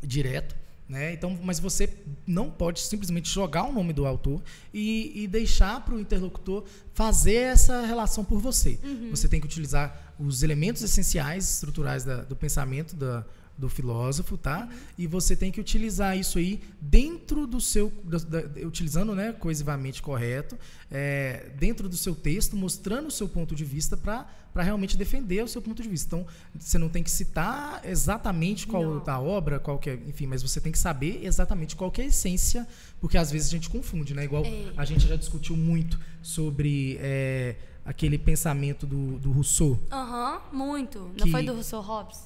direto. 0.03 0.66
Né? 0.89 1.11
Então, 1.11 1.37
mas 1.43 1.59
você 1.59 1.89
não 2.25 2.49
pode 2.49 2.79
simplesmente 2.79 3.29
jogar 3.29 3.63
o 3.65 3.73
nome 3.73 3.91
do 3.91 4.05
autor 4.05 4.41
e, 4.73 5.23
e 5.23 5.27
deixar 5.27 5.83
para 5.83 5.93
o 5.93 5.99
interlocutor 5.99 6.63
fazer 6.93 7.33
essa 7.35 7.85
relação 7.85 8.23
por 8.23 8.39
você. 8.39 8.79
Você 9.11 9.27
tem 9.27 9.39
que 9.41 9.45
utilizar 9.45 10.15
os 10.17 10.43
elementos 10.43 10.81
essenciais, 10.81 11.55
estruturais 11.55 12.05
da- 12.05 12.21
do 12.23 12.35
pensamento 12.37 12.95
da- 12.95 13.25
do 13.57 13.67
filósofo, 13.67 14.37
tá? 14.37 14.69
E 14.97 15.07
você 15.07 15.35
tem 15.35 15.51
que 15.51 15.59
utilizar 15.59 16.15
isso 16.17 16.37
aí 16.37 16.61
dentro 16.79 17.47
do 17.47 17.59
seu, 17.59 17.91
da- 18.03 18.17
da- 18.19 18.67
utilizando, 18.67 19.15
né, 19.15 19.33
coesivamente 19.33 20.01
correto, 20.01 20.55
é, 20.91 21.49
dentro 21.57 21.89
do 21.89 21.97
seu 21.97 22.13
texto, 22.13 22.55
mostrando 22.55 23.07
o 23.07 23.11
seu 23.11 23.27
ponto 23.27 23.55
de 23.55 23.65
vista 23.65 23.97
para 23.97 24.27
realmente 24.63 24.95
defender 24.95 25.43
o 25.43 25.47
seu 25.47 25.61
ponto 25.61 25.81
de 25.81 25.89
vista. 25.89 26.07
Então, 26.15 26.27
você 26.59 26.77
não 26.77 26.87
tem 26.89 27.01
que 27.01 27.09
citar 27.11 27.81
exatamente 27.83 28.67
qual 28.67 28.83
Não. 28.83 29.03
da 29.03 29.19
obra, 29.19 29.59
qual 29.59 29.79
que 29.79 29.89
é, 29.89 29.93
enfim, 30.07 30.27
mas 30.27 30.41
você 30.43 30.61
tem 30.61 30.71
que 30.71 30.79
saber 30.79 31.21
exatamente 31.25 31.75
qual 31.75 31.89
que 31.91 32.01
é 32.01 32.05
a 32.05 32.07
essência, 32.07 32.67
porque 33.01 33.17
às 33.17 33.31
vezes 33.31 33.47
a 33.47 33.51
gente 33.51 33.69
confunde, 33.69 34.13
né? 34.13 34.23
Igual 34.23 34.45
É. 34.45 34.71
a 34.77 34.85
gente 34.85 35.07
já 35.07 35.15
discutiu 35.15 35.57
muito 35.57 35.99
sobre 36.21 36.97
é, 37.01 37.55
aquele 37.83 38.17
pensamento 38.19 38.85
do, 38.85 39.17
do 39.19 39.31
Rousseau. 39.31 39.79
Aham, 39.91 40.41
muito. 40.53 40.99
Não 40.99 41.25
Que- 41.25 41.31
foi 41.31 41.43
do 41.43 41.53
Rousseau 41.53 41.81
Hobbes? 41.81 42.19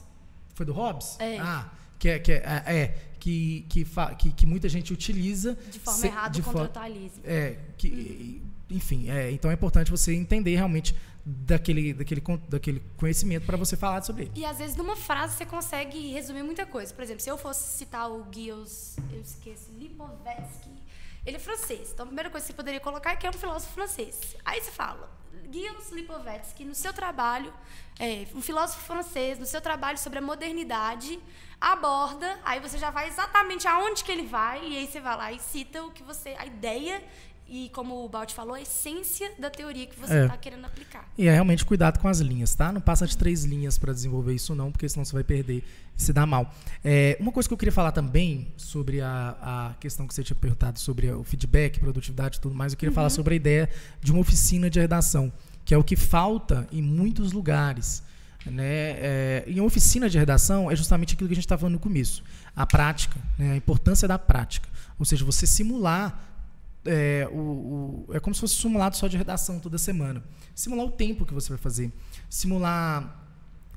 Foi 0.62 0.66
do 0.66 0.74
Hobbes? 0.74 1.20
É. 1.20 1.40
Ah, 1.40 1.68
que 1.98 2.08
é, 2.10 2.20
que 2.20 2.32
é, 2.32 2.38
é, 2.68 2.96
que, 3.20 3.66
que, 3.68 3.84
fa- 3.84 4.14
que, 4.14 4.32
que 4.32 4.46
muita 4.46 4.70
gente 4.70 4.94
utiliza 4.94 5.58
De 5.72 5.80
forma 5.80 6.00
se- 6.00 6.08
errada 6.08 6.30
de 6.30 6.42
o 6.42 6.44
contratualismo. 6.44 7.22
É, 7.26 7.58
que, 7.78 8.42
enfim, 8.70 9.10
é, 9.10 9.32
então 9.32 9.50
é 9.50 9.56
importante 9.56 9.90
você 9.90 10.14
entender 10.14 10.56
realmente 10.56 10.96
daquele, 11.26 11.94
daquele, 11.96 12.22
daquele 12.48 12.80
conhecimento 12.96 13.46
para 13.46 13.58
você 13.58 13.76
falar 13.76 14.04
sobre 14.04 14.24
ele. 14.24 14.32
E 14.36 14.46
às 14.46 14.60
vezes 14.60 14.76
numa 14.76 14.96
frase 14.96 15.36
você 15.36 15.46
consegue 15.48 16.12
resumir 16.12 16.44
muita 16.44 16.64
coisa. 16.66 16.94
Por 16.94 17.04
exemplo, 17.04 17.22
se 17.24 17.30
eu 17.30 17.38
fosse 17.40 17.78
citar 17.78 18.08
o 18.12 18.26
Gilles, 18.32 18.98
eu 19.12 19.20
esqueci, 19.22 19.72
Lipovetsky, 19.80 20.70
ele 21.26 21.38
é 21.38 21.40
francês. 21.40 21.90
Então 21.92 22.04
a 22.04 22.08
primeira 22.08 22.30
coisa 22.30 22.46
que 22.46 22.52
você 22.52 22.56
poderia 22.56 22.80
colocar 22.80 23.14
é 23.14 23.16
que 23.16 23.26
é 23.26 23.30
um 23.30 23.34
filósofo 23.34 23.74
francês. 23.74 24.36
Aí 24.46 24.62
você 24.62 24.72
fala, 24.72 25.10
Gilles 25.52 25.92
Lipovetsky, 25.92 26.64
no 26.64 26.74
seu 26.74 26.94
trabalho, 26.94 27.54
é, 28.00 28.26
um 28.34 28.42
filósofo 28.42 28.82
francês, 28.82 29.38
no 29.38 29.46
seu 29.46 29.62
trabalho 29.62 29.98
sobre 29.98 30.20
a 30.20 30.22
modernidade, 30.22 31.20
aborda, 31.60 32.40
aí 32.44 32.60
você 32.60 32.78
já 32.78 32.90
vai 32.90 33.08
exatamente 33.08 33.68
aonde 33.68 34.04
que 34.04 34.12
ele 34.12 34.26
vai, 34.26 34.66
e 34.66 34.78
aí 34.78 34.88
você 34.88 35.00
vai 35.00 35.18
lá 35.18 35.32
e 35.32 35.40
cita 35.40 35.84
o 35.84 35.92
que 35.92 36.02
você, 36.02 36.36
a 36.40 36.46
ideia 36.46 37.04
e, 37.52 37.70
como 37.74 38.06
o 38.06 38.08
Balt 38.08 38.32
falou, 38.32 38.54
a 38.56 38.62
essência 38.62 39.30
da 39.38 39.50
teoria 39.50 39.86
que 39.86 40.00
você 40.00 40.14
É. 40.14 40.24
está 40.24 40.38
querendo 40.38 40.64
aplicar. 40.64 41.06
E 41.18 41.28
é 41.28 41.34
realmente 41.34 41.66
cuidado 41.66 42.00
com 42.00 42.08
as 42.08 42.20
linhas, 42.22 42.56
tá? 42.56 42.72
Não 42.72 42.80
passa 42.80 43.06
de 43.06 43.18
três 43.18 43.44
linhas 43.44 43.78
para 43.78 43.92
desenvolver 43.92 44.34
isso, 44.34 44.56
não, 44.56 44.72
porque 44.72 44.88
senão 44.88 45.04
você 45.04 45.12
vai 45.12 45.24
perder 45.26 45.58
e 45.98 46.02
se 46.02 46.14
dá 46.14 46.26
mal. 46.26 46.50
É, 46.82 47.18
uma 47.20 47.30
coisa 47.30 47.50
que 47.50 47.54
eu 47.54 47.58
queria 47.58 47.74
falar 47.74 47.92
também 47.92 48.48
sobre 48.56 49.02
a, 49.02 49.36
a 49.42 49.74
questão 49.82 50.08
que 50.08 50.14
você 50.16 50.24
tinha 50.24 50.36
perguntado 50.38 50.80
sobre 50.80 51.12
o 51.12 51.26
feedback, 51.26 51.78
produtividade 51.78 52.38
e 52.38 52.40
tudo 52.40 52.56
mais, 52.56 52.72
eu 52.72 52.80
queria 52.80 52.96
falar 52.96 53.10
sobre 53.10 53.34
a 53.34 53.36
ideia 53.36 53.70
de 54.02 54.14
uma 54.14 54.22
oficina 54.22 54.70
de 54.70 54.80
redação, 54.80 55.30
que 55.66 55.74
é 55.74 55.78
o 55.78 55.84
que 55.84 55.98
falta 55.98 56.66
em 56.72 56.82
muitos 56.82 57.34
lugares. 57.34 58.02
Né? 58.46 58.64
É, 58.64 59.44
e 59.46 59.60
uma 59.60 59.68
oficina 59.68 60.10
de 60.10 60.18
redação 60.18 60.72
é 60.72 60.76
justamente 60.76 61.14
aquilo 61.16 61.28
que 61.28 61.34
a 61.34 61.36
gente 61.36 61.46
estava 61.46 61.60
falando 61.60 61.74
no 61.74 61.80
começo, 61.80 62.24
a 62.56 62.66
prática, 62.66 63.20
né? 63.38 63.52
a 63.52 63.56
importância 63.58 64.08
da 64.08 64.18
prática. 64.18 64.70
Ou 64.98 65.06
seja, 65.06 65.26
você 65.26 65.46
simular 65.46 66.31
é, 66.86 67.28
o, 67.32 68.06
o- 68.08 68.14
é 68.14 68.20
como 68.20 68.34
se 68.34 68.42
fosse 68.42 68.56
um 68.56 68.62
simulado 68.62 68.96
só 68.98 69.08
de 69.08 69.18
redação 69.18 69.60
toda 69.60 69.78
semana. 69.78 70.24
Simular 70.56 70.86
o 70.86 70.92
tempo 70.92 71.26
que 71.26 71.34
você 71.34 71.50
vai 71.50 71.58
fazer, 71.58 71.92
simular 72.30 73.20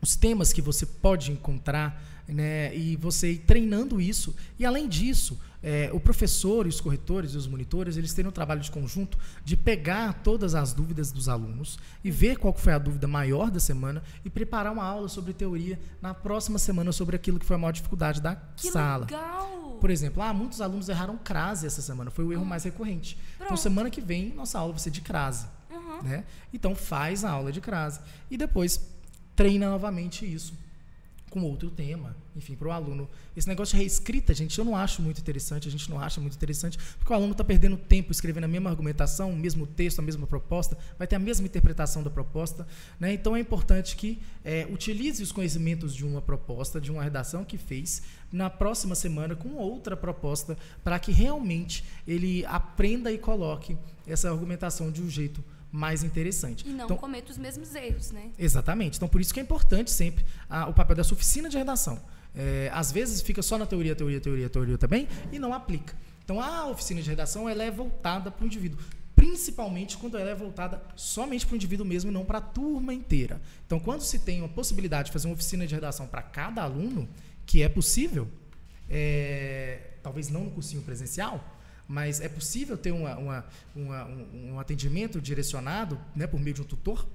os 0.00 0.16
temas 0.16 0.52
que 0.52 0.60
você 0.62 0.84
pode 0.84 1.30
encontrar, 1.32 2.02
né, 2.26 2.74
e 2.74 2.96
você 2.96 3.32
ir 3.32 3.38
treinando 3.38 4.00
isso. 4.00 4.34
E 4.58 4.64
além 4.64 4.88
disso, 4.88 5.38
é, 5.62 5.90
o 5.94 6.00
professor 6.00 6.66
e 6.66 6.68
os 6.68 6.80
corretores 6.80 7.32
e 7.32 7.36
os 7.38 7.46
monitores, 7.46 7.96
eles 7.96 8.12
têm 8.12 8.26
um 8.26 8.30
trabalho 8.30 8.60
de 8.60 8.70
conjunto 8.70 9.18
de 9.44 9.56
pegar 9.56 10.12
todas 10.22 10.54
as 10.54 10.72
dúvidas 10.74 11.10
dos 11.12 11.28
alunos 11.28 11.78
e 12.02 12.10
ver 12.10 12.36
qual 12.38 12.52
foi 12.54 12.72
a 12.74 12.78
dúvida 12.78 13.06
maior 13.06 13.50
da 13.50 13.60
semana 13.60 14.02
e 14.24 14.30
preparar 14.30 14.72
uma 14.72 14.84
aula 14.84 15.08
sobre 15.08 15.32
teoria 15.32 15.78
na 16.02 16.12
próxima 16.14 16.58
semana 16.58 16.92
sobre 16.92 17.16
aquilo 17.16 17.38
que 17.38 17.46
foi 17.46 17.56
a 17.56 17.58
maior 17.58 17.72
dificuldade 17.72 18.20
da 18.20 18.36
Que 18.56 18.70
sala. 18.70 19.04
legal! 19.06 19.73
Por 19.84 19.90
exemplo, 19.90 20.22
ah, 20.22 20.32
muitos 20.32 20.62
alunos 20.62 20.88
erraram 20.88 21.14
crase 21.18 21.66
essa 21.66 21.82
semana, 21.82 22.10
foi 22.10 22.24
o 22.24 22.32
erro 22.32 22.46
mais 22.46 22.64
recorrente. 22.64 23.18
Então, 23.34 23.48
Pronto. 23.48 23.60
semana 23.60 23.90
que 23.90 24.00
vem, 24.00 24.32
nossa 24.32 24.58
aula 24.58 24.72
vai 24.72 24.80
ser 24.80 24.90
de 24.90 25.02
crase. 25.02 25.44
Né? 26.02 26.24
Então, 26.54 26.74
faz 26.74 27.22
a 27.22 27.30
aula 27.30 27.52
de 27.52 27.60
crase. 27.60 28.00
E 28.30 28.38
depois, 28.38 28.80
treina 29.36 29.68
novamente 29.68 30.24
isso 30.24 30.54
com 31.34 31.42
outro 31.42 31.68
tema, 31.68 32.16
enfim, 32.36 32.54
para 32.54 32.68
o 32.68 32.70
aluno. 32.70 33.10
Esse 33.36 33.48
negócio 33.48 33.74
de 33.74 33.82
reescrita, 33.82 34.32
gente, 34.32 34.56
eu 34.56 34.64
não 34.64 34.76
acho 34.76 35.02
muito 35.02 35.20
interessante, 35.20 35.66
a 35.66 35.70
gente 35.70 35.90
não 35.90 35.98
acha 35.98 36.20
muito 36.20 36.36
interessante, 36.36 36.78
porque 36.96 37.12
o 37.12 37.16
aluno 37.16 37.32
está 37.32 37.42
perdendo 37.42 37.76
tempo 37.76 38.12
escrevendo 38.12 38.44
a 38.44 38.48
mesma 38.48 38.70
argumentação, 38.70 39.32
o 39.32 39.36
mesmo 39.36 39.66
texto, 39.66 39.98
a 39.98 40.02
mesma 40.02 40.28
proposta, 40.28 40.78
vai 40.96 41.08
ter 41.08 41.16
a 41.16 41.18
mesma 41.18 41.44
interpretação 41.44 42.04
da 42.04 42.08
proposta. 42.08 42.64
Né? 43.00 43.14
Então 43.14 43.34
é 43.34 43.40
importante 43.40 43.96
que 43.96 44.22
é, 44.44 44.64
utilize 44.70 45.20
os 45.24 45.32
conhecimentos 45.32 45.92
de 45.92 46.06
uma 46.06 46.22
proposta, 46.22 46.80
de 46.80 46.92
uma 46.92 47.02
redação 47.02 47.44
que 47.44 47.58
fez, 47.58 48.02
na 48.30 48.48
próxima 48.48 48.94
semana 48.94 49.34
com 49.34 49.54
outra 49.56 49.96
proposta, 49.96 50.56
para 50.84 51.00
que 51.00 51.10
realmente 51.10 51.84
ele 52.06 52.46
aprenda 52.46 53.10
e 53.10 53.18
coloque 53.18 53.76
essa 54.06 54.30
argumentação 54.30 54.88
de 54.88 55.02
um 55.02 55.10
jeito 55.10 55.42
mais 55.74 56.04
interessante. 56.04 56.64
E 56.66 56.70
não 56.70 56.84
Então, 56.84 56.96
cometa 56.96 57.32
os 57.32 57.36
mesmos 57.36 57.74
erros, 57.74 58.12
né? 58.12 58.30
Exatamente. 58.38 58.96
Então, 58.96 59.08
por 59.08 59.20
isso 59.20 59.34
que 59.34 59.40
é 59.40 59.42
importante 59.42 59.90
sempre 59.90 60.24
ah, 60.48 60.68
o 60.68 60.72
papel 60.72 60.94
dessa 60.94 61.12
oficina 61.12 61.48
de 61.48 61.58
redação. 61.58 62.00
É, 62.32 62.70
às 62.72 62.92
vezes 62.92 63.20
fica 63.20 63.42
só 63.42 63.58
na 63.58 63.66
teoria, 63.66 63.94
teoria, 63.94 64.20
teoria, 64.20 64.48
teoria 64.48 64.78
também 64.78 65.08
e 65.32 65.38
não 65.38 65.52
aplica. 65.52 65.96
Então, 66.24 66.40
a 66.40 66.68
oficina 66.68 67.02
de 67.02 67.10
redação 67.10 67.48
ela 67.48 67.64
é 67.64 67.72
voltada 67.72 68.30
para 68.30 68.44
o 68.44 68.46
indivíduo, 68.46 68.78
principalmente 69.16 69.96
quando 69.96 70.16
ela 70.16 70.30
é 70.30 70.34
voltada 70.34 70.80
somente 70.94 71.44
para 71.44 71.54
o 71.54 71.56
indivíduo 71.56 71.84
mesmo 71.84 72.08
e 72.08 72.14
não 72.14 72.24
para 72.24 72.38
a 72.38 72.40
turma 72.40 72.94
inteira. 72.94 73.42
Então, 73.66 73.80
quando 73.80 74.02
se 74.02 74.20
tem 74.20 74.40
uma 74.40 74.48
possibilidade 74.48 75.06
de 75.06 75.12
fazer 75.12 75.26
uma 75.26 75.34
oficina 75.34 75.66
de 75.66 75.74
redação 75.74 76.06
para 76.06 76.22
cada 76.22 76.62
aluno, 76.62 77.08
que 77.44 77.62
é 77.62 77.68
possível, 77.68 78.28
é, 78.88 79.90
talvez 80.04 80.28
não 80.28 80.44
no 80.44 80.50
cursinho 80.52 80.82
presencial, 80.82 81.53
mas 81.86 82.20
é 82.20 82.28
possível 82.28 82.76
ter 82.76 82.92
uma- 82.92 83.16
uma- 83.16 83.44
uma- 83.76 84.04
um, 84.06 84.52
um 84.54 84.60
atendimento 84.60 85.20
direcionado 85.20 85.98
né, 86.16 86.26
por 86.26 86.40
meio 86.40 86.54
de 86.54 86.62
um 86.62 86.64
tutor 86.64 87.06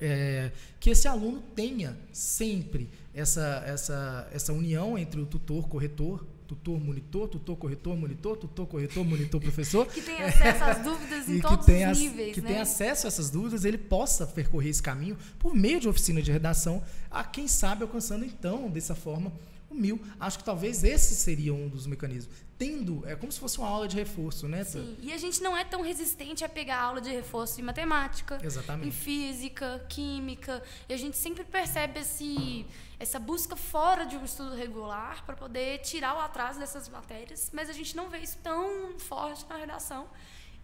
é, 0.00 0.50
que 0.80 0.90
esse 0.90 1.06
aluno 1.06 1.40
tenha 1.54 1.96
sempre 2.12 2.90
essa, 3.14 3.62
essa, 3.64 4.28
essa 4.32 4.52
união 4.52 4.98
entre 4.98 5.20
o 5.20 5.24
tutor, 5.26 5.68
corretor, 5.68 6.26
tutor, 6.48 6.80
monitor, 6.80 7.28
tutor, 7.28 7.56
corretor, 7.56 7.96
monitor, 7.96 8.36
tutor, 8.36 8.66
corretor, 8.66 9.04
monitor, 9.04 9.40
professor. 9.40 9.86
Que 9.94 10.02
tem 10.02 10.20
acesso 10.20 10.64
às 10.64 10.78
dúvidas 10.82 11.28
em 11.30 11.32
e 11.34 11.40
que 11.40 11.42
todos 11.48 11.64
tenha, 11.66 11.92
os 11.92 11.98
níveis, 11.98 12.34
que 12.34 12.40
né? 12.40 12.48
tenha 12.48 12.62
acesso 12.62 13.06
a 13.06 13.08
essas 13.08 13.30
dúvidas, 13.30 13.64
ele 13.64 13.78
possa 13.78 14.26
percorrer 14.26 14.70
esse 14.70 14.82
caminho 14.82 15.16
por 15.38 15.54
meio 15.54 15.78
de 15.80 15.88
oficina 15.88 16.20
de 16.20 16.32
redação, 16.32 16.82
a 17.10 17.22
quem 17.22 17.46
sabe 17.46 17.82
alcançando 17.82 18.24
então, 18.24 18.68
dessa 18.68 18.94
forma, 18.96 19.32
mil. 19.74 20.00
Acho 20.18 20.38
que 20.38 20.44
talvez 20.44 20.84
esse 20.84 21.14
seria 21.14 21.52
um 21.52 21.68
dos 21.68 21.86
mecanismos. 21.86 22.34
Tendo, 22.56 23.02
é 23.06 23.16
como 23.16 23.32
se 23.32 23.40
fosse 23.40 23.58
uma 23.58 23.68
aula 23.68 23.88
de 23.88 23.96
reforço, 23.96 24.46
né? 24.46 24.62
Sim, 24.62 24.96
e 25.00 25.12
a 25.12 25.18
gente 25.18 25.42
não 25.42 25.56
é 25.56 25.64
tão 25.64 25.82
resistente 25.82 26.44
a 26.44 26.48
pegar 26.48 26.80
aula 26.80 27.00
de 27.00 27.10
reforço 27.10 27.60
em 27.60 27.64
matemática, 27.64 28.38
Exatamente. 28.42 28.88
em 28.88 28.92
física, 28.92 29.84
química. 29.88 30.62
E 30.88 30.94
a 30.94 30.96
gente 30.96 31.16
sempre 31.16 31.42
percebe 31.42 32.00
esse, 32.00 32.64
essa 32.98 33.18
busca 33.18 33.56
fora 33.56 34.04
de 34.06 34.16
um 34.16 34.24
estudo 34.24 34.54
regular 34.54 35.24
para 35.26 35.34
poder 35.34 35.78
tirar 35.78 36.16
o 36.16 36.20
atraso 36.20 36.60
dessas 36.60 36.88
matérias, 36.88 37.50
mas 37.52 37.68
a 37.68 37.72
gente 37.72 37.96
não 37.96 38.08
vê 38.08 38.18
isso 38.18 38.38
tão 38.42 38.98
forte 38.98 39.44
na 39.48 39.56
redação. 39.56 40.06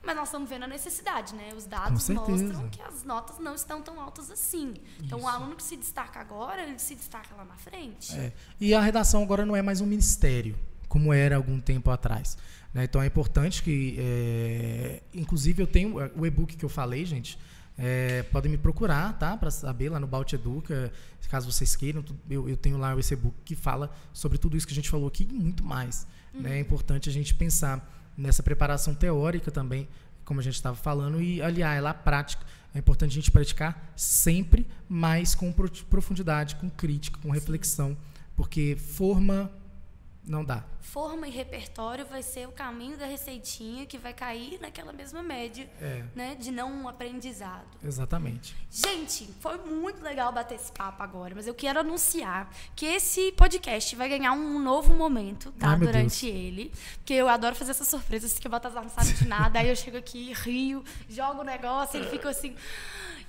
Mas 0.02 0.16
nós 0.16 0.28
estamos 0.28 0.48
vendo 0.48 0.64
a 0.64 0.66
necessidade, 0.66 1.34
né? 1.34 1.50
Os 1.56 1.66
dados 1.66 2.08
mostram 2.08 2.68
que 2.70 2.80
as 2.82 3.04
notas 3.04 3.38
não 3.38 3.54
estão 3.54 3.82
tão 3.82 4.00
altas 4.00 4.30
assim. 4.30 4.74
Então, 5.02 5.20
o 5.20 5.28
aluno 5.28 5.54
que 5.54 5.62
se 5.62 5.76
destaca 5.76 6.18
agora, 6.20 6.62
ele 6.62 6.78
se 6.78 6.94
destaca 6.94 7.34
lá 7.36 7.44
na 7.44 7.56
frente. 7.56 8.16
É. 8.16 8.32
E 8.60 8.74
a 8.74 8.80
redação 8.80 9.22
agora 9.22 9.44
não 9.44 9.54
é 9.54 9.62
mais 9.62 9.80
um 9.80 9.86
ministério, 9.86 10.58
como 10.88 11.12
era 11.12 11.36
algum 11.36 11.60
tempo 11.60 11.90
atrás. 11.90 12.38
né? 12.72 12.84
Então 12.84 13.02
é 13.02 13.06
importante 13.06 13.62
que, 13.62 13.96
é, 13.98 15.02
inclusive, 15.14 15.62
eu 15.62 15.66
tenho 15.66 16.00
é, 16.00 16.10
o 16.16 16.24
e-book 16.26 16.56
que 16.56 16.64
eu 16.64 16.68
falei, 16.70 17.04
gente. 17.04 17.38
é, 17.78 18.22
podem 18.24 18.50
me 18.50 18.58
procurar, 18.58 19.18
tá? 19.18 19.36
Para 19.36 19.50
saber 19.50 19.88
lá 19.90 19.98
no 20.00 20.06
Balt 20.06 20.32
Educa, 20.32 20.92
caso 21.30 21.50
vocês 21.50 21.76
queiram. 21.76 22.04
Eu, 22.28 22.48
eu 22.48 22.56
tenho 22.56 22.76
lá 22.76 22.98
esse 22.98 23.14
e-book 23.14 23.34
que 23.44 23.54
fala 23.54 23.90
sobre 24.12 24.36
tudo 24.36 24.56
isso 24.56 24.66
que 24.66 24.72
a 24.72 24.74
gente 24.74 24.90
falou 24.90 25.06
aqui 25.08 25.26
e 25.30 25.32
muito 25.32 25.62
mais. 25.64 26.06
né? 26.34 26.56
É 26.56 26.60
importante 26.60 27.08
a 27.08 27.12
gente 27.12 27.34
pensar 27.34 27.88
nessa 28.16 28.42
preparação 28.42 28.94
teórica 28.94 29.50
também, 29.50 29.88
como 30.24 30.40
a 30.40 30.42
gente 30.42 30.54
estava 30.54 30.76
falando, 30.76 31.20
e 31.20 31.40
aliar 31.42 31.76
ela 31.76 31.90
à 31.90 31.94
prática. 31.94 32.44
É 32.74 32.78
importante 32.78 33.10
a 33.10 33.14
gente 33.14 33.30
praticar 33.30 33.92
sempre, 33.96 34.66
mas 34.88 35.34
com 35.34 35.52
pro- 35.52 35.70
profundidade, 35.86 36.54
com 36.56 36.70
crítica, 36.70 37.18
com 37.20 37.30
reflexão, 37.30 37.96
porque 38.36 38.76
forma 38.76 39.50
não 40.24 40.44
dá. 40.44 40.62
Forma 40.80 41.26
e 41.26 41.30
repertório 41.30 42.04
vai 42.06 42.22
ser 42.22 42.46
o 42.48 42.52
caminho 42.52 42.96
da 42.96 43.06
receitinha 43.06 43.86
que 43.86 43.96
vai 43.98 44.12
cair 44.12 44.58
naquela 44.60 44.92
mesma 44.92 45.22
média, 45.22 45.68
É, 45.80 46.04
né, 46.14 46.34
de 46.34 46.50
não 46.50 46.88
aprendizado. 46.88 47.66
exatamente. 47.82 48.56
Gente, 48.70 49.28
foi 49.40 49.58
muito 49.58 50.02
legal 50.02 50.32
bater 50.32 50.54
esse 50.56 50.70
papo 50.72 51.02
agora, 51.02 51.34
mas 51.34 51.46
eu 51.46 51.54
quero 51.54 51.80
anunciar 51.80 52.50
que 52.76 52.86
esse 52.86 53.32
podcast 53.32 53.94
vai 53.96 54.08
ganhar 54.08 54.32
um 54.32 54.58
novo 54.58 54.94
momento, 54.94 55.52
tá? 55.52 55.70
Ai, 55.70 55.78
Durante 55.78 56.26
ele. 56.26 56.72
Porque 56.96 57.14
eu 57.14 57.28
adoro 57.28 57.54
fazer 57.54 57.72
essas 57.72 57.88
surpresas 57.88 58.38
que 58.38 58.46
o 58.46 58.50
Baltazar 58.50 58.82
não 58.82 58.90
sabe 58.90 59.12
de 59.12 59.26
nada. 59.26 59.58
aí 59.58 59.68
eu 59.68 59.76
chego 59.76 59.96
aqui, 59.96 60.32
rio, 60.32 60.84
jogo 61.08 61.40
o 61.40 61.44
negócio, 61.44 61.98
ele 61.98 62.08
fica 62.08 62.28
assim. 62.30 62.54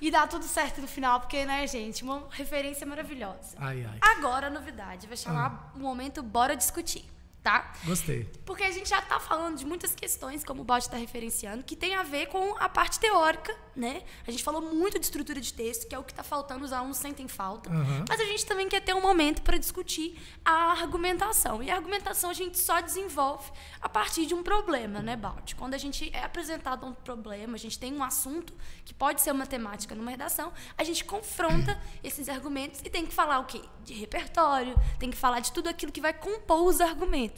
E 0.00 0.10
dá 0.10 0.26
tudo 0.26 0.44
certo 0.44 0.80
no 0.80 0.88
final, 0.88 1.20
porque, 1.20 1.44
né, 1.46 1.64
gente, 1.68 2.02
uma 2.02 2.26
referência 2.30 2.84
maravilhosa. 2.84 3.54
Ai, 3.56 3.84
ai. 3.84 3.98
Agora 4.00 4.48
a 4.48 4.50
novidade, 4.50 5.06
vai 5.06 5.16
chamar 5.16 5.70
o 5.76 5.78
momento 5.78 6.24
Bora 6.24 6.56
Discutir, 6.56 6.81
discutir 6.82 7.11
tá? 7.42 7.72
Gostei. 7.84 8.28
Porque 8.44 8.62
a 8.62 8.70
gente 8.70 8.88
já 8.88 9.00
está 9.00 9.18
falando 9.18 9.58
de 9.58 9.66
muitas 9.66 9.94
questões, 9.94 10.44
como 10.44 10.62
o 10.62 10.64
Bot 10.64 10.80
está 10.80 10.96
referenciando, 10.96 11.64
que 11.64 11.74
tem 11.74 11.94
a 11.94 12.02
ver 12.02 12.26
com 12.26 12.56
a 12.58 12.68
parte 12.68 13.00
teórica, 13.00 13.54
né? 13.74 14.02
A 14.26 14.30
gente 14.30 14.44
falou 14.44 14.62
muito 14.62 14.98
de 14.98 15.04
estrutura 15.04 15.40
de 15.40 15.52
texto, 15.52 15.88
que 15.88 15.94
é 15.94 15.98
o 15.98 16.04
que 16.04 16.12
está 16.12 16.22
faltando, 16.22 16.64
os 16.64 16.72
alunos 16.72 16.98
sentem 16.98 17.26
falta. 17.26 17.70
Aham. 17.70 18.04
Mas 18.08 18.20
a 18.20 18.24
gente 18.24 18.46
também 18.46 18.68
quer 18.68 18.80
ter 18.80 18.94
um 18.94 19.00
momento 19.00 19.42
para 19.42 19.56
discutir 19.58 20.20
a 20.44 20.72
argumentação. 20.72 21.62
E 21.62 21.70
a 21.70 21.74
argumentação 21.74 22.30
a 22.30 22.34
gente 22.34 22.58
só 22.58 22.80
desenvolve 22.80 23.50
a 23.80 23.88
partir 23.88 24.26
de 24.26 24.34
um 24.34 24.42
problema, 24.42 25.00
né, 25.00 25.16
Balt? 25.16 25.54
Quando 25.54 25.74
a 25.74 25.78
gente 25.78 26.10
é 26.14 26.22
apresentado 26.22 26.86
um 26.86 26.92
problema, 26.92 27.54
a 27.54 27.58
gente 27.58 27.78
tem 27.78 27.92
um 27.92 28.02
assunto 28.02 28.52
que 28.84 28.94
pode 28.94 29.20
ser 29.20 29.32
uma 29.32 29.46
temática 29.46 29.94
numa 29.94 30.10
redação, 30.10 30.52
a 30.76 30.84
gente 30.84 31.04
confronta 31.04 31.80
esses 32.04 32.28
argumentos 32.28 32.80
e 32.84 32.90
tem 32.90 33.06
que 33.06 33.12
falar 33.12 33.40
o 33.40 33.44
quê? 33.44 33.62
De 33.84 33.94
repertório, 33.94 34.76
tem 34.98 35.10
que 35.10 35.16
falar 35.16 35.40
de 35.40 35.50
tudo 35.50 35.68
aquilo 35.68 35.90
que 35.90 36.00
vai 36.00 36.12
compor 36.12 36.64
os 36.64 36.80
argumentos. 36.80 37.31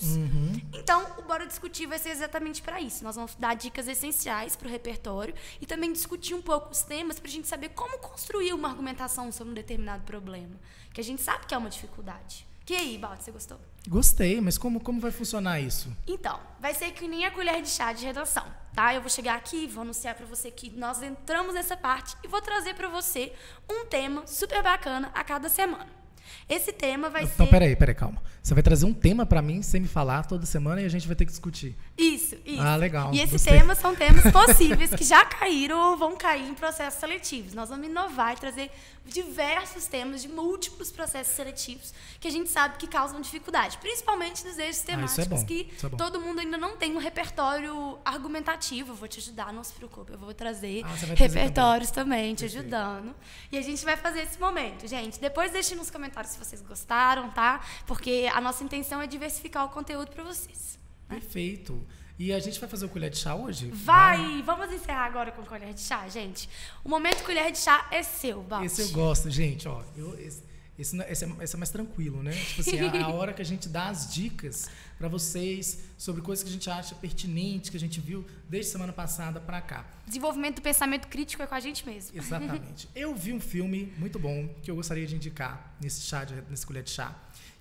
Então, 0.72 1.06
o 1.18 1.22
Bora 1.22 1.46
Discutir 1.46 1.86
vai 1.86 1.98
ser 1.98 2.10
exatamente 2.10 2.62
para 2.62 2.80
isso. 2.80 3.04
Nós 3.04 3.16
vamos 3.16 3.34
dar 3.34 3.54
dicas 3.54 3.88
essenciais 3.88 4.56
para 4.56 4.68
o 4.68 4.70
repertório 4.70 5.34
e 5.60 5.66
também 5.66 5.92
discutir 5.92 6.34
um 6.34 6.42
pouco 6.42 6.70
os 6.72 6.82
temas 6.82 7.18
para 7.18 7.28
a 7.28 7.32
gente 7.32 7.48
saber 7.48 7.70
como 7.70 7.98
construir 7.98 8.52
uma 8.52 8.68
argumentação 8.68 9.30
sobre 9.30 9.52
um 9.52 9.54
determinado 9.54 10.02
problema, 10.04 10.56
que 10.92 11.00
a 11.00 11.04
gente 11.04 11.22
sabe 11.22 11.46
que 11.46 11.54
é 11.54 11.58
uma 11.58 11.70
dificuldade. 11.70 12.46
Que 12.64 12.74
aí, 12.74 12.96
Baldo, 12.96 13.22
você 13.22 13.30
gostou? 13.30 13.60
Gostei, 13.86 14.40
mas 14.40 14.56
como, 14.56 14.80
como 14.80 14.98
vai 14.98 15.10
funcionar 15.10 15.60
isso? 15.60 15.94
Então, 16.06 16.40
vai 16.58 16.72
ser 16.72 16.92
que 16.92 17.06
nem 17.06 17.26
a 17.26 17.30
colher 17.30 17.60
de 17.60 17.68
chá 17.68 17.92
de 17.92 18.06
redação, 18.06 18.46
tá? 18.74 18.94
Eu 18.94 19.02
vou 19.02 19.10
chegar 19.10 19.36
aqui, 19.36 19.66
vou 19.66 19.82
anunciar 19.82 20.14
para 20.14 20.24
você 20.24 20.50
que 20.50 20.70
nós 20.70 21.02
entramos 21.02 21.54
nessa 21.54 21.76
parte 21.76 22.16
e 22.24 22.28
vou 22.28 22.40
trazer 22.40 22.74
para 22.74 22.88
você 22.88 23.34
um 23.70 23.84
tema 23.84 24.26
super 24.26 24.62
bacana 24.62 25.10
a 25.14 25.22
cada 25.22 25.50
semana. 25.50 26.03
Esse 26.48 26.72
tema 26.72 27.08
vai 27.08 27.24
Então, 27.24 27.46
ser 27.46 27.50
peraí, 27.50 27.74
peraí, 27.76 27.94
calma. 27.94 28.22
Você 28.42 28.52
vai 28.52 28.62
trazer 28.62 28.84
um 28.84 28.92
tema 28.92 29.24
pra 29.24 29.40
mim 29.40 29.62
sem 29.62 29.80
me 29.80 29.88
falar 29.88 30.26
toda 30.26 30.44
semana 30.44 30.82
e 30.82 30.84
a 30.84 30.88
gente 30.88 31.06
vai 31.06 31.16
ter 31.16 31.24
que 31.24 31.30
discutir. 31.30 31.74
Isso, 31.96 32.36
isso. 32.44 32.60
Ah, 32.60 32.76
legal. 32.76 33.12
E 33.14 33.20
esses 33.20 33.42
temas 33.42 33.78
são 33.78 33.94
temas 33.94 34.24
possíveis 34.30 34.90
que 34.90 35.02
já 35.02 35.24
caíram 35.24 35.92
ou 35.92 35.96
vão 35.96 36.14
cair 36.16 36.46
em 36.48 36.54
processos 36.54 37.00
seletivos. 37.00 37.54
Nós 37.54 37.70
vamos 37.70 37.86
inovar 37.86 38.34
e 38.34 38.36
trazer 38.36 38.70
diversos 39.06 39.86
temas 39.86 40.22
de 40.22 40.28
múltiplos 40.28 40.90
processos 40.90 41.34
seletivos 41.34 41.92
que 42.18 42.26
a 42.28 42.30
gente 42.30 42.48
sabe 42.50 42.76
que 42.78 42.86
causam 42.86 43.20
dificuldade, 43.20 43.76
principalmente 43.78 44.44
nos 44.46 44.58
eixos 44.58 44.80
Ah, 44.88 44.92
é 44.92 44.96
temáticos 44.96 45.26
bom, 45.40 45.46
que 45.46 45.70
isso 45.76 45.86
é 45.86 45.90
todo 45.90 46.20
mundo 46.20 46.40
ainda 46.40 46.56
não 46.56 46.76
tem 46.76 46.94
um 46.94 46.98
repertório 46.98 47.98
argumentativo. 48.04 48.92
Eu 48.92 48.96
vou 48.96 49.06
te 49.08 49.20
ajudar, 49.20 49.52
não 49.52 49.62
se 49.64 49.72
preocupe. 49.72 50.12
Eu 50.12 50.18
vou 50.18 50.32
trazer 50.34 50.82
Ah, 50.84 50.94
repertórios 51.14 51.90
também, 51.90 52.34
te 52.34 52.44
ajudando. 52.46 53.14
E 53.52 53.58
a 53.58 53.62
gente 53.62 53.84
vai 53.84 53.96
fazer 53.96 54.20
esse 54.22 54.38
momento, 54.40 54.86
gente. 54.86 55.20
Depois 55.20 55.52
deixe 55.52 55.74
nos 55.74 55.90
comentários 55.90 56.23
se 56.26 56.38
vocês 56.38 56.60
gostaram, 56.62 57.30
tá? 57.30 57.60
Porque 57.86 58.30
a 58.32 58.40
nossa 58.40 58.62
intenção 58.64 59.00
é 59.00 59.06
diversificar 59.06 59.64
o 59.64 59.68
conteúdo 59.68 60.10
para 60.10 60.24
vocês. 60.24 60.78
Perfeito. 61.08 61.86
E 62.18 62.32
a 62.32 62.38
gente 62.38 62.60
vai 62.60 62.68
fazer 62.68 62.86
o 62.86 62.88
colher 62.88 63.10
de 63.10 63.16
chá 63.16 63.34
hoje? 63.34 63.70
Vai! 63.72 64.40
Vamos 64.42 64.72
encerrar 64.72 65.06
agora 65.06 65.32
com 65.32 65.42
colher 65.42 65.74
de 65.74 65.80
chá, 65.80 66.08
gente. 66.08 66.48
O 66.84 66.88
momento 66.88 67.24
colher 67.24 67.50
de 67.50 67.58
chá 67.58 67.88
é 67.90 68.02
seu, 68.04 68.40
Balt. 68.42 68.64
Esse 68.64 68.82
eu 68.82 68.88
gosto, 68.90 69.28
gente, 69.30 69.66
ó. 69.66 69.82
Eu, 69.96 70.16
esse, 70.20 70.42
esse, 70.78 70.96
não- 70.96 71.04
esse 71.06 71.24
é, 71.24 71.28
esse 71.40 71.54
é 71.54 71.58
mais 71.58 71.70
tranquilo, 71.70 72.22
né? 72.22 72.32
Tipo 72.32 72.60
assim, 72.60 72.76
é 72.78 73.00
a 73.02 73.08
hora 73.14 73.32
que 73.32 73.40
a 73.40 73.44
gente 73.44 73.68
dá 73.68 73.88
as 73.88 74.12
dicas 74.12 74.68
pra 74.98 75.08
vocês 75.08 75.78
sobre 75.96 76.20
coisas 76.22 76.42
que 76.42 76.50
a 76.50 76.52
gente 76.52 76.68
acha 76.68 76.94
pertinente, 76.94 77.70
que 77.70 77.76
a 77.76 77.80
gente 77.80 78.00
viu 78.00 78.24
desde 78.48 78.72
semana 78.72 78.92
passada 78.92 79.40
pra 79.40 79.60
cá. 79.60 79.86
Desenvolvimento 80.06 80.56
do 80.56 80.62
pensamento 80.62 81.08
crítico 81.08 81.42
é 81.42 81.46
com 81.46 81.54
a 81.54 81.60
gente 81.60 81.86
mesmo. 81.86 82.16
Exatamente. 82.18 82.88
Eu 82.94 83.14
vi 83.14 83.32
um 83.32 83.40
filme 83.40 83.92
muito 83.98 84.18
bom 84.18 84.48
que 84.62 84.70
eu 84.70 84.76
gostaria 84.76 85.06
de 85.06 85.14
indicar 85.14 85.74
nesse 85.80 86.00
chá, 86.02 86.24
de, 86.24 86.34
nesse 86.50 86.66
colher 86.66 86.82
de 86.82 86.90
chá, 86.90 87.14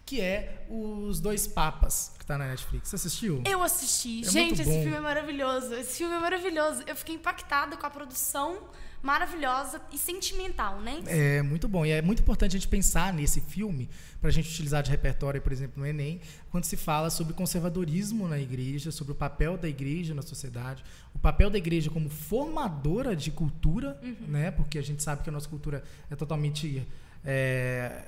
que 0.05 0.19
é 0.19 0.65
Os 0.69 1.19
Dois 1.19 1.47
Papas, 1.47 2.11
que 2.19 2.25
tá 2.25 2.37
na 2.37 2.47
Netflix. 2.47 2.89
Você 2.89 2.95
assistiu? 2.97 3.41
Eu 3.45 3.61
assisti. 3.63 4.21
É 4.25 4.29
gente, 4.29 4.61
esse 4.61 4.71
filme 4.81 4.95
é 4.95 4.99
maravilhoso. 4.99 5.73
Esse 5.75 5.97
filme 5.99 6.13
é 6.15 6.19
maravilhoso. 6.19 6.83
Eu 6.85 6.95
fiquei 6.95 7.15
impactada 7.15 7.77
com 7.77 7.85
a 7.85 7.89
produção 7.89 8.57
maravilhosa 9.03 9.81
e 9.91 9.97
sentimental, 9.97 10.79
né? 10.79 11.03
É 11.07 11.41
muito 11.41 11.67
bom. 11.67 11.85
E 11.85 11.91
é 11.91 12.01
muito 12.01 12.21
importante 12.21 12.55
a 12.55 12.59
gente 12.59 12.69
pensar 12.69 13.13
nesse 13.13 13.41
filme, 13.41 13.89
para 14.21 14.29
a 14.29 14.33
gente 14.33 14.49
utilizar 14.49 14.81
de 14.81 14.89
repertório, 14.89 15.41
por 15.41 15.51
exemplo, 15.51 15.81
no 15.81 15.85
Enem, 15.85 16.21
quando 16.49 16.63
se 16.63 16.77
fala 16.77 17.09
sobre 17.09 17.33
conservadorismo 17.33 18.27
na 18.27 18.39
igreja, 18.39 18.91
sobre 18.91 19.11
o 19.11 19.15
papel 19.15 19.57
da 19.57 19.67
igreja 19.67 20.13
na 20.13 20.21
sociedade, 20.21 20.83
o 21.13 21.19
papel 21.19 21.49
da 21.49 21.57
igreja 21.57 21.89
como 21.89 22.09
formadora 22.09 23.13
de 23.13 23.29
cultura, 23.29 23.99
né? 24.25 24.49
Porque 24.51 24.79
a 24.79 24.83
gente 24.83 25.03
sabe 25.03 25.21
que 25.21 25.29
a 25.29 25.33
nossa 25.33 25.49
cultura 25.49 25.83
é 26.09 26.15
totalmente 26.15 26.87
é, 27.25 28.07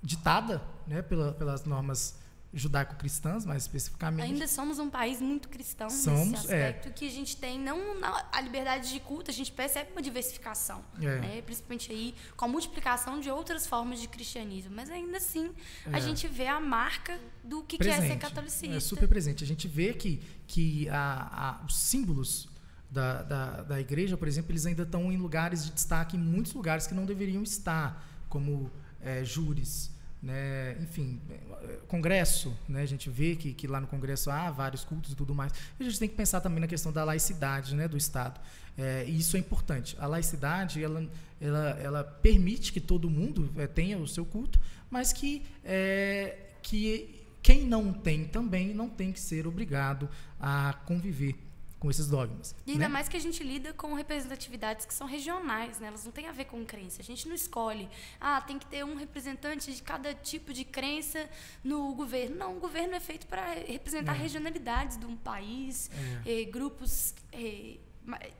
ditada 0.00 0.62
né? 0.86 1.02
Pela, 1.02 1.32
pelas 1.32 1.64
normas 1.64 2.16
judaico-cristãs, 2.54 3.44
mais 3.44 3.62
especificamente. 3.64 4.26
Ainda 4.26 4.46
somos 4.46 4.78
um 4.78 4.88
país 4.88 5.20
muito 5.20 5.48
cristão 5.48 5.90
Somos, 5.90 6.28
nesse 6.42 6.52
é. 6.52 6.68
aspecto 6.68 6.92
que 6.92 7.06
a 7.06 7.10
gente 7.10 7.36
tem 7.36 7.58
não 7.58 7.98
na- 7.98 8.24
a 8.32 8.40
liberdade 8.40 8.90
de 8.92 9.00
culto, 9.00 9.30
a 9.30 9.34
gente 9.34 9.50
percebe 9.52 9.90
uma 9.92 10.00
diversificação, 10.02 10.84
É. 11.00 11.18
né? 11.20 11.42
principalmente 11.42 11.90
aí 11.92 12.14
com 12.36 12.44
a 12.44 12.48
multiplicação 12.48 13.18
de 13.20 13.30
outras 13.30 13.66
formas 13.66 14.00
de 14.00 14.08
cristianismo, 14.08 14.72
mas 14.74 14.88
ainda 14.90 15.16
assim 15.16 15.50
É. 15.86 15.96
a 15.96 16.00
gente 16.00 16.26
vê 16.28 16.46
a 16.46 16.60
marca 16.60 17.18
do 17.42 17.62
que, 17.62 17.76
que 17.78 17.88
é 17.88 18.00
ser 18.00 18.16
catolicista. 18.18 18.76
É 18.76 18.80
super 18.80 19.08
presente. 19.08 19.42
A 19.42 19.46
gente 19.46 19.66
vê 19.68 19.92
que, 19.92 20.22
que 20.46 20.88
a, 20.88 21.58
a- 21.60 21.64
os 21.66 21.76
símbolos 21.76 22.48
da, 22.90 23.22
da, 23.22 23.62
da 23.62 23.80
igreja, 23.80 24.16
por 24.16 24.28
exemplo, 24.28 24.52
eles 24.52 24.64
ainda 24.66 24.84
estão 24.84 25.10
em 25.10 25.16
lugares 25.16 25.64
de 25.64 25.72
destaque, 25.72 26.16
em 26.16 26.20
muitos 26.20 26.52
lugares 26.54 26.86
que 26.86 26.94
não 26.94 27.04
deveriam 27.04 27.42
estar, 27.42 28.06
como 28.28 28.70
é, 29.00 29.24
júris, 29.24 29.90
né? 30.24 30.76
enfim, 30.80 31.20
é, 31.30 31.78
congresso. 31.86 32.56
Né? 32.68 32.82
A 32.82 32.86
gente 32.86 33.10
vê 33.10 33.36
que, 33.36 33.52
que 33.52 33.66
lá 33.66 33.80
no 33.80 33.86
congresso 33.86 34.30
há 34.30 34.50
vários 34.50 34.84
cultos 34.84 35.12
e 35.12 35.16
tudo 35.16 35.34
mais. 35.34 35.52
A 35.78 35.84
gente 35.84 35.98
tem 35.98 36.08
que 36.08 36.16
pensar 36.16 36.40
também 36.40 36.60
na 36.60 36.66
questão 36.66 36.92
da 36.92 37.04
laicidade 37.04 37.74
né? 37.74 37.86
do 37.86 37.96
Estado. 37.96 38.40
É, 38.76 39.04
e 39.06 39.18
isso 39.18 39.36
é 39.36 39.40
importante. 39.40 39.96
A 40.00 40.06
laicidade, 40.06 40.82
ela, 40.82 41.08
ela, 41.40 41.70
ela 41.80 42.04
permite 42.04 42.72
que 42.72 42.80
todo 42.80 43.08
mundo 43.08 43.50
é, 43.56 43.66
tenha 43.66 43.98
o 43.98 44.08
seu 44.08 44.24
culto, 44.24 44.58
mas 44.90 45.12
que, 45.12 45.42
é, 45.64 46.36
que 46.62 47.22
quem 47.42 47.66
não 47.66 47.92
tem 47.92 48.24
também 48.24 48.74
não 48.74 48.88
tem 48.88 49.12
que 49.12 49.20
ser 49.20 49.46
obrigado 49.46 50.08
a 50.40 50.72
conviver 50.86 51.36
com 51.84 51.90
esses 51.90 52.08
dogmas. 52.08 52.56
E 52.66 52.72
ainda 52.72 52.84
né? 52.84 52.88
mais 52.88 53.10
que 53.10 53.16
a 53.16 53.20
gente 53.20 53.44
lida 53.44 53.74
com 53.74 53.92
representatividades 53.92 54.86
que 54.86 54.94
são 54.94 55.06
regionais, 55.06 55.78
né? 55.78 55.88
Elas 55.88 56.02
não 56.02 56.12
têm 56.12 56.26
a 56.28 56.32
ver 56.32 56.46
com 56.46 56.64
crença. 56.64 57.02
A 57.02 57.04
gente 57.04 57.28
não 57.28 57.34
escolhe, 57.34 57.90
ah, 58.18 58.40
tem 58.40 58.58
que 58.58 58.64
ter 58.64 58.82
um 58.86 58.96
representante 58.96 59.70
de 59.70 59.82
cada 59.82 60.14
tipo 60.14 60.54
de 60.54 60.64
crença 60.64 61.28
no 61.62 61.94
governo. 61.94 62.36
Não, 62.36 62.56
o 62.56 62.60
governo 62.60 62.94
é 62.94 63.00
feito 63.00 63.26
para 63.26 63.44
representar 63.68 64.14
É. 64.16 64.18
regionalidades 64.18 64.96
de 64.96 65.04
um 65.04 65.14
país, 65.14 65.90
É. 66.24 66.40
eh, 66.40 66.44
grupos 66.44 67.14
eh, 67.30 67.76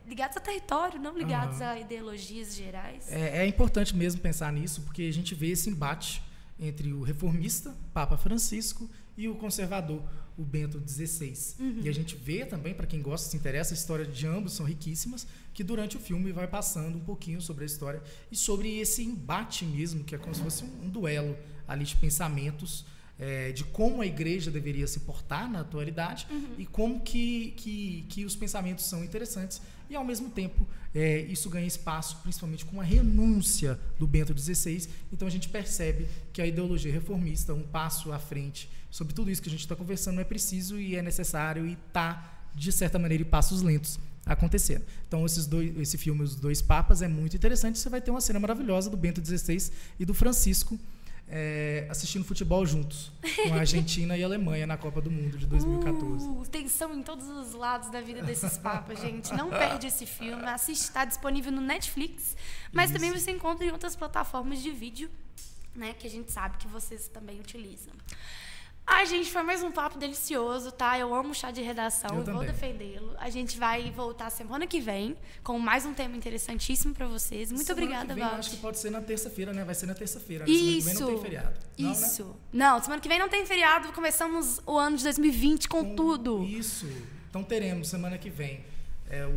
ligados 0.07 0.39
a 0.39 0.41
território, 0.41 0.99
não 0.99 1.17
ligados 1.17 1.61
Aham. 1.61 1.73
a 1.73 1.79
ideologias 1.81 2.55
gerais. 2.55 3.13
É, 3.13 3.43
é 3.43 3.47
importante 3.47 3.95
mesmo 3.95 4.23
pensar 4.23 4.51
nisso, 4.55 4.81
porque 4.81 5.03
a 5.03 5.13
gente 5.13 5.35
vê 5.35 5.49
esse 5.51 5.69
embate 5.69 6.23
entre 6.59 6.95
o 6.95 7.03
reformista, 7.03 7.77
Papa 7.93 8.17
Francisco, 8.17 8.89
e 9.17 9.29
o 9.29 9.35
conservador, 9.35 10.03
o 10.37 10.45
Bento 10.45 10.83
XVI. 10.87 11.35
E 11.83 11.89
a 11.89 11.93
gente 11.93 12.17
vê 12.17 12.45
também, 12.45 12.75
para 12.75 12.87
quem 12.87 13.01
gosta, 13.01 13.29
se 13.29 13.37
interessa, 13.37 13.73
a 13.73 13.77
história 13.77 14.05
de 14.05 14.27
ambos 14.27 14.53
são 14.53 14.67
riquíssimas, 14.67 15.27
que 15.53 15.63
durante 15.63 15.97
o 15.97 16.01
filme 16.01 16.33
vai 16.33 16.47
passando 16.47 16.97
um 16.97 17.01
pouquinho 17.01 17.41
sobre 17.41 17.65
a 17.65 17.67
história 17.67 18.03
e 18.31 18.37
sobre 18.37 18.79
esse 18.79 19.03
embate 19.03 19.65
mesmo, 19.65 20.03
que 20.03 20.15
é 20.15 20.19
como 20.19 20.35
se 20.35 20.43
fosse 20.43 20.65
um, 20.65 20.87
um 20.87 20.89
duelo 20.89 21.37
ali 21.67 21.85
de 21.85 21.97
pensamentos, 21.97 22.85
é, 23.19 23.53
de 23.53 23.65
como 23.65 24.03
a 24.03 24.07
igreja 24.07 24.51
deveria 24.51 24.87
se 24.87 25.01
portar 25.01 25.51
na 25.51 25.61
atualidade 25.61 26.27
e 26.59 26.67
como 26.67 27.01
que, 27.01 27.53
que, 27.57 28.07
que 28.09 28.25
os 28.25 28.35
pensamentos 28.35 28.87
são 28.87 29.05
interessantes 29.05 29.61
e 29.89 29.95
ao 29.95 30.05
mesmo 30.05 30.31
tempo 30.31 30.67
é, 30.95 31.21
isso 31.21 31.49
ganha 31.49 31.67
espaço 31.67 32.19
principalmente 32.23 32.65
com 32.65 32.81
a 32.81 32.85
renúncia 32.85 33.79
do 33.99 34.07
Bento 34.07 34.37
XVI 34.37 34.89
então 35.13 35.29
a 35.29 35.31
gente 35.31 35.49
percebe 35.49 36.09
que 36.33 36.43
a 36.43 36.47
ideologia 36.47 36.93
reformista 36.93 37.55
um 37.55 37.63
passo 37.63 38.13
à 38.13 38.19
frente 38.19 38.69
sobre 38.91 39.15
tudo 39.15 39.31
isso 39.31 39.43
que 39.43 39.49
a 39.49 39.53
gente 39.53 39.61
está 39.61 39.77
conversando 39.77 40.21
é 40.21 40.25
preciso 40.25 40.81
e 40.81 40.97
é 40.97 41.03
necessário 41.03 41.67
e 41.67 41.73
está 41.73 42.35
de 42.55 42.71
certa 42.71 42.99
maneira, 42.99 43.23
em 43.23 43.27
passos 43.27 43.63
lentos 43.63 43.99
acontecendo. 44.25 44.85
Então, 45.07 45.27
esses 45.27 45.47
dois, 45.47 45.77
esse 45.79 45.99
filme, 45.99 46.23
Os 46.23 46.35
Dois 46.37 46.63
Papas, 46.63 47.03
é 47.03 47.09
muito 47.09 47.37
interessante. 47.37 47.79
Você 47.79 47.89
vai 47.89 48.01
ter 48.01 48.11
uma 48.11 48.21
cena 48.21 48.39
maravilhosa 48.39 48.89
do 48.89 48.97
Bento 48.97 49.25
XVI 49.25 49.71
e 49.99 50.05
do 50.05 50.15
Francisco 50.15 50.79
é, 51.37 51.89
assistindo 51.91 52.25
futebol 52.25 52.65
juntos, 52.65 53.11
com 53.21 53.55
a 53.55 53.59
Argentina 53.59 54.17
e 54.17 54.23
a 54.23 54.27
Alemanha 54.27 54.69
na 54.69 54.77
Copa 54.77 55.01
do 55.01 55.11
Mundo 55.11 55.37
de 55.37 55.47
2014. 55.47 56.29
Uh, 56.29 56.47
tensão 56.49 56.95
em 56.95 57.03
todos 57.03 57.27
os 57.27 57.55
lados 57.55 57.91
da 57.91 58.01
vida 58.01 58.23
desses 58.23 58.57
papas, 58.57 59.01
gente. 59.01 59.35
Não 59.35 59.51
perde 59.51 59.89
esse 59.89 60.07
filme. 60.07 60.47
Assiste, 60.47 60.83
está 60.83 61.05
disponível 61.05 61.51
no 61.51 61.61
Netflix, 61.61 62.37
mas 62.73 62.89
Isso. 62.89 63.01
também 63.01 63.11
você 63.11 63.33
encontra 63.33 63.67
em 63.67 63.73
outras 63.73 63.97
plataformas 63.97 64.63
de 64.63 64.71
vídeo, 64.71 65.11
né? 65.75 65.93
Que 65.99 66.07
a 66.07 66.11
gente 66.11 66.31
sabe 66.31 66.57
que 66.57 66.69
vocês 66.69 67.09
também 67.09 67.41
utilizam. 67.41 67.93
Ai, 68.87 69.07
gente, 69.07 69.31
foi 69.31 69.43
mais 69.43 69.63
um 69.63 69.71
papo 69.73 69.99
delicioso, 69.99 70.71
tá? 70.71 70.99
Eu 70.99 71.15
amo 71.15 71.35
chá 71.35 71.51
de 71.51 71.63
redação, 71.63 72.11
Eu 72.19 72.23
eu 72.25 72.35
vou 72.35 72.45
defendê-lo. 72.45 73.15
A 73.19 73.31
gente 73.31 73.59
vai 73.59 73.91
voltar 73.91 74.29
semana 74.29 74.67
que 74.67 74.79
vem 74.79 75.17
com 75.43 75.59
mais 75.59 75.87
um 75.87 75.95
tema 75.95 76.15
interessantíssimo 76.17 76.93
pra 76.95 77.07
vocês. 77.07 77.51
Muito 77.51 77.67
Semana 77.67 77.83
obrigada, 77.83 78.09
que 78.09 78.15
vem, 78.15 78.23
eu 78.23 78.29
Val. 78.31 78.39
Acho 78.39 78.51
que 78.51 78.57
pode 78.59 78.79
ser 78.79 78.91
na 78.91 79.01
terça-feira, 79.01 79.53
né? 79.55 79.65
Vai 79.65 79.75
ser 79.75 79.87
na 79.87 79.95
terça-feira. 79.95 80.45
né? 80.47 80.53
Semana 80.53 80.63
que 80.77 80.81
vem 80.83 80.93
Isso. 80.93 81.01
não 81.01 81.09
tem 81.09 81.19
feriado. 81.23 81.55
Não, 81.79 81.87
né? 81.91 81.93
Isso. 81.97 82.37
Não, 82.53 82.83
semana 82.83 83.01
que 83.01 83.09
vem 83.09 83.19
não 83.19 83.29
tem 83.29 83.47
feriado. 83.47 83.91
Começamos 83.93 84.61
o 84.67 84.77
ano 84.77 84.99
de 84.99 85.03
2020 85.05 85.67
com, 85.69 85.83
Com- 85.85 85.95
tudo. 85.97 86.45
Isso. 86.45 86.87
Então 87.31 87.43
teremos 87.43 87.89
semana 87.89 88.19
que 88.19 88.29
vem 88.29 88.65
é, 89.09 89.25
o, 89.25 89.31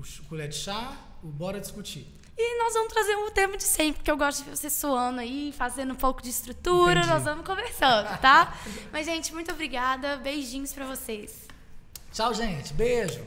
o 0.00 0.02
colher 0.28 0.48
de 0.48 0.56
chá, 0.56 0.96
o 1.22 1.26
Bora 1.28 1.60
Discutir. 1.60 2.06
E 2.36 2.58
nós 2.58 2.74
vamos 2.74 2.92
trazer 2.92 3.16
um 3.16 3.30
tema 3.30 3.56
de 3.56 3.62
sempre, 3.62 3.94
porque 3.94 4.10
eu 4.10 4.16
gosto 4.16 4.38
de 4.42 4.50
ver 4.50 4.56
você 4.56 4.68
suando 4.68 5.20
aí, 5.20 5.52
fazendo 5.56 5.92
um 5.92 5.96
pouco 5.96 6.20
de 6.20 6.30
estrutura. 6.30 7.00
Entendi. 7.00 7.14
Nós 7.14 7.22
vamos 7.22 7.46
conversando, 7.46 8.18
tá? 8.18 8.56
Mas, 8.92 9.06
gente, 9.06 9.32
muito 9.32 9.52
obrigada. 9.52 10.16
Beijinhos 10.16 10.72
pra 10.72 10.84
vocês. 10.84 11.46
Tchau, 12.12 12.34
gente. 12.34 12.72
Beijo. 12.74 13.20